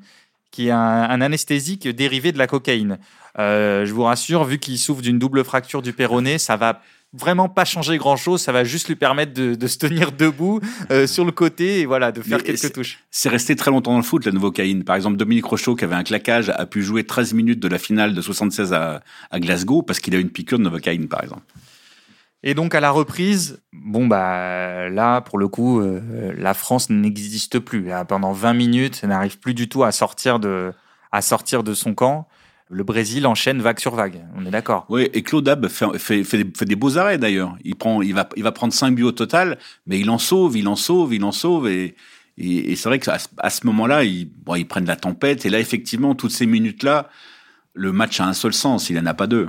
qui 0.50 0.68
est 0.68 0.72
un, 0.72 1.20
anesthésique 1.20 1.88
dérivé 1.88 2.30
de 2.30 2.38
la 2.38 2.46
cocaïne. 2.46 2.98
Euh, 3.38 3.84
je 3.86 3.92
vous 3.92 4.04
rassure, 4.04 4.44
vu 4.44 4.58
qu'il 4.58 4.78
souffre 4.78 5.02
d'une 5.02 5.18
double 5.18 5.44
fracture 5.44 5.82
du 5.82 5.92
péroné, 5.92 6.38
ça 6.38 6.56
va 6.56 6.80
vraiment 7.12 7.48
pas 7.48 7.64
changer 7.64 7.96
grand 7.96 8.16
chose, 8.16 8.40
ça 8.40 8.50
va 8.50 8.62
juste 8.64 8.88
lui 8.88 8.96
permettre 8.96 9.32
de, 9.32 9.66
se 9.66 9.78
tenir 9.78 10.10
debout 10.12 10.60
sur 11.06 11.24
le 11.24 11.30
côté 11.30 11.80
et 11.80 11.86
voilà, 11.86 12.10
de 12.10 12.20
faire 12.20 12.42
quelques 12.42 12.72
touches. 12.72 12.98
C'est 13.12 13.28
resté 13.28 13.54
très 13.54 13.70
longtemps 13.70 13.92
dans 13.92 13.98
le 13.98 14.04
foot, 14.04 14.24
la 14.26 14.32
novocaïne. 14.32 14.82
Par 14.82 14.96
exemple, 14.96 15.16
Dominique 15.16 15.44
Rochaud, 15.44 15.76
qui 15.76 15.84
avait 15.84 15.94
un 15.94 16.02
claquage, 16.02 16.50
a 16.50 16.66
pu 16.66 16.82
jouer 16.82 17.04
13 17.04 17.34
minutes 17.34 17.60
de 17.60 17.68
la 17.68 17.78
finale 17.78 18.14
de 18.14 18.20
76 18.20 18.72
à, 18.72 19.02
à 19.30 19.40
Glasgow 19.40 19.82
parce 19.82 20.00
qu'il 20.00 20.14
a 20.16 20.18
une 20.18 20.30
piqûre 20.30 20.58
de 20.58 20.64
novocaïne, 20.64 21.06
par 21.06 21.22
exemple. 21.22 21.42
Et 22.46 22.52
donc 22.52 22.74
à 22.74 22.80
la 22.80 22.90
reprise, 22.90 23.62
bon 23.72 24.06
bah 24.06 24.90
là 24.90 25.22
pour 25.22 25.38
le 25.38 25.48
coup, 25.48 25.80
euh, 25.80 26.32
la 26.36 26.52
France 26.52 26.90
n'existe 26.90 27.58
plus. 27.58 27.88
pendant 28.06 28.32
20 28.32 28.52
minutes, 28.52 29.00
elle 29.02 29.08
n'arrive 29.08 29.38
plus 29.38 29.54
du 29.54 29.66
tout 29.66 29.82
à 29.82 29.92
sortir 29.92 30.38
de 30.38 30.72
à 31.10 31.22
sortir 31.22 31.64
de 31.64 31.72
son 31.72 31.94
camp. 31.94 32.28
Le 32.68 32.84
Brésil 32.84 33.26
enchaîne 33.26 33.62
vague 33.62 33.78
sur 33.78 33.94
vague. 33.94 34.26
On 34.36 34.44
est 34.44 34.50
d'accord. 34.50 34.84
Oui, 34.90 35.08
et 35.14 35.22
Claude 35.22 35.48
Ab 35.48 35.68
fait, 35.68 35.98
fait, 35.98 36.24
fait, 36.24 36.64
des, 36.64 36.76
beaux 36.76 36.98
arrêts 36.98 37.18
d'ailleurs. 37.18 37.56
Il 37.64 37.76
prend, 37.76 38.02
il 38.02 38.14
va, 38.14 38.28
il 38.36 38.42
va 38.42 38.52
prendre 38.52 38.72
5 38.72 38.94
buts 38.94 39.04
au 39.04 39.12
total, 39.12 39.58
mais 39.86 39.98
il 39.98 40.10
en 40.10 40.18
sauve, 40.18 40.56
il 40.56 40.68
en 40.68 40.76
sauve, 40.76 41.14
il 41.14 41.24
en 41.24 41.32
sauve 41.32 41.68
et 41.68 41.94
et, 42.36 42.74
c'est 42.74 42.88
vrai 42.88 42.98
qu'à 42.98 43.18
à 43.38 43.50
ce 43.50 43.66
moment-là, 43.66 44.02
ils, 44.02 44.28
bon, 44.28 44.56
ils 44.56 44.66
prennent 44.66 44.86
la 44.86 44.96
tempête. 44.96 45.46
Et 45.46 45.50
là, 45.50 45.60
effectivement, 45.60 46.16
toutes 46.16 46.32
ces 46.32 46.46
minutes-là, 46.46 47.08
le 47.74 47.92
match 47.92 48.20
a 48.20 48.26
un 48.26 48.32
seul 48.32 48.52
sens, 48.52 48.90
il 48.90 48.96
n'en 48.96 49.06
a 49.06 49.14
pas 49.14 49.28
deux. 49.28 49.48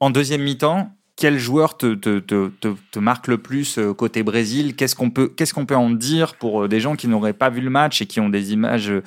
En 0.00 0.10
deuxième 0.10 0.42
mi-temps, 0.42 0.97
quel 1.18 1.38
joueur 1.38 1.76
te, 1.76 1.94
te, 1.94 2.20
te, 2.20 2.50
te, 2.92 2.98
marque 3.00 3.26
le 3.26 3.38
plus 3.38 3.78
euh, 3.78 3.92
côté 3.92 4.22
Brésil? 4.22 4.76
Qu'est-ce 4.76 4.94
qu'on 4.94 5.10
peut, 5.10 5.28
qu'est-ce 5.28 5.52
qu'on 5.52 5.66
peut 5.66 5.76
en 5.76 5.90
dire 5.90 6.36
pour 6.36 6.62
euh, 6.64 6.68
des 6.68 6.78
gens 6.78 6.94
qui 6.94 7.08
n'auraient 7.08 7.32
pas 7.32 7.50
vu 7.50 7.60
le 7.60 7.70
match 7.70 8.00
et 8.00 8.06
qui 8.06 8.20
ont 8.20 8.28
des 8.28 8.52
images 8.52 8.90
euh, 8.90 9.02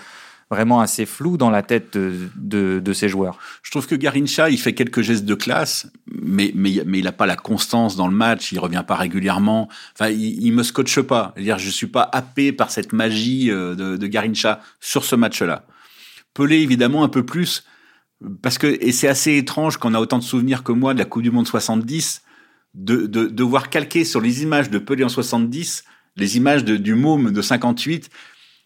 vraiment 0.49 0.81
assez 0.81 1.05
floues 1.05 1.37
dans 1.37 1.49
la 1.49 1.63
tête 1.63 1.97
de, 1.97 2.29
de, 2.35 2.81
de 2.83 2.93
ces 2.93 3.07
joueurs? 3.07 3.39
Je 3.63 3.71
trouve 3.71 3.87
que 3.87 3.95
Garincha, 3.95 4.49
il 4.49 4.59
fait 4.59 4.73
quelques 4.73 5.01
gestes 5.01 5.23
de 5.23 5.35
classe, 5.35 5.89
mais, 6.11 6.51
mais, 6.53 6.71
il 6.71 7.03
n'a 7.05 7.13
pas 7.13 7.25
la 7.25 7.37
constance 7.37 7.95
dans 7.95 8.09
le 8.09 8.15
match, 8.15 8.51
il 8.51 8.59
revient 8.59 8.83
pas 8.85 8.95
régulièrement. 8.95 9.69
Enfin, 9.93 10.09
il, 10.09 10.45
il 10.45 10.51
me 10.51 10.63
scotche 10.63 10.99
pas. 10.99 11.33
-dire, 11.37 11.59
je 11.59 11.69
suis 11.69 11.87
pas 11.87 12.09
happé 12.11 12.51
par 12.51 12.71
cette 12.71 12.91
magie 12.91 13.47
de, 13.47 13.95
de 13.95 14.07
Garincha 14.07 14.59
sur 14.81 15.05
ce 15.05 15.15
match-là. 15.15 15.63
Pelé, 16.33 16.57
évidemment, 16.57 17.05
un 17.05 17.09
peu 17.09 17.25
plus, 17.25 17.63
parce 18.41 18.57
que 18.57 18.67
et 18.67 18.91
c'est 18.91 19.07
assez 19.07 19.37
étrange 19.37 19.77
qu'on 19.77 19.93
a 19.93 19.99
autant 19.99 20.19
de 20.19 20.23
souvenirs 20.23 20.63
que 20.63 20.71
moi 20.71 20.93
de 20.93 20.99
la 20.99 21.05
Coupe 21.05 21.23
du 21.23 21.31
Monde 21.31 21.47
70 21.47 22.21
de, 22.73 23.07
de, 23.07 23.25
de 23.27 23.43
voir 23.43 23.69
calquer 23.69 24.05
sur 24.05 24.21
les 24.21 24.43
images 24.43 24.69
de 24.69 24.79
Pelé 24.79 25.03
en 25.03 25.09
70 25.09 25.83
les 26.17 26.37
images 26.37 26.63
de, 26.63 26.77
du 26.77 26.95
môme 26.95 27.31
de 27.31 27.41
58 27.41 28.09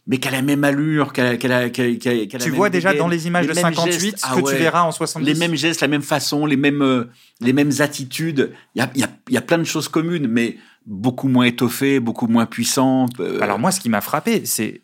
mais 0.07 0.19
qu'elle 0.19 0.35
a 0.35 0.37
la 0.37 0.43
même 0.43 0.63
allure, 0.63 1.13
qu'elle 1.13 1.39
qu 1.39 1.51
a, 1.51 1.69
qu 1.69 2.37
Tu 2.39 2.51
vois 2.51 2.69
déjà 2.69 2.93
dans 2.93 3.07
les 3.07 3.25
images 3.25 3.47
de 3.47 3.53
58 3.53 4.19
ce 4.19 4.25
ah 4.27 4.35
que 4.35 4.49
tu 4.49 4.55
verras 4.55 4.83
en 4.83 4.91
70. 4.91 5.25
Les 5.25 5.33
mêmes 5.33 5.55
gestes, 5.55 5.81
la 5.81 5.87
même 5.87 6.03
façon, 6.03 6.45
les 6.45 6.57
mêmes, 6.57 6.83
euh, 6.83 7.05
les 7.41 7.53
mêmes 7.53 7.71
attitudes. 7.79 8.51
Il 8.75 8.79
y 8.79 8.81
a, 8.83 8.91
y, 8.95 9.03
a, 9.03 9.09
y 9.31 9.37
a 9.37 9.41
plein 9.41 9.57
de 9.57 9.63
choses 9.63 9.89
communes, 9.89 10.27
mais 10.27 10.57
beaucoup 10.85 11.27
moins 11.27 11.45
étoffées, 11.45 11.99
beaucoup 11.99 12.27
moins 12.27 12.45
puissantes. 12.45 13.19
Euh. 13.19 13.41
Alors 13.41 13.57
moi, 13.57 13.71
ce 13.71 13.79
qui 13.79 13.89
m'a 13.89 14.01
frappé, 14.01 14.45
c'est 14.45 14.81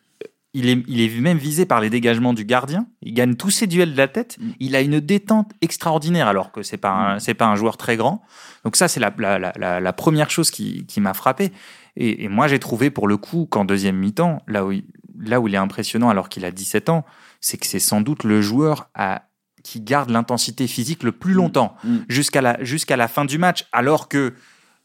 il 0.54 0.68
est, 0.70 0.84
il 0.88 1.00
est 1.02 1.20
même 1.22 1.38
visé 1.38 1.66
par 1.66 1.80
les 1.80 1.90
dégagements 1.90 2.34
du 2.34 2.44
gardien. 2.46 2.88
Il 3.02 3.14
gagne 3.14 3.36
tous 3.36 3.52
ses 3.52 3.68
duels 3.68 3.94
de 3.94 3.98
la 3.98 4.08
tête. 4.10 4.38
Mm. 4.40 4.50
Il 4.60 4.76
a 4.76 4.82
une 4.82 5.00
détente 5.00 5.52
extraordinaire 5.62 6.28
alors 6.28 6.52
que 6.52 6.62
c'est 6.62 6.78
pas 6.78 7.16
mm. 7.16 7.20
c'est 7.20 7.34
pas 7.34 7.46
un 7.48 7.56
joueur 7.56 7.78
très 7.78 7.96
grand. 7.98 8.22
Donc 8.66 8.76
ça 8.76 8.88
c'est 8.88 9.00
la, 9.00 9.14
la, 9.18 9.40
la, 9.40 9.80
la, 9.80 9.94
première 9.94 10.30
chose 10.30 10.52
qui, 10.52 10.86
qui 10.86 11.00
m'a 11.02 11.14
frappé. 11.14 11.52
Et, 11.96 12.24
et, 12.26 12.28
moi 12.30 12.48
j'ai 12.48 12.60
trouvé 12.60 12.90
pour 12.90 13.08
le 13.08 13.18
coup 13.18 13.46
qu'en 13.50 13.66
deuxième 13.66 13.98
mi-temps, 13.98 14.42
là 14.48 14.66
où 14.66 14.74
là 15.20 15.40
où 15.40 15.48
il 15.48 15.54
est 15.56 15.58
impressionnant 15.58 16.10
alors 16.10 16.30
qu'il 16.30 16.46
a 16.46 16.52
17 16.52 16.90
ans, 16.90 17.06
c'est 17.42 17.58
que 17.58 17.66
c'est 17.68 17.80
sans 17.80 18.02
doute 18.02 18.24
le 18.24 18.42
joueur 18.42 18.90
à, 18.96 19.24
qui 19.64 19.80
garde 19.82 20.10
l'intensité 20.10 20.68
physique 20.68 21.04
le 21.04 21.12
plus 21.12 21.34
longtemps, 21.34 21.76
Mm. 21.84 21.98
jusqu'à 22.10 22.42
la, 22.42 22.64
jusqu'à 22.64 22.98
la 22.98 23.08
fin 23.08 23.24
du 23.26 23.38
match, 23.38 23.66
alors 23.72 24.08
que, 24.10 24.34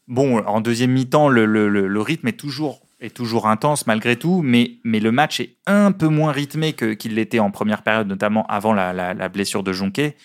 bon, 0.07 0.39
en 0.45 0.61
deuxième 0.61 0.91
mi-temps, 0.91 1.27
le, 1.29 1.45
le- 1.45 1.69
le- 1.69 1.87
le 1.87 2.01
rythme 2.01 2.27
est 2.27 2.39
toujours, 2.39 2.81
est 2.99 3.15
toujours 3.15 3.47
intense 3.47 3.85
malgré 3.87 4.15
tout, 4.15 4.41
mais, 4.41 4.77
mais 4.83 4.99
le 4.99 5.11
match 5.11 5.39
est 5.39 5.55
un 5.67 5.91
peu 5.91 6.07
moins 6.07 6.31
rythmé 6.31 6.73
que, 6.73 6.93
qu'il 6.93 7.15
l'était 7.15 7.39
en 7.39 7.51
première 7.51 7.83
période, 7.83 8.07
notamment 8.07 8.45
avant 8.47 8.73
la, 8.73 8.91
la- 8.93 9.13
la 9.13 9.29
blessure 9.29 9.63
de 9.63 9.71
Jonquet. 9.71 10.15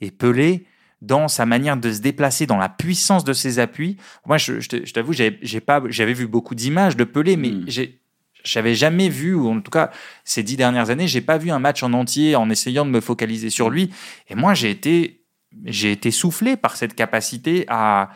Et 0.00 0.10
Pelé, 0.10 0.66
dans 1.02 1.28
sa 1.28 1.46
manière 1.46 1.76
de 1.76 1.92
se 1.92 2.00
déplacer, 2.00 2.46
dans 2.46 2.56
la 2.58 2.68
puissance 2.68 3.22
de 3.24 3.32
ses 3.32 3.58
appuis, 3.58 3.96
moi, 4.26 4.38
je, 4.38 4.60
je 4.60 4.92
t'avoue, 4.92 5.12
j'ai, 5.12 5.38
j'ai 5.42 5.60
pas, 5.60 5.82
j'avais 5.88 6.14
vu 6.14 6.26
beaucoup 6.26 6.54
d'images 6.54 6.96
de 6.96 7.04
Pelé, 7.04 7.36
mais 7.36 7.50
Mm. 7.50 7.64
j'ai, 7.68 8.00
j'avais 8.44 8.74
jamais 8.74 9.08
vu, 9.08 9.34
ou 9.34 9.48
en 9.48 9.60
tout 9.60 9.70
cas 9.70 9.90
ces 10.24 10.42
dix 10.42 10.56
dernières 10.56 10.90
années, 10.90 11.06
j'ai 11.08 11.20
pas 11.20 11.38
vu 11.38 11.50
un 11.50 11.58
match 11.58 11.82
en 11.82 11.92
entier 11.92 12.34
en 12.36 12.50
essayant 12.50 12.84
de 12.84 12.90
me 12.90 13.00
focaliser 13.00 13.50
sur 13.50 13.70
lui. 13.70 13.90
Et 14.28 14.34
moi, 14.34 14.54
j'ai 14.54 14.70
été, 14.70 15.22
j'ai 15.64 15.92
été 15.92 16.10
soufflé 16.10 16.56
par 16.56 16.76
cette 16.76 16.94
capacité 16.94 17.64
à, 17.68 18.10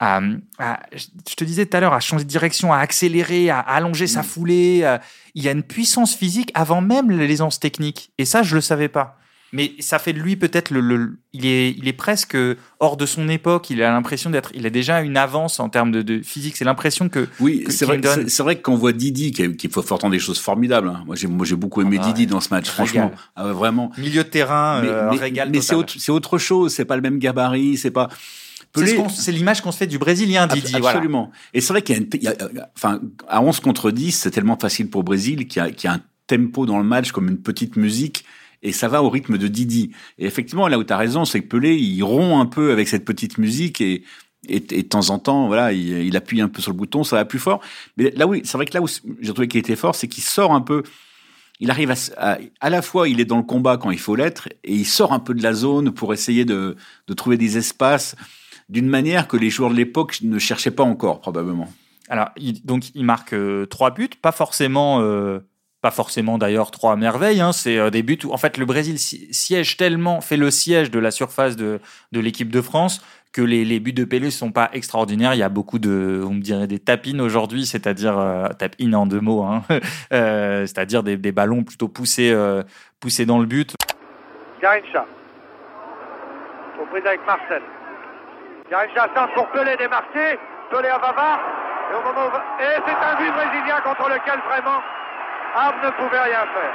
à, 0.00 0.20
à- 0.58 0.80
je 0.94 1.34
te 1.36 1.44
disais 1.44 1.66
tout 1.66 1.76
à 1.76 1.80
l'heure, 1.80 1.92
à 1.92 2.00
changer 2.00 2.24
de 2.24 2.28
direction, 2.30 2.72
à 2.72 2.78
accélérer, 2.78 3.50
à 3.50 3.60
allonger 3.60 4.06
sa 4.06 4.22
foulée. 4.22 4.82
à- 4.84 5.00
il 5.34 5.44
y 5.44 5.48
a 5.48 5.52
une 5.52 5.62
puissance 5.62 6.14
physique 6.16 6.50
avant 6.54 6.80
même 6.80 7.10
l'aisance 7.10 7.60
technique. 7.60 8.10
Et 8.18 8.24
ça, 8.24 8.42
je 8.42 8.54
le 8.56 8.60
savais 8.60 8.88
pas. 8.88 9.16
Mais 9.52 9.72
ça 9.80 9.98
fait 9.98 10.12
de 10.12 10.20
lui 10.20 10.36
peut-être 10.36 10.70
le, 10.70 10.80
le- 10.80 11.18
il 11.32 11.44
est, 11.44 11.70
il 11.72 11.88
est 11.88 11.92
presque 11.92 12.36
hors 12.78 12.96
de 12.96 13.04
son 13.04 13.28
époque. 13.28 13.68
Il 13.68 13.82
a 13.82 13.90
l'impression 13.90 14.30
d'être, 14.30 14.52
il 14.54 14.64
a 14.64 14.70
déjà 14.70 15.00
une 15.02 15.16
avance 15.16 15.58
en 15.58 15.68
termes 15.68 15.90
de, 15.90 16.02
de 16.02 16.22
physique. 16.22 16.56
C'est 16.56 16.64
l'impression 16.64 17.08
que 17.08 17.28
Oui, 17.40 17.64
c'est 17.68 17.84
vrai, 17.84 17.98
donne. 17.98 18.28
c'est- 18.28 18.42
vrai 18.44 18.54
que 18.56 18.62
quand 18.62 18.72
on 18.74 18.76
voit 18.76 18.92
Didi, 18.92 19.32
qu'il 19.32 19.56
qu'il 19.56 19.70
faut 19.70 19.82
fortant 19.82 20.08
des 20.08 20.20
choses 20.20 20.38
formidables. 20.38 20.86
hein. 20.88 21.02
Moi, 21.04 21.16
j'ai, 21.16 21.26
moi, 21.26 21.44
j'ai 21.44 21.56
beaucoup 21.56 21.82
aimé 21.82 21.98
Ah 22.00 22.06
Didi 22.06 22.20
ouais. 22.22 22.26
dans 22.26 22.40
ce 22.40 22.50
match, 22.50 22.70
Régal. 22.70 22.86
franchement. 22.86 23.10
Ah 23.34 23.48
vraiment. 23.48 23.90
milieu 23.98 24.22
de 24.22 24.28
terrain, 24.28 24.82
mais 24.82 24.88
euh, 24.88 25.10
mais- 25.50 25.60
c'est 25.60 25.74
autre, 25.74 25.94
c'est 25.98 26.12
autre 26.12 26.38
chose. 26.38 26.72
C'est 26.72 26.84
pas 26.84 26.94
le 26.96 27.02
même 27.02 27.18
gabarit. 27.18 27.76
C'est 27.76 27.90
pas. 27.90 28.08
Pelé- 28.72 29.08
C'est 29.10 29.32
l'image 29.32 29.60
qu'on 29.62 29.72
se 29.72 29.78
fait 29.78 29.86
du 29.86 29.98
Brésilien, 29.98 30.46
Didi. 30.46 30.70
voilà. 30.80 30.88
Absolument. 30.98 31.30
Et 31.54 31.60
c'est 31.60 31.72
vrai 31.72 31.82
qu'il 31.82 31.96
y 32.20 32.24
y 32.24 32.28
a- 32.28 32.36
enfin, 32.76 33.00
à 33.28 33.42
11 33.42 33.60
contre 33.60 33.90
10, 33.90 34.12
c'est 34.12 34.30
tellement 34.30 34.56
facile 34.58 34.88
pour 34.88 35.02
Brésil 35.04 35.46
qu'il 35.48 35.60
y, 35.62 35.64
a, 35.64 35.70
qu'il 35.70 35.88
y 35.88 35.92
a 35.92 35.96
un 35.96 36.02
tempo 36.26 36.66
dans 36.66 36.78
le 36.78 36.84
match 36.84 37.10
comme 37.12 37.28
une 37.28 37.38
petite 37.40 37.76
musique 37.76 38.24
et 38.62 38.72
ça 38.72 38.88
va 38.88 39.02
au 39.02 39.08
rythme 39.10 39.38
de 39.38 39.48
Didi. 39.48 39.90
Et 40.18 40.26
effectivement, 40.26 40.68
là 40.68 40.78
où 40.78 40.84
tu 40.84 40.92
as 40.92 40.96
raison, 40.96 41.24
c'est 41.24 41.40
que 41.40 41.48
Pelé, 41.48 41.74
il 41.76 42.02
rompt 42.04 42.40
un 42.40 42.46
peu 42.46 42.70
avec 42.72 42.86
cette 42.88 43.04
petite 43.04 43.38
musique 43.38 43.80
et, 43.80 44.04
et, 44.48 44.56
et 44.56 44.60
de 44.84 44.88
temps 44.88 45.10
en 45.10 45.18
temps, 45.18 45.48
voilà, 45.48 45.72
il, 45.72 45.88
il 46.06 46.16
appuie 46.16 46.40
un 46.40 46.48
peu 46.48 46.62
sur 46.62 46.70
le 46.70 46.76
bouton, 46.76 47.02
ça 47.02 47.16
va 47.16 47.24
plus 47.24 47.38
fort. 47.40 47.60
Mais 47.96 48.12
là, 48.16 48.26
oui, 48.28 48.42
c'est 48.44 48.56
vrai 48.58 48.66
que 48.66 48.74
là 48.74 48.82
où 48.82 48.86
j'ai 49.20 49.32
trouvé 49.32 49.48
qu'il 49.48 49.58
était 49.60 49.76
fort, 49.76 49.94
c'est 49.96 50.06
qu'il 50.08 50.22
sort 50.22 50.52
un 50.52 50.60
peu. 50.60 50.82
Il 51.58 51.70
arrive 51.70 51.90
à, 51.90 51.94
à, 52.16 52.38
à 52.60 52.70
la 52.70 52.80
fois, 52.82 53.08
il 53.08 53.18
est 53.20 53.24
dans 53.26 53.36
le 53.36 53.42
combat 53.42 53.76
quand 53.78 53.90
il 53.90 53.98
faut 53.98 54.14
l'être, 54.16 54.48
et 54.64 54.74
il 54.74 54.86
sort 54.86 55.12
un 55.12 55.18
peu 55.18 55.34
de 55.34 55.42
la 55.42 55.52
zone 55.52 55.90
pour 55.92 56.12
essayer 56.14 56.44
de, 56.44 56.76
de 57.06 57.14
trouver 57.14 57.36
des 57.36 57.58
espaces 57.58 58.14
d'une 58.70 58.88
manière 58.88 59.28
que 59.28 59.36
les 59.36 59.50
joueurs 59.50 59.70
de 59.70 59.74
l'époque 59.76 60.18
ne 60.22 60.38
cherchaient 60.38 60.70
pas 60.70 60.84
encore, 60.84 61.20
probablement. 61.20 61.68
Alors, 62.08 62.30
il, 62.36 62.64
donc, 62.64 62.94
il 62.94 63.04
marque 63.04 63.34
euh, 63.34 63.66
trois 63.66 63.90
buts, 63.90 64.08
pas 64.20 64.32
forcément, 64.32 65.00
euh, 65.00 65.40
pas 65.82 65.90
forcément 65.90 66.38
d'ailleurs 66.38 66.70
trois 66.70 66.96
merveilles. 66.96 67.40
Hein, 67.40 67.52
c'est 67.52 67.78
euh, 67.78 67.90
des 67.90 68.02
buts 68.02 68.18
où, 68.24 68.32
en 68.32 68.36
fait, 68.36 68.58
le 68.58 68.64
Brésil 68.64 68.98
si- 68.98 69.32
siège 69.32 69.76
tellement, 69.76 70.20
fait 70.20 70.36
le 70.36 70.50
siège 70.50 70.90
de 70.90 70.98
la 70.98 71.10
surface 71.10 71.56
de, 71.56 71.80
de 72.12 72.20
l'équipe 72.20 72.50
de 72.50 72.60
France 72.60 73.04
que 73.32 73.42
les, 73.42 73.64
les 73.64 73.78
buts 73.78 73.92
de 73.92 74.04
Pelé 74.04 74.30
sont 74.30 74.50
pas 74.50 74.70
extraordinaires. 74.72 75.34
Il 75.34 75.38
y 75.38 75.42
a 75.44 75.48
beaucoup 75.48 75.78
de, 75.78 76.22
on 76.26 76.34
me 76.34 76.40
dirait 76.40 76.66
des 76.66 76.80
tapines 76.80 77.20
aujourd'hui, 77.20 77.64
c'est-à-dire 77.64 78.18
euh, 78.18 78.48
tap-in 78.48 78.92
en 78.92 79.06
deux 79.06 79.20
mots, 79.20 79.42
hein, 79.44 79.62
euh, 80.12 80.66
c'est-à-dire 80.66 81.04
des, 81.04 81.16
des 81.16 81.30
ballons 81.32 81.62
plutôt 81.62 81.86
poussés, 81.86 82.32
euh, 82.32 82.62
poussés 82.98 83.26
dans 83.26 83.38
le 83.38 83.46
but. 83.46 83.74
Garincha. 84.60 85.06
Aux 86.82 86.86
prises 86.86 87.06
avec 87.06 87.20
Marcel. 87.24 87.62
Garincha 88.70 89.08
centre 89.14 89.34
pour 89.34 89.48
Pelé 89.48 89.76
démarqué. 89.76 90.38
Pelé 90.70 90.88
à 90.88 90.98
Bavard. 90.98 91.40
Et. 91.90 92.64
Et 92.64 92.78
c'est 92.86 93.04
un 93.04 93.14
but 93.16 93.32
brésilien 93.32 93.80
contre 93.80 94.08
lequel 94.08 94.38
vraiment 94.48 94.80
Arme 95.56 95.74
ne 95.82 95.90
pouvait 95.90 96.20
rien 96.20 96.46
faire. 96.54 96.74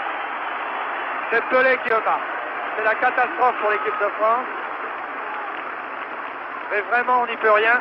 C'est 1.31 1.43
Pelé 1.45 1.77
qui 1.83 1.89
le 1.89 1.95
marque. 2.03 2.19
C'est 2.75 2.83
la 2.83 2.95
catastrophe 2.95 3.55
pour 3.61 3.71
l'équipe 3.71 3.99
de 4.01 4.09
France. 4.19 4.45
Mais 6.71 6.81
vraiment, 6.81 7.21
on 7.21 7.27
n'y 7.27 7.37
peut 7.37 7.51
rien. 7.51 7.79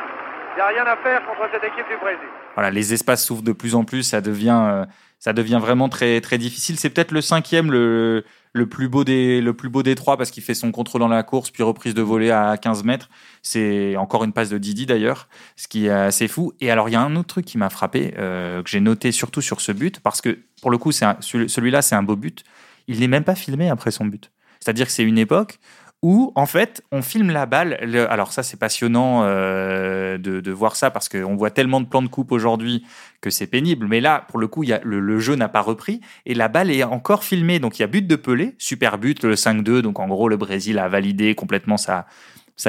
Il 0.55 0.59
n'y 0.59 0.61
a 0.61 0.67
rien 0.67 0.85
à 0.85 0.95
faire 0.95 1.21
contre 1.25 1.49
cette 1.51 1.63
équipe 1.65 1.85
du 1.89 1.97
Brésil. 1.97 2.29
Voilà, 2.53 2.71
les 2.71 2.93
espaces 2.93 3.25
s'ouvrent 3.25 3.41
de 3.43 3.51
plus 3.51 3.75
en 3.75 3.83
plus, 3.83 4.03
ça 4.03 4.21
devient, 4.21 4.57
euh, 4.67 4.85
ça 5.19 5.33
devient 5.33 5.59
vraiment 5.61 5.89
très, 5.89 6.21
très 6.21 6.37
difficile. 6.37 6.79
C'est 6.79 6.89
peut-être 6.89 7.11
le 7.11 7.19
cinquième, 7.19 7.73
le, 7.73 8.23
le 8.53 8.65
plus 8.65 8.87
beau 8.87 9.03
des, 9.03 9.41
le 9.41 9.53
plus 9.53 9.67
beau 9.67 9.83
des 9.83 9.95
trois 9.95 10.15
parce 10.15 10.31
qu'il 10.31 10.41
fait 10.43 10.53
son 10.53 10.71
contrôle 10.71 11.01
dans 11.01 11.09
la 11.09 11.23
course, 11.23 11.51
puis 11.51 11.61
reprise 11.61 11.93
de 11.93 12.01
volée 12.01 12.31
à 12.31 12.55
15 12.55 12.85
mètres. 12.85 13.09
C'est 13.41 13.97
encore 13.97 14.23
une 14.23 14.31
passe 14.31 14.47
de 14.47 14.57
Didi 14.57 14.85
d'ailleurs, 14.85 15.27
ce 15.57 15.67
qui 15.67 15.87
est 15.87 15.89
assez 15.89 16.29
fou. 16.29 16.53
Et 16.61 16.71
alors, 16.71 16.87
il 16.87 16.93
y 16.93 16.95
a 16.95 17.01
un 17.01 17.17
autre 17.17 17.27
truc 17.27 17.43
qui 17.43 17.57
m'a 17.57 17.69
frappé, 17.69 18.13
euh, 18.17 18.63
que 18.63 18.69
j'ai 18.69 18.79
noté 18.79 19.11
surtout 19.11 19.41
sur 19.41 19.59
ce 19.59 19.73
but, 19.73 19.99
parce 19.99 20.21
que 20.21 20.39
pour 20.61 20.71
le 20.71 20.77
coup, 20.77 20.93
celui-là, 20.93 21.81
c'est 21.81 21.95
un 21.95 22.03
beau 22.03 22.15
but. 22.15 22.45
Il 22.87 23.01
n'est 23.01 23.09
même 23.09 23.25
pas 23.25 23.35
filmé 23.35 23.69
après 23.69 23.91
son 23.91 24.05
but. 24.05 24.31
C'est-à-dire 24.61 24.85
que 24.85 24.93
c'est 24.93 25.03
une 25.03 25.17
époque 25.17 25.59
où, 26.05 26.31
en 26.35 26.45
fait, 26.45 26.83
on 26.91 27.01
filme 27.01 27.31
la 27.31 27.47
balle. 27.47 27.79
Le- 27.81 28.07
alors 28.11 28.31
ça, 28.31 28.43
c'est 28.43 28.59
passionnant 28.59 29.23
euh, 29.23 30.19
de, 30.19 30.51
voir 30.51 30.75
ça 30.75 30.91
parce 30.91 31.09
qu'on 31.09 31.35
voit 31.35 31.49
tellement 31.49 31.81
de 31.81 31.87
plans 31.87 32.03
de 32.03 32.07
coupe 32.07 32.31
aujourd'hui 32.31 32.85
que 33.21 33.31
c'est 33.31 33.47
pénible. 33.47 33.87
Mais 33.87 34.01
là, 34.01 34.23
pour 34.27 34.37
le 34.37 34.47
coup, 34.47 34.63
le, 34.83 35.19
jeu 35.19 35.33
n'a 35.33 35.49
pas 35.49 35.61
repris 35.61 36.01
et 36.27 36.35
la 36.35 36.47
balle 36.47 36.69
est 36.69 36.83
encore 36.83 37.23
filmée. 37.23 37.57
Donc 37.57 37.79
il 37.79 37.81
y 37.81 37.83
a 37.83 37.87
but 37.87 38.05
de 38.05 38.15
Pelé, 38.15 38.53
super 38.59 38.99
but, 38.99 39.23
le 39.23 39.33
5-2. 39.33 39.81
Donc 39.81 39.99
en 39.99 40.05
gros, 40.07 40.29
le 40.29 40.37
Brésil 40.37 40.77
a 40.77 40.87
validé 40.87 41.33
complètement 41.33 41.77
sa 41.77 42.05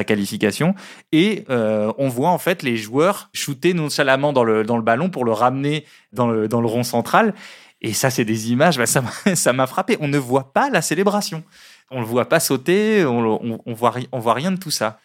qualification 0.07 0.75
et 1.13 1.45
euh, 1.51 1.93
on 1.99 2.09
voit 2.09 2.31
en 2.31 2.39
fait 2.39 2.63
les 2.63 2.79
joueurs 2.79 3.29
shooter 3.35 3.75
nonchalamment 3.75 4.33
dans 4.33 4.45
le 4.45 4.65
dans 4.65 4.77
le 4.77 4.83
ballon 4.83 5.11
pour 5.11 5.27
le 5.27 5.33
ramener 5.33 5.85
dans 6.13 6.27
le 6.27 6.67
rond 6.67 6.83
central 6.83 7.35
et 7.83 7.93
ça 7.93 8.11
c'est 8.11 8.25
des 8.25 8.51
images 8.51 8.79
bah, 8.79 8.87
ça 8.87 9.53
m'a 9.53 9.67
frappé 9.69 9.97
on 10.01 10.09
ne 10.09 10.19
voit 10.19 10.53
pas 10.53 10.71
la 10.71 10.83
célébration 10.83 11.45
on 11.91 12.01
le 12.01 12.07
voit 12.07 12.29
pas 12.29 12.41
sauter, 12.41 13.05
on, 13.05 13.19
on, 13.45 13.61
on 13.65 13.75
voit, 13.75 13.91
ri- 13.91 14.09
on 14.13 14.19
voit 14.19 14.35
rien 14.35 14.53
de 14.53 14.59
tout 14.59 14.71
ça. 14.71 14.99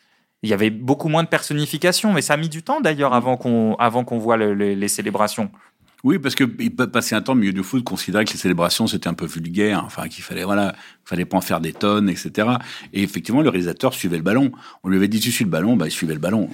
Il 0.43 0.49
y 0.49 0.53
avait 0.53 0.71
beaucoup 0.71 1.07
moins 1.09 1.23
de 1.23 1.27
personnification, 1.27 2.13
mais 2.13 2.21
ça 2.21 2.33
a 2.33 2.37
mis 2.37 2.49
du 2.49 2.63
temps 2.63 2.81
d'ailleurs 2.81 3.13
avant 3.13 3.37
qu'on 3.37 3.75
avant 3.75 4.03
qu'on 4.03 4.17
voit 4.17 4.37
le- 4.37 4.53
le- 4.55 4.73
les 4.73 4.87
célébrations. 4.87 5.51
Oui, 6.03 6.17
parce 6.17 6.33
que 6.33 6.43
il 6.57 6.75
peut 6.75 6.89
passer 6.89 7.13
un 7.13 7.21
temps 7.21 7.33
au 7.33 7.35
milieu 7.35 7.53
du 7.53 7.61
foot, 7.61 7.83
considérer 7.83 8.25
que 8.25 8.31
les 8.31 8.39
célébrations 8.39 8.87
c'était 8.87 9.07
un 9.07 9.13
peu 9.13 9.27
vulgaire, 9.27 9.83
enfin 9.85 10.07
qu'il 10.07 10.23
fallait 10.23 10.43
voilà, 10.43 10.73
fallait 11.05 11.25
pas 11.25 11.37
en 11.37 11.41
faire 11.41 11.61
des 11.61 11.73
tonnes, 11.73 12.09
etc. 12.09 12.47
Et 12.91 13.03
effectivement, 13.03 13.41
le 13.43 13.49
réalisateur 13.49 13.93
suivait 13.93 14.17
le 14.17 14.23
ballon. 14.23 14.51
On 14.83 14.89
lui 14.89 14.97
avait 14.97 15.07
dit 15.07 15.19
tu 15.19 15.31
suis 15.31 15.45
le 15.45 15.51
ballon, 15.51 15.75
bah 15.75 15.85
il 15.85 15.91
suivait 15.91 16.15
le 16.15 16.19
ballon. 16.19 16.49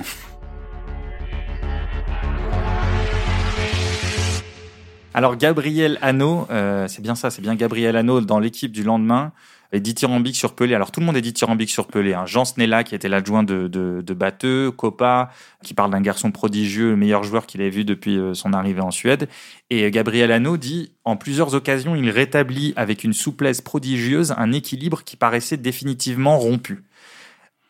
Alors 5.14 5.36
Gabriel 5.38 5.98
Hano, 6.02 6.46
euh, 6.52 6.88
c'est 6.88 7.02
bien 7.02 7.16
ça, 7.16 7.32
c'est 7.32 7.42
bien 7.42 7.56
Gabriel 7.56 7.96
Hano 7.96 8.22
dans 8.22 8.40
l'équipe 8.40 8.72
du 8.72 8.84
lendemain, 8.84 9.32
est 9.72 9.80
dithyrambique 9.80 10.36
sur 10.36 10.56
Pelé. 10.56 10.76
Alors 10.76 10.92
tout 10.92 11.00
le 11.00 11.06
monde 11.06 11.18
est 11.18 11.22
dithyrambique 11.22 11.70
sur 11.70 11.88
Pelé. 11.88 12.14
Hein. 12.14 12.26
Jean 12.26 12.46
Snella 12.46 12.84
qui 12.84 12.96
était 12.96 13.10
l'adjoint 13.10 13.44
de, 13.44 13.68
de, 13.68 14.02
de 14.02 14.14
Batteux, 14.14 14.72
Copa 14.72 15.32
qui 15.64 15.74
parle 15.74 15.92
d'un 15.92 16.02
garçon 16.02 16.32
prodigieux, 16.32 16.92
le 16.92 16.96
meilleur 16.96 17.24
joueur 17.24 17.46
qu'il 17.46 17.62
ait 17.62 17.70
vu 17.70 17.86
depuis 17.86 18.18
euh, 18.18 18.34
son 18.34 18.54
arrivée 18.54 18.82
en 18.82 18.92
Suède. 18.92 19.28
Et 19.70 19.90
Gabriel 19.92 20.32
Hano 20.32 20.58
dit 20.58 20.92
en 21.04 21.16
plusieurs 21.18 21.54
occasions, 21.56 21.96
il 21.96 22.10
rétablit 22.10 22.74
avec 22.76 23.04
une 23.04 23.14
souplesse 23.14 23.62
prodigieuse 23.62 24.34
un 24.38 24.52
équilibre 24.52 25.04
qui 25.04 25.16
paraissait 25.18 25.58
définitivement 25.58 26.38
rompu. 26.38 26.84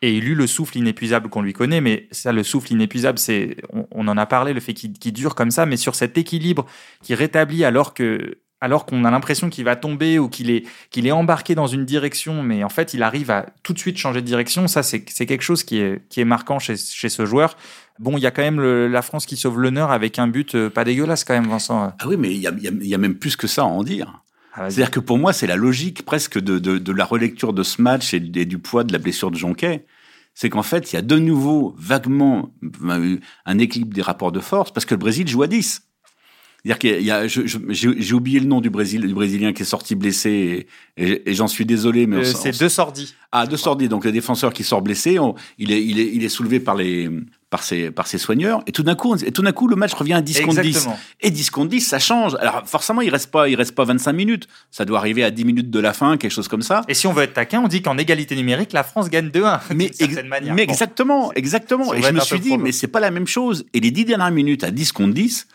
Et 0.00 0.16
il 0.16 0.28
eut 0.28 0.34
le 0.34 0.46
souffle 0.46 0.78
inépuisable 0.78 1.28
qu'on 1.28 1.42
lui 1.42 1.52
connaît, 1.52 1.80
mais 1.80 2.06
ça, 2.12 2.32
le 2.32 2.44
souffle 2.44 2.72
inépuisable, 2.72 3.18
c'est, 3.18 3.56
on, 3.90 4.06
en 4.06 4.16
a 4.16 4.26
parlé, 4.26 4.52
le 4.52 4.60
fait 4.60 4.74
qu'il 4.74 5.12
dure 5.12 5.34
comme 5.34 5.50
ça, 5.50 5.66
mais 5.66 5.76
sur 5.76 5.96
cet 5.96 6.16
équilibre 6.16 6.66
qui 7.02 7.14
rétablit 7.14 7.64
alors 7.64 7.94
que, 7.94 8.38
alors 8.60 8.86
qu'on 8.86 9.04
a 9.04 9.10
l'impression 9.10 9.50
qu'il 9.50 9.64
va 9.64 9.76
tomber 9.76 10.18
ou 10.18 10.28
qu'il 10.28 10.50
est, 10.50 10.64
qu'il 10.90 11.06
est 11.06 11.12
embarqué 11.12 11.54
dans 11.54 11.66
une 11.68 11.84
direction, 11.84 12.42
mais 12.42 12.64
en 12.64 12.68
fait, 12.68 12.92
il 12.94 13.02
arrive 13.02 13.30
à 13.30 13.46
tout 13.62 13.72
de 13.72 13.78
suite 13.78 13.96
changer 13.98 14.20
de 14.20 14.26
direction. 14.26 14.66
Ça, 14.66 14.82
c'est, 14.82 15.04
c'est 15.08 15.26
quelque 15.26 15.42
chose 15.42 15.62
qui 15.64 15.78
est, 15.78 16.02
qui 16.08 16.20
est 16.20 16.24
marquant 16.24 16.58
chez, 16.58 16.76
chez 16.76 17.08
ce 17.08 17.24
joueur. 17.26 17.56
Bon, 18.00 18.16
il 18.16 18.20
y 18.20 18.26
a 18.26 18.30
quand 18.30 18.42
même 18.42 18.60
le- 18.60 18.88
la 18.88 19.02
France 19.02 19.26
qui 19.26 19.36
sauve 19.36 19.60
l'honneur 19.60 19.90
avec 19.92 20.18
un 20.18 20.26
but 20.28 20.54
euh, 20.54 20.70
pas 20.70 20.84
dégueulasse 20.84 21.24
quand 21.24 21.34
même, 21.34 21.48
Vincent. 21.48 21.92
Ah 21.98 22.08
oui, 22.08 22.16
mais 22.16 22.32
il 22.32 22.38
y 22.40 22.46
a, 22.46 22.52
il 22.56 22.62
y 22.64 22.68
a- 22.68 22.72
y 22.72 22.94
a 22.94 22.98
même 22.98 23.14
plus 23.16 23.36
que 23.36 23.46
ça 23.46 23.62
à 23.62 23.66
en 23.66 23.82
dire. 23.84 24.22
Ah. 24.54 24.70
C'est-à-dire 24.70 24.90
que 24.90 25.00
pour 25.00 25.18
moi, 25.18 25.32
c'est 25.32 25.46
la 25.46 25.56
logique 25.56 26.04
presque 26.04 26.38
de, 26.40 26.58
de, 26.58 26.78
de 26.78 26.92
la 26.92 27.04
relecture 27.04 27.52
de 27.52 27.62
ce 27.62 27.80
match 27.80 28.12
et, 28.14 28.16
et 28.34 28.44
du 28.44 28.58
poids 28.58 28.82
de 28.82 28.92
la 28.92 28.98
blessure 28.98 29.30
de 29.30 29.36
Jonquet. 29.36 29.86
C'est 30.34 30.50
qu'en 30.50 30.62
fait, 30.62 30.92
il 30.92 30.96
y 30.96 30.98
a 30.98 31.02
de 31.02 31.18
nouveau 31.18 31.74
vaguement 31.78 32.52
euh, 32.84 33.16
un 33.44 33.58
équilibre 33.58 33.92
des 33.92 34.02
rapports 34.02 34.30
de 34.32 34.38
force 34.40 34.72
parce 34.72 34.84
que 34.86 34.94
le 34.94 34.98
Brésil 34.98 35.26
joue 35.28 35.42
à 35.42 35.48
10. 35.48 35.82
C'est-à-dire 36.64 36.78
qu'il 36.78 37.02
y 37.04 37.10
a, 37.12 37.26
j'ai 37.28 38.14
oublié 38.14 38.40
le 38.40 38.46
nom 38.46 38.60
du 38.60 38.68
Brésil, 38.68 39.02
du 39.06 39.14
Brésilien 39.14 39.52
qui 39.52 39.62
est 39.62 39.66
sorti 39.66 39.94
blessé 39.94 40.66
et, 40.96 41.02
et- 41.04 41.30
et 41.30 41.34
j'en 41.34 41.46
suis 41.46 41.64
désolé, 41.64 42.06
mais 42.06 42.16
Euh, 42.18 42.24
c'est 42.24 42.58
deux 42.58 42.68
sordis. 42.68 43.14
ah, 43.32 43.46
deux 43.46 43.56
sordis. 43.56 43.88
Donc, 43.88 44.04
le 44.04 44.10
défenseur 44.12 44.52
qui 44.52 44.64
sort 44.64 44.82
blessé, 44.82 45.18
on- 45.20 45.34
il, 45.58 45.70
est, 45.70 45.82
il, 45.84 46.00
est, 46.00 46.10
il 46.12 46.24
est 46.24 46.28
soulevé 46.28 46.58
par 46.58 46.74
les, 46.74 47.08
par 47.48 47.62
ses, 47.62 47.92
par 47.92 48.08
ses 48.08 48.18
soigneurs. 48.18 48.62
Et 48.66 48.72
tout 48.72 48.82
d'un 48.82 48.96
coup, 48.96 49.14
et 49.16 49.30
tout 49.30 49.40
d'un 49.42 49.52
coup, 49.52 49.68
le 49.68 49.76
match 49.76 49.94
revient 49.94 50.14
à 50.14 50.20
10 50.20 50.40
contre 50.40 50.60
10. 50.60 50.68
Exactement. 50.68 50.98
Et 51.20 51.30
10 51.30 51.48
contre 51.50 51.68
10, 51.70 51.80
ça 51.80 52.00
change. 52.00 52.34
Alors, 52.40 52.64
forcément, 52.66 53.02
il 53.02 53.10
reste 53.10 53.30
pas, 53.30 53.48
il 53.48 53.54
reste 53.54 53.74
pas 53.76 53.84
25 53.84 54.12
minutes. 54.12 54.48
Ça 54.72 54.84
doit 54.84 54.98
arriver 54.98 55.22
à 55.22 55.30
10 55.30 55.44
minutes 55.44 55.70
de 55.70 55.78
la 55.80 55.92
fin, 55.92 56.16
quelque 56.16 56.32
chose 56.32 56.48
comme 56.48 56.62
ça. 56.62 56.82
Et 56.88 56.94
si 56.94 57.06
on 57.06 57.12
veut 57.12 57.22
être 57.22 57.34
taquin, 57.34 57.60
on 57.62 57.68
dit 57.68 57.82
qu'en 57.82 57.96
égalité 57.96 58.34
numérique, 58.34 58.72
la 58.72 58.82
France 58.82 59.08
gagne 59.10 59.28
2-1. 59.28 59.60
Mais, 59.74 59.86
d'une 59.86 59.94
certaine 59.94 60.18
ex- 60.18 60.28
manière. 60.28 60.54
mais 60.54 60.66
Bon. 60.66 60.72
exactement, 60.72 61.32
exactement. 61.34 61.94
Et 61.94 62.02
je 62.02 62.10
me 62.12 62.20
suis 62.20 62.40
dit, 62.40 62.58
mais 62.58 62.72
c'est 62.72 62.88
pas 62.88 63.00
la 63.00 63.12
même 63.12 63.28
chose. 63.28 63.64
Et 63.74 63.80
les 63.80 63.92
10 63.92 64.04
dernières 64.04 64.32
minutes 64.32 64.64
à 64.64 64.70
10 64.72 64.90
contre 64.92 65.14
10, 65.14 65.46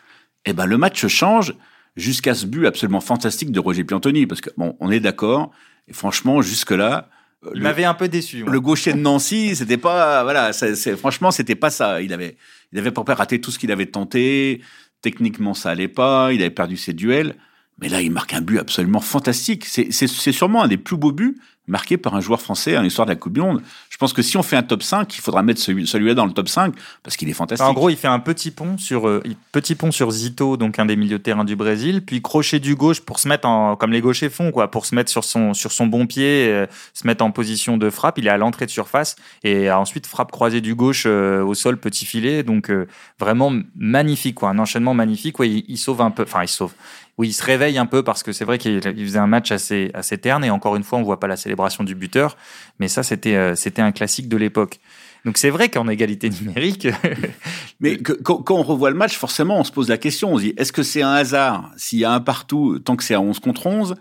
eh 0.45 0.53
ben, 0.53 0.65
le 0.65 0.77
match 0.77 1.06
change 1.08 1.53
jusqu'à 1.95 2.34
ce 2.34 2.45
but 2.45 2.65
absolument 2.65 3.01
fantastique 3.01 3.51
de 3.51 3.60
Roger 3.60 3.84
Piantoni. 3.84 4.25
Parce 4.27 4.41
que, 4.41 4.49
bon, 4.58 4.75
on 4.79 4.91
est 4.91 4.99
d'accord. 4.99 5.51
Et 5.88 5.93
franchement, 5.93 6.41
jusque-là, 6.41 7.10
euh, 7.45 7.51
Il 7.56 7.62
m'avait 7.62 7.86
un 7.86 7.93
peu 7.93 8.08
déçu. 8.08 8.45
le 8.45 8.62
gaucher 8.62 8.93
de 8.93 8.99
Nancy, 8.99 9.56
c'était 9.56 9.77
pas, 9.77 10.23
voilà, 10.23 10.53
c'est, 10.53 10.95
franchement, 10.95 11.32
c'était 11.32 11.56
pas 11.56 11.69
ça. 11.69 12.01
Il 12.01 12.13
avait, 12.13 12.38
il 12.71 12.79
avait 12.79 12.91
pour 12.91 13.06
raté 13.06 13.41
tout 13.41 13.51
ce 13.51 13.60
qu'il 13.60 13.71
avait 13.71 13.86
tenté. 13.86 14.62
Techniquement, 15.01 15.53
ça 15.53 15.69
allait 15.69 15.89
pas. 15.89 16.32
Il 16.34 16.41
avait 16.41 16.49
perdu 16.49 16.77
ses 16.77 16.93
duels. 16.93 17.36
Mais 17.79 17.89
là, 17.89 18.01
il 18.01 18.12
marque 18.12 18.34
un 18.34 18.41
but 18.41 18.60
absolument 18.60 19.01
fantastique. 19.01 19.65
C'est, 19.65 19.91
c'est, 19.91 20.08
c'est 20.08 20.32
sûrement 20.32 20.63
un 20.63 20.67
des 20.67 20.77
plus 20.77 20.95
beaux 20.95 21.12
buts 21.12 21.38
marqués 21.67 21.97
par 21.97 22.15
un 22.15 22.21
joueur 22.21 22.41
français 22.41 22.78
en 22.78 22.84
histoire 22.84 23.06
de 23.06 23.12
la 23.12 23.15
Coupe 23.15 23.34
du 23.34 23.41
Monde. 23.41 23.62
Je 23.89 23.97
pense 23.97 24.12
que 24.12 24.21
si 24.21 24.36
on 24.38 24.43
fait 24.43 24.58
un 24.58 24.63
top 24.63 24.84
5, 24.84 25.15
il 25.15 25.21
faudra 25.21 25.43
mettre 25.43 25.62
celui, 25.62 25.88
celui-là 25.88 26.13
dans 26.13 26.26
le 26.26 26.34
top 26.34 26.49
5 26.49 26.73
parce 27.04 27.15
qu'il 27.15 27.30
est 27.30 27.34
fantastique. 27.34 27.67
En 27.67 27.73
gros, 27.73 27.89
il 27.89 27.95
fait 27.95 28.08
un 28.08 28.19
petit 28.19 28.52
pont 28.52 28.78
sur 28.78 29.08
euh, 29.08 29.23
petit 29.52 29.76
pont 29.76 29.91
sur 29.91 30.12
Zito, 30.12 30.58
donc 30.58 30.80
un 30.80 30.86
des 30.86 30.95
milieux 30.95 31.17
de 31.17 31.23
terrain 31.23 31.45
du 31.45 31.56
Brésil, 31.56 32.04
puis 32.06 32.21
crochet 32.21 32.60
du 32.60 32.76
gauche 32.76 33.02
pour 33.02 33.19
se 33.19 33.28
mettre 33.28 33.47
en 33.47 33.76
comme 33.76 33.91
les 33.91 34.02
gauchers 34.02 34.30
font 34.30 34.52
quoi, 34.52 34.69
pour 34.69 34.86
se 34.86 34.93
mettre 34.95 35.10
sur 35.10 35.23
son 35.23 35.54
sur 35.54 35.71
son 35.71 35.88
bon 35.88 36.06
pied, 36.06 36.47
euh, 36.49 36.65
se 36.93 37.08
mettre 37.08 37.23
en 37.23 37.32
position 37.32 37.78
de 37.78 37.89
frappe. 37.89 38.17
Il 38.17 38.28
est 38.28 38.32
à 38.32 38.38
l'entrée 38.38 38.65
de 38.65 38.71
surface 38.71 39.15
et 39.43 39.71
ensuite 39.71 40.06
frappe 40.06 40.32
croisée 40.32 40.62
du 40.62 40.76
gauche 40.76 41.04
euh, 41.06 41.43
au 41.43 41.54
sol, 41.54 41.78
petit 41.78 42.06
filet. 42.06 42.43
Donc 42.43 42.71
vraiment 43.19 43.54
magnifique 43.76 44.36
quoi, 44.36 44.49
un 44.49 44.60
enchaînement 44.60 44.93
magnifique. 44.93 45.39
Ouais, 45.39 45.49
il, 45.49 45.65
il 45.67 45.78
sauve 45.78 46.02
un 46.02 46.12
peu, 46.12 46.23
enfin 46.23 46.43
il 46.43 46.49
sauve. 46.49 46.73
Oui, 47.17 47.30
il 47.30 47.34
se 47.34 47.43
réveille 47.43 47.78
un 47.78 47.86
peu 47.86 48.04
parce 48.04 48.23
que 48.23 48.32
c'est 48.32 48.45
vrai 48.45 48.58
qu'il 48.58 48.82
il 48.97 49.06
faisait 49.06 49.19
un 49.19 49.28
match 49.28 49.52
assez 49.52 49.91
assez 49.93 50.17
terne 50.17 50.43
et 50.43 50.49
encore 50.49 50.76
une 50.76 50.84
fois, 50.84 50.97
on 50.97 51.04
voit 51.04 51.19
pas 51.19 51.28
la 51.28 51.38
célébration 51.38 51.84
du 51.84 51.93
buteur, 51.93 52.38
mais 52.80 52.88
ça 52.88 53.04
c'était 53.04 53.36
euh, 53.36 53.56
c'était 53.56 53.84
un 53.84 53.91
classique 53.91 54.28
de 54.28 54.38
l'époque. 54.38 54.80
Donc 55.26 55.38
c'est 55.38 55.52
vrai 55.52 55.69
qu'en 55.69 55.88
égalité 55.88 56.30
numérique, 56.30 56.88
Mais 57.80 57.97
quand, 57.97 58.49
on 58.49 58.63
revoit 58.63 58.89
le 58.89 58.95
match, 58.95 59.17
forcément, 59.17 59.60
on 59.60 59.63
se 59.63 59.71
pose 59.71 59.89
la 59.89 59.97
question. 59.97 60.34
On 60.34 60.38
se 60.38 60.43
dit, 60.43 60.54
est-ce 60.58 60.71
que 60.71 60.84
c'est 60.84 61.02
un 61.02 61.12
hasard 61.12 61.69
s'il 61.76 61.99
y 61.99 62.06
a 62.06 62.12
un 62.13 62.21
partout 62.21 62.80
tant 62.80 62.95
que 62.95 63.04
c'est 63.04 63.13
à 63.13 63.21
11 63.21 63.39
contre 63.39 63.67
11 63.67 63.95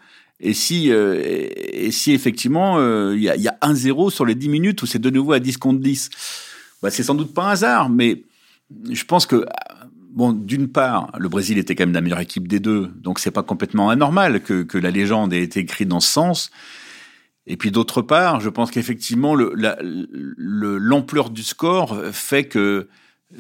et 0.45 0.55
si, 0.55 0.91
euh, 0.91 1.21
et, 1.23 1.93
si 1.93 2.13
effectivement, 2.13 2.79
euh, 2.79 3.15
il 3.17 3.23
y 3.23 3.29
a, 3.29 3.57
a 3.61 3.73
1-0 3.73 4.11
sur 4.11 4.27
les 4.27 4.35
10 4.35 4.49
minutes 4.49 4.83
où 4.83 4.87
c'est 4.87 4.99
de 4.99 5.11
nouveau 5.11 5.33
à 5.33 5.39
10 5.39 5.57
contre 5.57 5.81
10 5.81 6.11
bah, 6.83 6.91
C'est 6.91 7.05
sans 7.05 7.15
doute 7.15 7.33
pas 7.33 7.45
un 7.45 7.51
hasard, 7.51 7.89
mais 7.89 8.23
je 8.91 9.05
pense 9.05 9.27
que, 9.27 9.45
bon, 10.13 10.33
d'une 10.33 10.69
part, 10.69 11.11
le 11.19 11.29
Brésil 11.29 11.59
était 11.59 11.75
quand 11.75 11.85
même 11.85 11.95
la 11.95 12.01
meilleure 12.01 12.21
équipe 12.21 12.47
des 12.49 12.61
deux, 12.61 12.91
donc 12.97 13.19
c'est 13.19 13.31
pas 13.31 13.43
complètement 13.43 13.91
anormal 13.91 14.41
que, 14.43 14.79
la 14.79 14.91
légende 14.91 15.33
ait 15.33 15.43
été 15.43 15.61
écrite 15.61 15.89
dans 15.89 16.01
ce 16.01 16.11
sens. 16.11 16.51
Et 17.47 17.57
puis 17.57 17.71
d'autre 17.73 18.03
part, 18.03 18.41
je 18.41 18.49
pense 18.49 18.71
qu'effectivement, 18.71 19.35
le- 19.35 19.53
la- 19.57 19.79
le- 19.83 20.79
l'ampleur 20.79 21.31
du 21.31 21.43
score 21.43 21.97
fait 22.13 22.45
que 22.45 22.89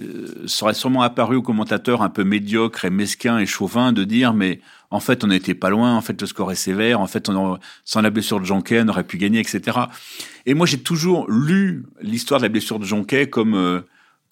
euh, 0.00 0.26
ça 0.46 0.64
aurait 0.64 0.74
sûrement 0.74 1.02
apparu 1.02 1.36
aux 1.36 1.42
commentateurs 1.42 2.02
un 2.02 2.08
peu 2.08 2.24
médiocre 2.24 2.86
et 2.86 2.90
mesquin 2.90 3.38
et 3.38 3.44
chauvin 3.46 3.92
de 3.92 4.04
dire 4.04 4.32
mais 4.32 4.60
en 4.90 5.00
fait 5.00 5.22
on 5.22 5.26
n'était 5.26 5.54
pas 5.54 5.68
loin, 5.68 5.94
en 5.94 6.00
fait 6.00 6.18
le 6.18 6.26
score 6.26 6.50
est 6.50 6.54
sévère, 6.56 6.98
en 7.00 7.06
fait 7.06 7.30
sans 7.84 8.00
la 8.00 8.08
blessure 8.10 8.40
de 8.40 8.46
Jonquet 8.46 8.80
on 8.82 8.88
aurait 8.88 9.04
pu 9.04 9.18
gagner, 9.18 9.38
etc. 9.40 9.78
Et 10.46 10.54
moi 10.54 10.66
j'ai 10.66 10.78
toujours 10.78 11.30
lu 11.30 11.84
l'histoire 12.00 12.40
de 12.40 12.46
la 12.46 12.48
blessure 12.48 12.78
de 12.78 12.86
Jonquet 12.86 13.28
comme 13.28 13.54
euh, 13.54 13.82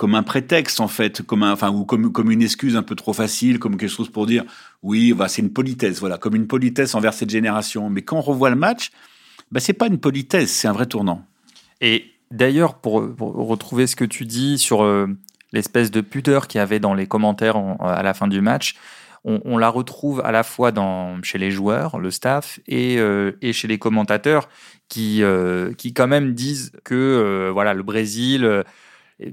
comme 0.01 0.15
un 0.15 0.23
prétexte 0.23 0.81
en 0.81 0.89
fait, 0.89 1.21
comme 1.21 1.43
un, 1.43 1.53
enfin 1.53 1.71
ou 1.71 1.85
comme 1.85 2.11
comme 2.11 2.31
une 2.31 2.41
excuse 2.41 2.75
un 2.75 2.83
peu 2.83 2.95
trop 2.95 3.13
facile, 3.13 3.59
comme 3.59 3.77
quelque 3.77 3.91
chose 3.91 4.09
pour 4.09 4.25
dire 4.25 4.45
oui, 4.83 5.13
bah, 5.13 5.29
c'est 5.29 5.43
une 5.43 5.53
politesse, 5.53 6.01
voilà, 6.01 6.17
comme 6.17 6.35
une 6.35 6.47
politesse 6.47 6.95
envers 6.95 7.13
cette 7.13 7.29
génération. 7.29 7.91
Mais 7.91 8.01
quand 8.01 8.17
on 8.17 8.23
revoit 8.23 8.49
le 8.49 8.57
match, 8.57 8.93
bah 9.53 9.61
c'est 9.61 9.75
pas 9.75 9.89
une 9.89 9.99
politesse, 9.99 10.51
c'est 10.53 10.69
un 10.69 10.73
vrai 10.73 10.87
tournant. 10.87 11.27
Et 11.83 12.07
d'ailleurs, 12.31 12.77
pour, 12.77 13.03
retrouver 13.19 13.87
ce 13.87 13.95
que 13.95 14.07
tu 14.07 14.25
dis 14.25 14.57
sur 14.57 14.85
euh, 14.85 15.07
l'espèce 15.53 15.91
de 15.91 16.01
pudeur 16.01 16.49
qu'il 16.49 16.61
y 16.61 16.63
avait 16.63 16.81
dans 16.81 16.95
les 16.95 17.07
commentaires 17.07 17.59
en- 17.59 17.77
à 17.77 18.03
la 18.03 18.15
fin 18.15 18.27
du 18.27 18.41
match, 18.41 18.77
on, 19.25 19.59
la 19.59 19.69
retrouve 19.69 20.23
à 20.25 20.33
la 20.33 20.43
fois 20.43 20.73
chez 21.23 21.37
les 21.37 21.51
joueurs, 21.51 21.99
le 21.99 22.11
staff, 22.11 22.59
et, 22.67 22.97
euh, 22.99 23.33
chez 23.53 23.69
les 23.69 23.79
commentateurs 23.79 24.49
qui, 24.89 25.23
euh, 25.23 25.75
qui 25.75 25.93
quand 25.93 26.09
même 26.09 26.33
disent 26.33 26.73
que 26.85 27.51
voilà, 27.53 27.75
le 27.75 27.83
Brésil 27.83 28.65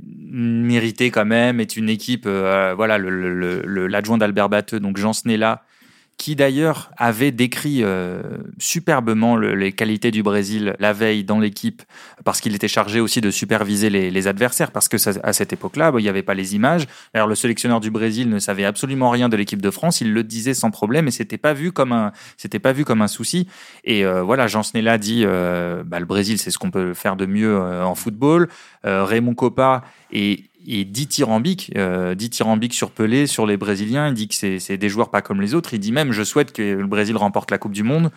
méritait 0.04 1.12
quand 1.12 1.26
même, 1.26 1.60
est 1.60 1.78
une 1.78 1.90
équipe, 1.90 2.26
euh, 2.26 2.74
voilà, 2.76 2.98
l'adjoint 2.98 4.18
d'Albert 4.18 4.50
Batteux, 4.50 4.80
donc 4.80 4.98
Jean 4.98 5.14
Snella, 5.14 5.64
qui 6.18 6.36
d'ailleurs 6.36 6.90
avait 6.98 7.32
décrit 7.32 7.84
euh, 7.84 8.22
superbement 8.58 9.36
le- 9.36 9.54
les 9.54 9.72
qualités 9.72 10.10
du 10.10 10.24
Brésil 10.24 10.76
la 10.80 10.92
veille 10.92 11.24
dans 11.24 11.40
l'équipe, 11.40 11.84
parce 12.26 12.42
qu'il 12.42 12.56
était 12.56 12.68
chargé 12.68 13.00
aussi 13.00 13.22
de 13.22 13.30
superviser 13.30 13.92
les, 13.92 14.28
adversaires, 14.28 14.72
parce 14.72 14.88
que 14.88 14.98
à 15.24 15.32
cette 15.34 15.54
époque-là, 15.54 15.92
il 15.96 16.02
n'y 16.02 16.10
avait 16.10 16.24
pas 16.24 16.34
les 16.34 16.56
images. 16.56 16.88
Alors 17.14 17.28
le 17.28 17.36
sélectionneur 17.36 17.80
du 17.80 17.92
Brésil 17.92 18.30
ne 18.30 18.40
savait 18.40 18.66
absolument 18.66 19.12
rien 19.12 19.30
de 19.30 19.38
l'équipe 19.38 19.62
de 19.62 19.70
France, 19.70 20.02
il 20.02 20.12
le 20.12 20.24
disait 20.24 20.56
sans 20.56 20.72
problème, 20.72 21.08
et 21.08 21.12
c'était 21.12 21.38
pas 21.38 21.54
vu 21.54 21.72
comme 21.72 21.92
un, 21.92 22.12
c'était 22.36 22.60
pas 22.60 22.74
vu 22.74 22.84
comme 22.84 23.04
un 23.04 23.08
souci. 23.08 23.48
Et 23.84 24.04
euh, 24.04 24.24
voilà, 24.24 24.48
Jean 24.48 24.64
Snella 24.64 24.98
dit, 24.98 25.22
euh, 25.24 25.84
bah, 25.86 26.00
le 26.00 26.06
Brésil, 26.06 26.40
c'est 26.40 26.50
ce 26.50 26.58
qu'on 26.58 26.72
peut 26.72 26.96
faire 26.96 27.16
de 27.16 27.28
mieux 27.28 27.58
en 27.60 27.94
football. 27.94 28.50
Raymond 28.84 29.36
Coppa 29.36 29.84
est 30.68 30.80
et 30.82 30.86
dithyrambique, 30.86 31.72
euh, 31.78 32.16
dithyrambique 32.16 32.74
sur 32.74 32.92
Pelé, 32.92 33.28
sur 33.28 33.46
les 33.46 33.58
Brésiliens. 33.58 34.10
Il 34.10 34.14
dit 34.14 34.28
que 34.28 34.60
c'est 34.60 34.78
des 34.78 34.90
joueurs 34.90 35.10
pas 35.10 35.22
comme 35.22 35.42
les 35.42 35.56
autres. 35.56 35.74
Il 35.74 35.80
dit 35.80 35.92
même, 35.92 36.12
je 36.12 36.24
souhaite 36.24 36.52
que 36.52 36.62
le 36.62 36.88
Brésil 36.88 37.16
remporte 37.18 37.52
la 37.52 37.58
Coupe 37.58 37.74
du 37.74 37.84
Monde. 37.84 38.12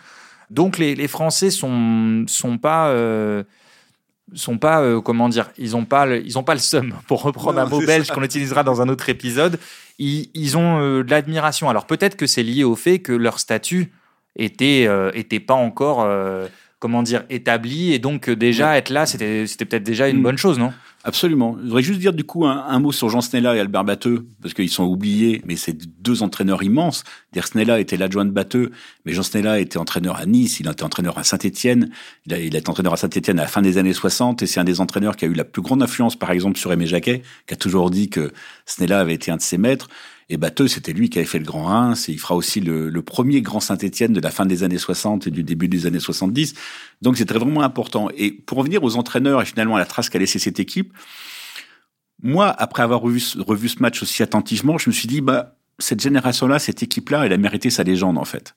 Donc 0.49 0.77
les, 0.77 0.95
les 0.95 1.07
Français 1.07 1.49
sont 1.49 2.25
sont 2.27 2.57
pas 2.57 2.89
euh, 2.89 3.43
sont 4.33 4.57
pas 4.57 4.81
euh, 4.81 4.99
comment 4.99 5.29
dire, 5.29 5.49
ils 5.57 5.77
ont 5.77 5.85
pas 5.85 6.05
le, 6.05 6.25
ils 6.25 6.37
ont 6.37 6.43
pas 6.43 6.53
le 6.53 6.59
seum 6.59 6.93
pour 7.07 7.23
reprendre 7.23 7.57
Non, 7.57 7.65
un 7.65 7.69
mot 7.69 7.79
belge 7.79 8.11
qu'on 8.11 8.23
utilisera 8.23 8.63
dans 8.63 8.81
un 8.81 8.89
autre 8.89 9.07
épisode. 9.09 9.59
Ils, 9.97 10.29
ils 10.33 10.57
ont 10.57 10.81
euh, 10.81 11.03
de 11.03 11.11
l'admiration. 11.11 11.69
Alors 11.69 11.87
peut-être 11.87 12.17
que 12.17 12.27
c'est 12.27 12.43
lié 12.43 12.65
au 12.65 12.75
fait 12.75 12.99
que 12.99 13.13
leur 13.13 13.39
statut 13.39 13.93
était 14.37 14.87
était 15.13 15.41
pas 15.41 15.55
encore 15.55 16.07
comment 16.81 17.03
dire 17.03 17.23
établi 17.29 17.93
et 17.93 17.99
donc 17.99 18.27
euh, 18.27 18.35
déjà 18.35 18.75
être 18.77 18.89
là 18.89 19.05
c'était 19.05 19.47
c'était 19.47 19.63
peut-être 19.65 19.83
déjà 19.83 20.09
une 20.09 20.17
Mm. 20.19 20.23
bonne 20.23 20.37
chose 20.37 20.59
non? 20.59 20.73
Absolument. 21.03 21.57
Je 21.59 21.63
voudrais 21.65 21.81
juste 21.81 21.99
dire 21.99 22.13
du 22.13 22.23
coup 22.23 22.45
un, 22.45 22.63
un 22.67 22.79
mot 22.79 22.91
sur 22.91 23.09
Jean 23.09 23.21
Snella 23.21 23.55
et 23.55 23.59
Albert 23.59 23.83
Batteux, 23.85 24.27
parce 24.39 24.53
qu'ils 24.53 24.69
sont 24.69 24.83
oubliés, 24.83 25.41
mais 25.47 25.55
c'est 25.55 25.75
deux 25.99 26.21
entraîneurs 26.21 26.61
immenses. 26.61 27.03
Der 27.33 27.47
Snella 27.47 27.79
était 27.79 27.97
l'adjoint 27.97 28.23
de 28.23 28.29
Batteux, 28.29 28.69
mais 29.03 29.13
Jean 29.13 29.23
Snella 29.23 29.59
était 29.59 29.79
entraîneur 29.79 30.17
à 30.17 30.27
Nice, 30.27 30.59
il 30.59 30.67
était 30.69 30.83
entraîneur 30.83 31.17
à 31.17 31.23
Saint-Etienne, 31.23 31.89
il 32.27 32.33
a, 32.35 32.39
il 32.39 32.55
été 32.55 32.69
entraîneur 32.69 32.93
à 32.93 32.97
Saint-Etienne 32.97 33.39
à 33.39 33.43
la 33.43 33.47
fin 33.47 33.63
des 33.63 33.79
années 33.79 33.93
60, 33.93 34.43
et 34.43 34.45
c'est 34.45 34.59
un 34.59 34.63
des 34.63 34.79
entraîneurs 34.79 35.15
qui 35.15 35.25
a 35.25 35.27
eu 35.27 35.33
la 35.33 35.43
plus 35.43 35.63
grande 35.63 35.81
influence, 35.81 36.15
par 36.15 36.29
exemple, 36.29 36.59
sur 36.59 36.71
Aimé 36.71 36.85
Jacquet, 36.85 37.23
qui 37.47 37.53
a 37.55 37.57
toujours 37.57 37.89
dit 37.89 38.09
que 38.11 38.31
Snella 38.67 38.99
avait 38.99 39.15
été 39.15 39.31
un 39.31 39.37
de 39.37 39.41
ses 39.41 39.57
maîtres. 39.57 39.89
Et 40.33 40.37
Batteux, 40.37 40.69
c'était 40.69 40.93
lui 40.93 41.09
qui 41.09 41.17
avait 41.19 41.27
fait 41.27 41.39
le 41.39 41.45
Grand 41.45 41.65
Reims, 41.65 42.07
et 42.07 42.13
il 42.13 42.17
fera 42.17 42.35
aussi 42.37 42.61
le, 42.61 42.89
le 42.89 43.01
premier 43.01 43.41
Grand 43.41 43.59
Saint-Étienne 43.59 44.13
de 44.13 44.21
la 44.21 44.31
fin 44.31 44.45
des 44.45 44.63
années 44.63 44.77
60 44.77 45.27
et 45.27 45.29
du 45.29 45.43
début 45.43 45.67
des 45.67 45.85
années 45.87 45.99
70. 45.99 46.53
Donc 47.01 47.17
c'était 47.17 47.33
vraiment 47.33 47.63
important. 47.63 48.07
Et 48.15 48.31
pour 48.31 48.57
revenir 48.59 48.81
aux 48.81 48.95
entraîneurs 48.95 49.41
et 49.41 49.45
finalement 49.45 49.75
à 49.75 49.79
la 49.79 49.85
trace 49.85 50.09
qu'a 50.09 50.19
laissé 50.19 50.39
cette 50.39 50.59
équipe, 50.61 50.93
moi, 52.23 52.47
après 52.49 52.81
avoir 52.81 53.01
revu, 53.01 53.19
ce- 53.19 53.39
revu 53.39 53.67
ce 53.67 53.79
match 53.79 54.01
aussi 54.03 54.23
attentivement, 54.23 54.77
je 54.77 54.89
me 54.89 54.93
suis 54.93 55.07
dit, 55.09 55.19
bah, 55.21 55.55
cette 55.79 55.99
génération-là, 56.01 56.59
cette 56.59 56.81
équipe-là, 56.81 57.25
elle 57.25 57.33
a 57.33 57.37
mérité 57.37 57.69
sa 57.69 57.83
légende, 57.83 58.17
en 58.17 58.23
fait. 58.25 58.55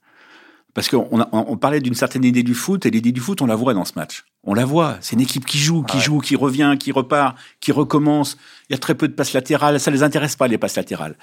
Parce 0.74 0.88
qu'on 0.88 1.20
a- 1.20 1.28
on 1.32 1.56
parlait 1.56 1.80
d'une 1.80 1.94
certaine 1.94 2.24
idée 2.24 2.42
du 2.44 2.54
foot, 2.54 2.84
et 2.86 2.90
l'idée 2.90 3.10
du 3.12 3.20
foot, 3.20 3.42
on 3.42 3.46
la 3.46 3.54
voit 3.56 3.74
dans 3.74 3.84
ce 3.84 3.92
match. 3.96 4.24
On 4.42 4.54
la 4.54 4.64
voit. 4.64 4.98
C'est 5.00 5.14
une 5.14 5.22
équipe 5.22 5.44
qui 5.46 5.58
joue, 5.58 5.82
qui 5.82 5.96
Ouais. 5.96 6.02
joue, 6.02 6.18
qui 6.20 6.36
revient, 6.36 6.76
qui 6.78 6.92
repart, 6.92 7.36
qui 7.60 7.72
recommence. 7.72 8.36
Il 8.68 8.74
y 8.74 8.76
a 8.76 8.78
très 8.78 8.94
peu 8.94 9.08
de 9.08 9.12
passes 9.14 9.32
latérales. 9.32 9.80
Ça 9.80 9.90
les 9.90 10.02
intéresse 10.04 10.36
pas, 10.36 10.46
les 10.46 10.58
passes 10.58 10.76
latérales. 10.76 11.16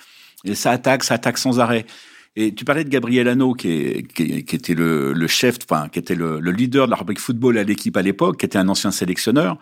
Et 0.45 0.55
ça 0.55 0.71
attaque, 0.71 1.03
ça 1.03 1.15
attaque 1.15 1.37
sans 1.37 1.59
arrêt. 1.59 1.85
Et 2.35 2.53
tu 2.55 2.63
parlais 2.65 2.83
de 2.83 2.89
Gabriel 2.89 3.27
Hano, 3.27 3.53
qui, 3.53 3.69
est- 3.71 4.13
qui, 4.13 4.43
qui 4.45 4.55
était 4.55 4.73
le, 4.73 5.13
le 5.13 5.27
chef, 5.27 5.57
enfin, 5.69 5.89
qui 5.89 5.99
était 5.99 6.15
le, 6.15 6.39
le 6.39 6.51
leader 6.51 6.85
de 6.87 6.91
la 6.91 6.97
rubrique 6.97 7.19
football 7.19 7.57
à 7.57 7.63
l'équipe 7.63 7.95
à 7.97 8.01
l'époque, 8.01 8.39
qui 8.39 8.45
était 8.45 8.57
un 8.57 8.69
ancien 8.69 8.91
sélectionneur, 8.91 9.57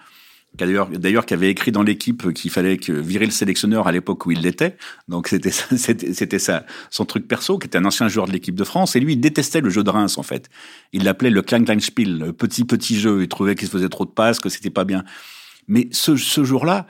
qui 0.51 0.57
d'ailleurs, 0.65 0.87
d'ailleurs, 0.89 1.25
qui 1.25 1.33
avait 1.33 1.49
écrit 1.49 1.71
dans 1.71 1.83
l'équipe 1.83 2.31
qu'il 2.33 2.51
fallait 2.51 2.77
que 2.77 2.91
virer 2.91 3.25
le 3.25 3.31
sélectionneur 3.31 3.87
à 3.87 3.91
l'époque 3.91 4.25
où 4.25 4.31
il 4.31 4.41
l'était. 4.41 4.77
Donc 5.07 5.27
c'était 5.77 6.13
c'était 6.13 6.39
ça 6.39 6.65
son 6.91 7.05
truc 7.05 7.27
perso, 7.27 7.57
qui 7.59 7.67
était 7.67 7.77
un 7.77 7.85
ancien 7.85 8.07
joueur 8.07 8.27
de 8.27 8.31
l'équipe 8.31 8.55
de 8.55 8.63
France. 8.63 8.95
Et 8.95 8.99
lui, 8.99 9.13
il 9.13 9.19
détestait 9.19 9.61
le 9.61 9.69
jeu 9.69 9.83
de 9.83 9.89
Reims 9.89 10.17
en 10.17 10.23
fait. 10.23 10.49
Il 10.93 11.03
l'appelait 11.03 11.29
le 11.31 11.41
klein 11.41 11.63
spiel, 11.79 12.17
le 12.19 12.33
petit 12.33 12.65
petit 12.65 12.99
jeu. 12.99 13.21
Il 13.23 13.27
trouvait 13.27 13.55
qu'il 13.55 13.67
se 13.67 13.71
faisait 13.71 13.89
trop 13.89 14.05
de 14.05 14.11
passes, 14.11 14.39
que 14.39 14.49
c'était 14.49 14.69
pas 14.71 14.85
bien. 14.85 15.03
Mais 15.67 15.87
ce, 15.91 16.15
ce 16.15 16.43
jour-là, 16.43 16.87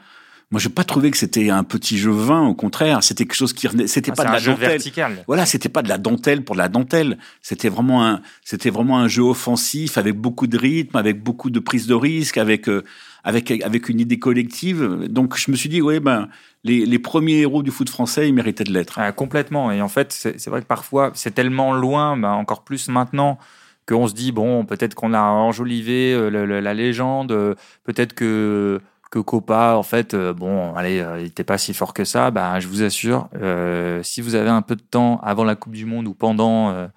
Moi, 0.52 0.60
j'ai 0.60 0.70
pas 0.70 0.84
trouvé 0.84 1.12
que 1.12 1.18
c'était 1.18 1.52
un 1.52 1.64
petit 1.64 2.00
jeu 2.00 2.10
vain. 2.10 2.48
Au 2.48 2.56
contraire, 2.56 3.04
c'était 3.04 3.26
quelque 3.26 3.36
chose 3.38 3.54
qui 3.54 3.68
c'était 3.88 4.12
Ah, 4.12 4.16
pas 4.16 4.26
de 4.26 4.32
la 4.32 4.40
dentelle. 4.40 4.70
vertical. 4.70 5.24
Voilà, 5.28 5.46
c'était 5.46 5.70
pas 5.70 5.84
de 5.84 5.90
la 5.90 6.00
dentelle 6.00 6.44
pour 6.44 6.56
de 6.56 6.60
la 6.62 6.70
dentelle. 6.70 7.20
C'était 7.44 7.70
vraiment 7.70 8.04
un, 8.04 8.22
c'était 8.44 8.72
vraiment 8.72 8.98
un 8.98 9.08
jeu 9.08 9.22
offensif 9.22 10.00
avec 10.00 10.16
beaucoup 10.16 10.48
de 10.48 10.58
rythme, 10.58 10.98
avec 10.98 11.22
beaucoup 11.24 11.52
de 11.52 11.60
prise 11.60 11.86
de 11.86 11.94
risque, 11.94 12.38
avec 12.38 12.68
euh, 12.68 12.84
avec 13.24 13.52
avec 13.64 13.90
une 13.90 14.00
idée 14.00 14.18
collective. 14.18 15.06
Donc, 15.08 15.38
je 15.38 15.52
me 15.52 15.56
suis 15.56 15.70
dit, 15.70 15.82
ouais, 15.84 16.00
ben 16.00 16.30
les, 16.64 16.84
les 16.84 17.00
premiers 17.00 17.42
héros 17.42 17.62
du 17.62 17.70
foot 17.70 17.88
français, 17.90 18.28
ils 18.28 18.34
méritaient 18.34 18.64
de 18.64 18.74
l'être. 18.74 18.98
Ah, 18.98 19.12
complètement. 19.12 19.72
Et 19.72 19.82
en 19.84 19.88
fait, 19.88 20.12
c'est 20.12 20.48
vrai 20.48 20.62
que 20.62 20.68
parfois, 20.68 21.12
c'est 21.14 21.36
tellement 21.36 21.74
loin, 21.74 22.18
bah, 22.18 22.32
encore 22.32 22.64
plus 22.64 22.90
maintenant, 22.90 23.38
qu'on 23.88 24.08
se 24.08 24.14
dit, 24.16 24.32
bon, 24.32 24.66
peut-être 24.66 24.96
qu'on 24.96 25.14
a 25.14 25.22
enjolivé 25.22 26.12
euh, 26.14 26.30
la 26.62 26.74
légende, 26.74 27.32
euh, 27.32 27.54
peut-être 27.84 28.14
que, 28.14 28.82
que 29.10 29.20
Copa, 29.20 29.76
en 29.76 29.84
fait, 29.84 30.14
euh, 30.14 30.34
bon, 30.34 30.74
allez, 30.76 31.00
euh, 31.00 31.20
il 31.20 31.24
n'était 31.24 31.44
pas 31.44 31.58
si 31.58 31.74
fort 31.74 31.94
que 31.94 32.04
ça. 32.04 32.32
Bah, 32.32 32.60
je 32.60 32.68
vous 32.68 32.84
assure, 32.84 33.28
euh, 33.36 34.04
si 34.04 34.22
vous 34.22 34.36
avez 34.36 34.50
un 34.50 34.62
peu 34.62 34.76
de 34.76 34.82
temps 34.82 35.20
avant 35.24 35.44
la 35.44 35.56
Coupe 35.56 35.74
du 35.74 35.86
Monde 35.86 36.08
ou 36.08 36.14
pendant 36.14 36.90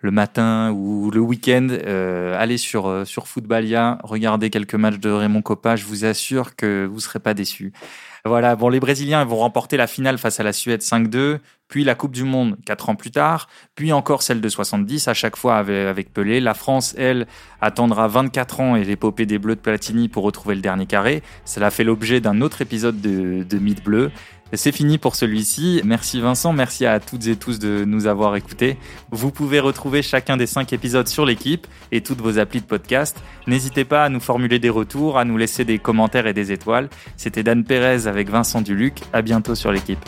le 0.00 0.10
matin 0.10 0.70
ou 0.70 1.10
le 1.10 1.20
week-end, 1.20 1.68
euh, 1.70 2.36
allez 2.38 2.56
sur, 2.56 2.86
euh, 2.86 3.04
sur 3.04 3.26
Footballia, 3.26 3.98
regardez 4.04 4.48
quelques 4.48 4.74
matchs 4.74 4.98
de 4.98 5.10
Raymond 5.10 5.42
Copa, 5.42 5.76
je 5.76 5.84
vous 5.84 6.04
assure 6.04 6.54
que 6.54 6.86
vous 6.86 6.96
ne 6.96 7.00
serez 7.00 7.18
pas 7.18 7.34
déçus. 7.34 7.72
Voilà, 8.24 8.56
bon, 8.56 8.68
les 8.68 8.80
Brésiliens 8.80 9.24
vont 9.24 9.36
remporter 9.36 9.76
la 9.76 9.86
finale 9.86 10.18
face 10.18 10.38
à 10.38 10.42
la 10.42 10.52
Suède 10.52 10.82
5-2, 10.82 11.38
puis 11.68 11.84
la 11.84 11.94
Coupe 11.94 12.12
du 12.12 12.24
Monde 12.24 12.56
quatre 12.64 12.88
ans 12.88 12.94
plus 12.94 13.10
tard, 13.10 13.48
puis 13.74 13.92
encore 13.92 14.22
celle 14.22 14.40
de 14.40 14.48
70, 14.48 15.08
à 15.08 15.14
chaque 15.14 15.36
fois 15.36 15.56
avec, 15.56 15.86
avec 15.86 16.12
Pelé. 16.12 16.40
La 16.40 16.54
France, 16.54 16.94
elle, 16.98 17.26
attendra 17.60 18.08
24 18.08 18.60
ans 18.60 18.76
et 18.76 18.84
l'épopée 18.84 19.26
des 19.26 19.38
Bleus 19.38 19.56
de 19.56 19.60
Platini 19.60 20.08
pour 20.08 20.24
retrouver 20.24 20.54
le 20.54 20.60
dernier 20.60 20.86
carré. 20.86 21.22
Cela 21.44 21.70
fait 21.70 21.84
l'objet 21.84 22.20
d'un 22.20 22.40
autre 22.40 22.62
épisode 22.62 23.00
de, 23.00 23.44
de 23.44 23.58
Mythe 23.58 23.82
Bleu. 23.82 24.10
C'est 24.54 24.72
fini 24.72 24.96
pour 24.96 25.14
celui-ci. 25.14 25.82
Merci 25.84 26.20
Vincent, 26.20 26.52
merci 26.52 26.86
à 26.86 27.00
toutes 27.00 27.26
et 27.26 27.36
tous 27.36 27.58
de 27.58 27.84
nous 27.84 28.06
avoir 28.06 28.34
écoutés. 28.34 28.78
Vous 29.10 29.30
pouvez 29.30 29.60
retrouver 29.60 30.02
chacun 30.02 30.36
des 30.36 30.46
cinq 30.46 30.72
épisodes 30.72 31.06
sur 31.06 31.26
l'équipe 31.26 31.66
et 31.92 32.00
toutes 32.00 32.20
vos 32.20 32.38
applis 32.38 32.60
de 32.60 32.66
podcast. 32.66 33.22
N'hésitez 33.46 33.84
pas 33.84 34.04
à 34.04 34.08
nous 34.08 34.20
formuler 34.20 34.58
des 34.58 34.70
retours, 34.70 35.18
à 35.18 35.24
nous 35.24 35.36
laisser 35.36 35.64
des 35.64 35.78
commentaires 35.78 36.26
et 36.26 36.32
des 36.32 36.50
étoiles. 36.50 36.88
C'était 37.16 37.42
Dan 37.42 37.64
Pérez 37.64 38.06
avec 38.06 38.30
Vincent 38.30 38.62
Duluc. 38.62 39.02
À 39.12 39.20
bientôt 39.20 39.54
sur 39.54 39.70
l'équipe. 39.70 40.00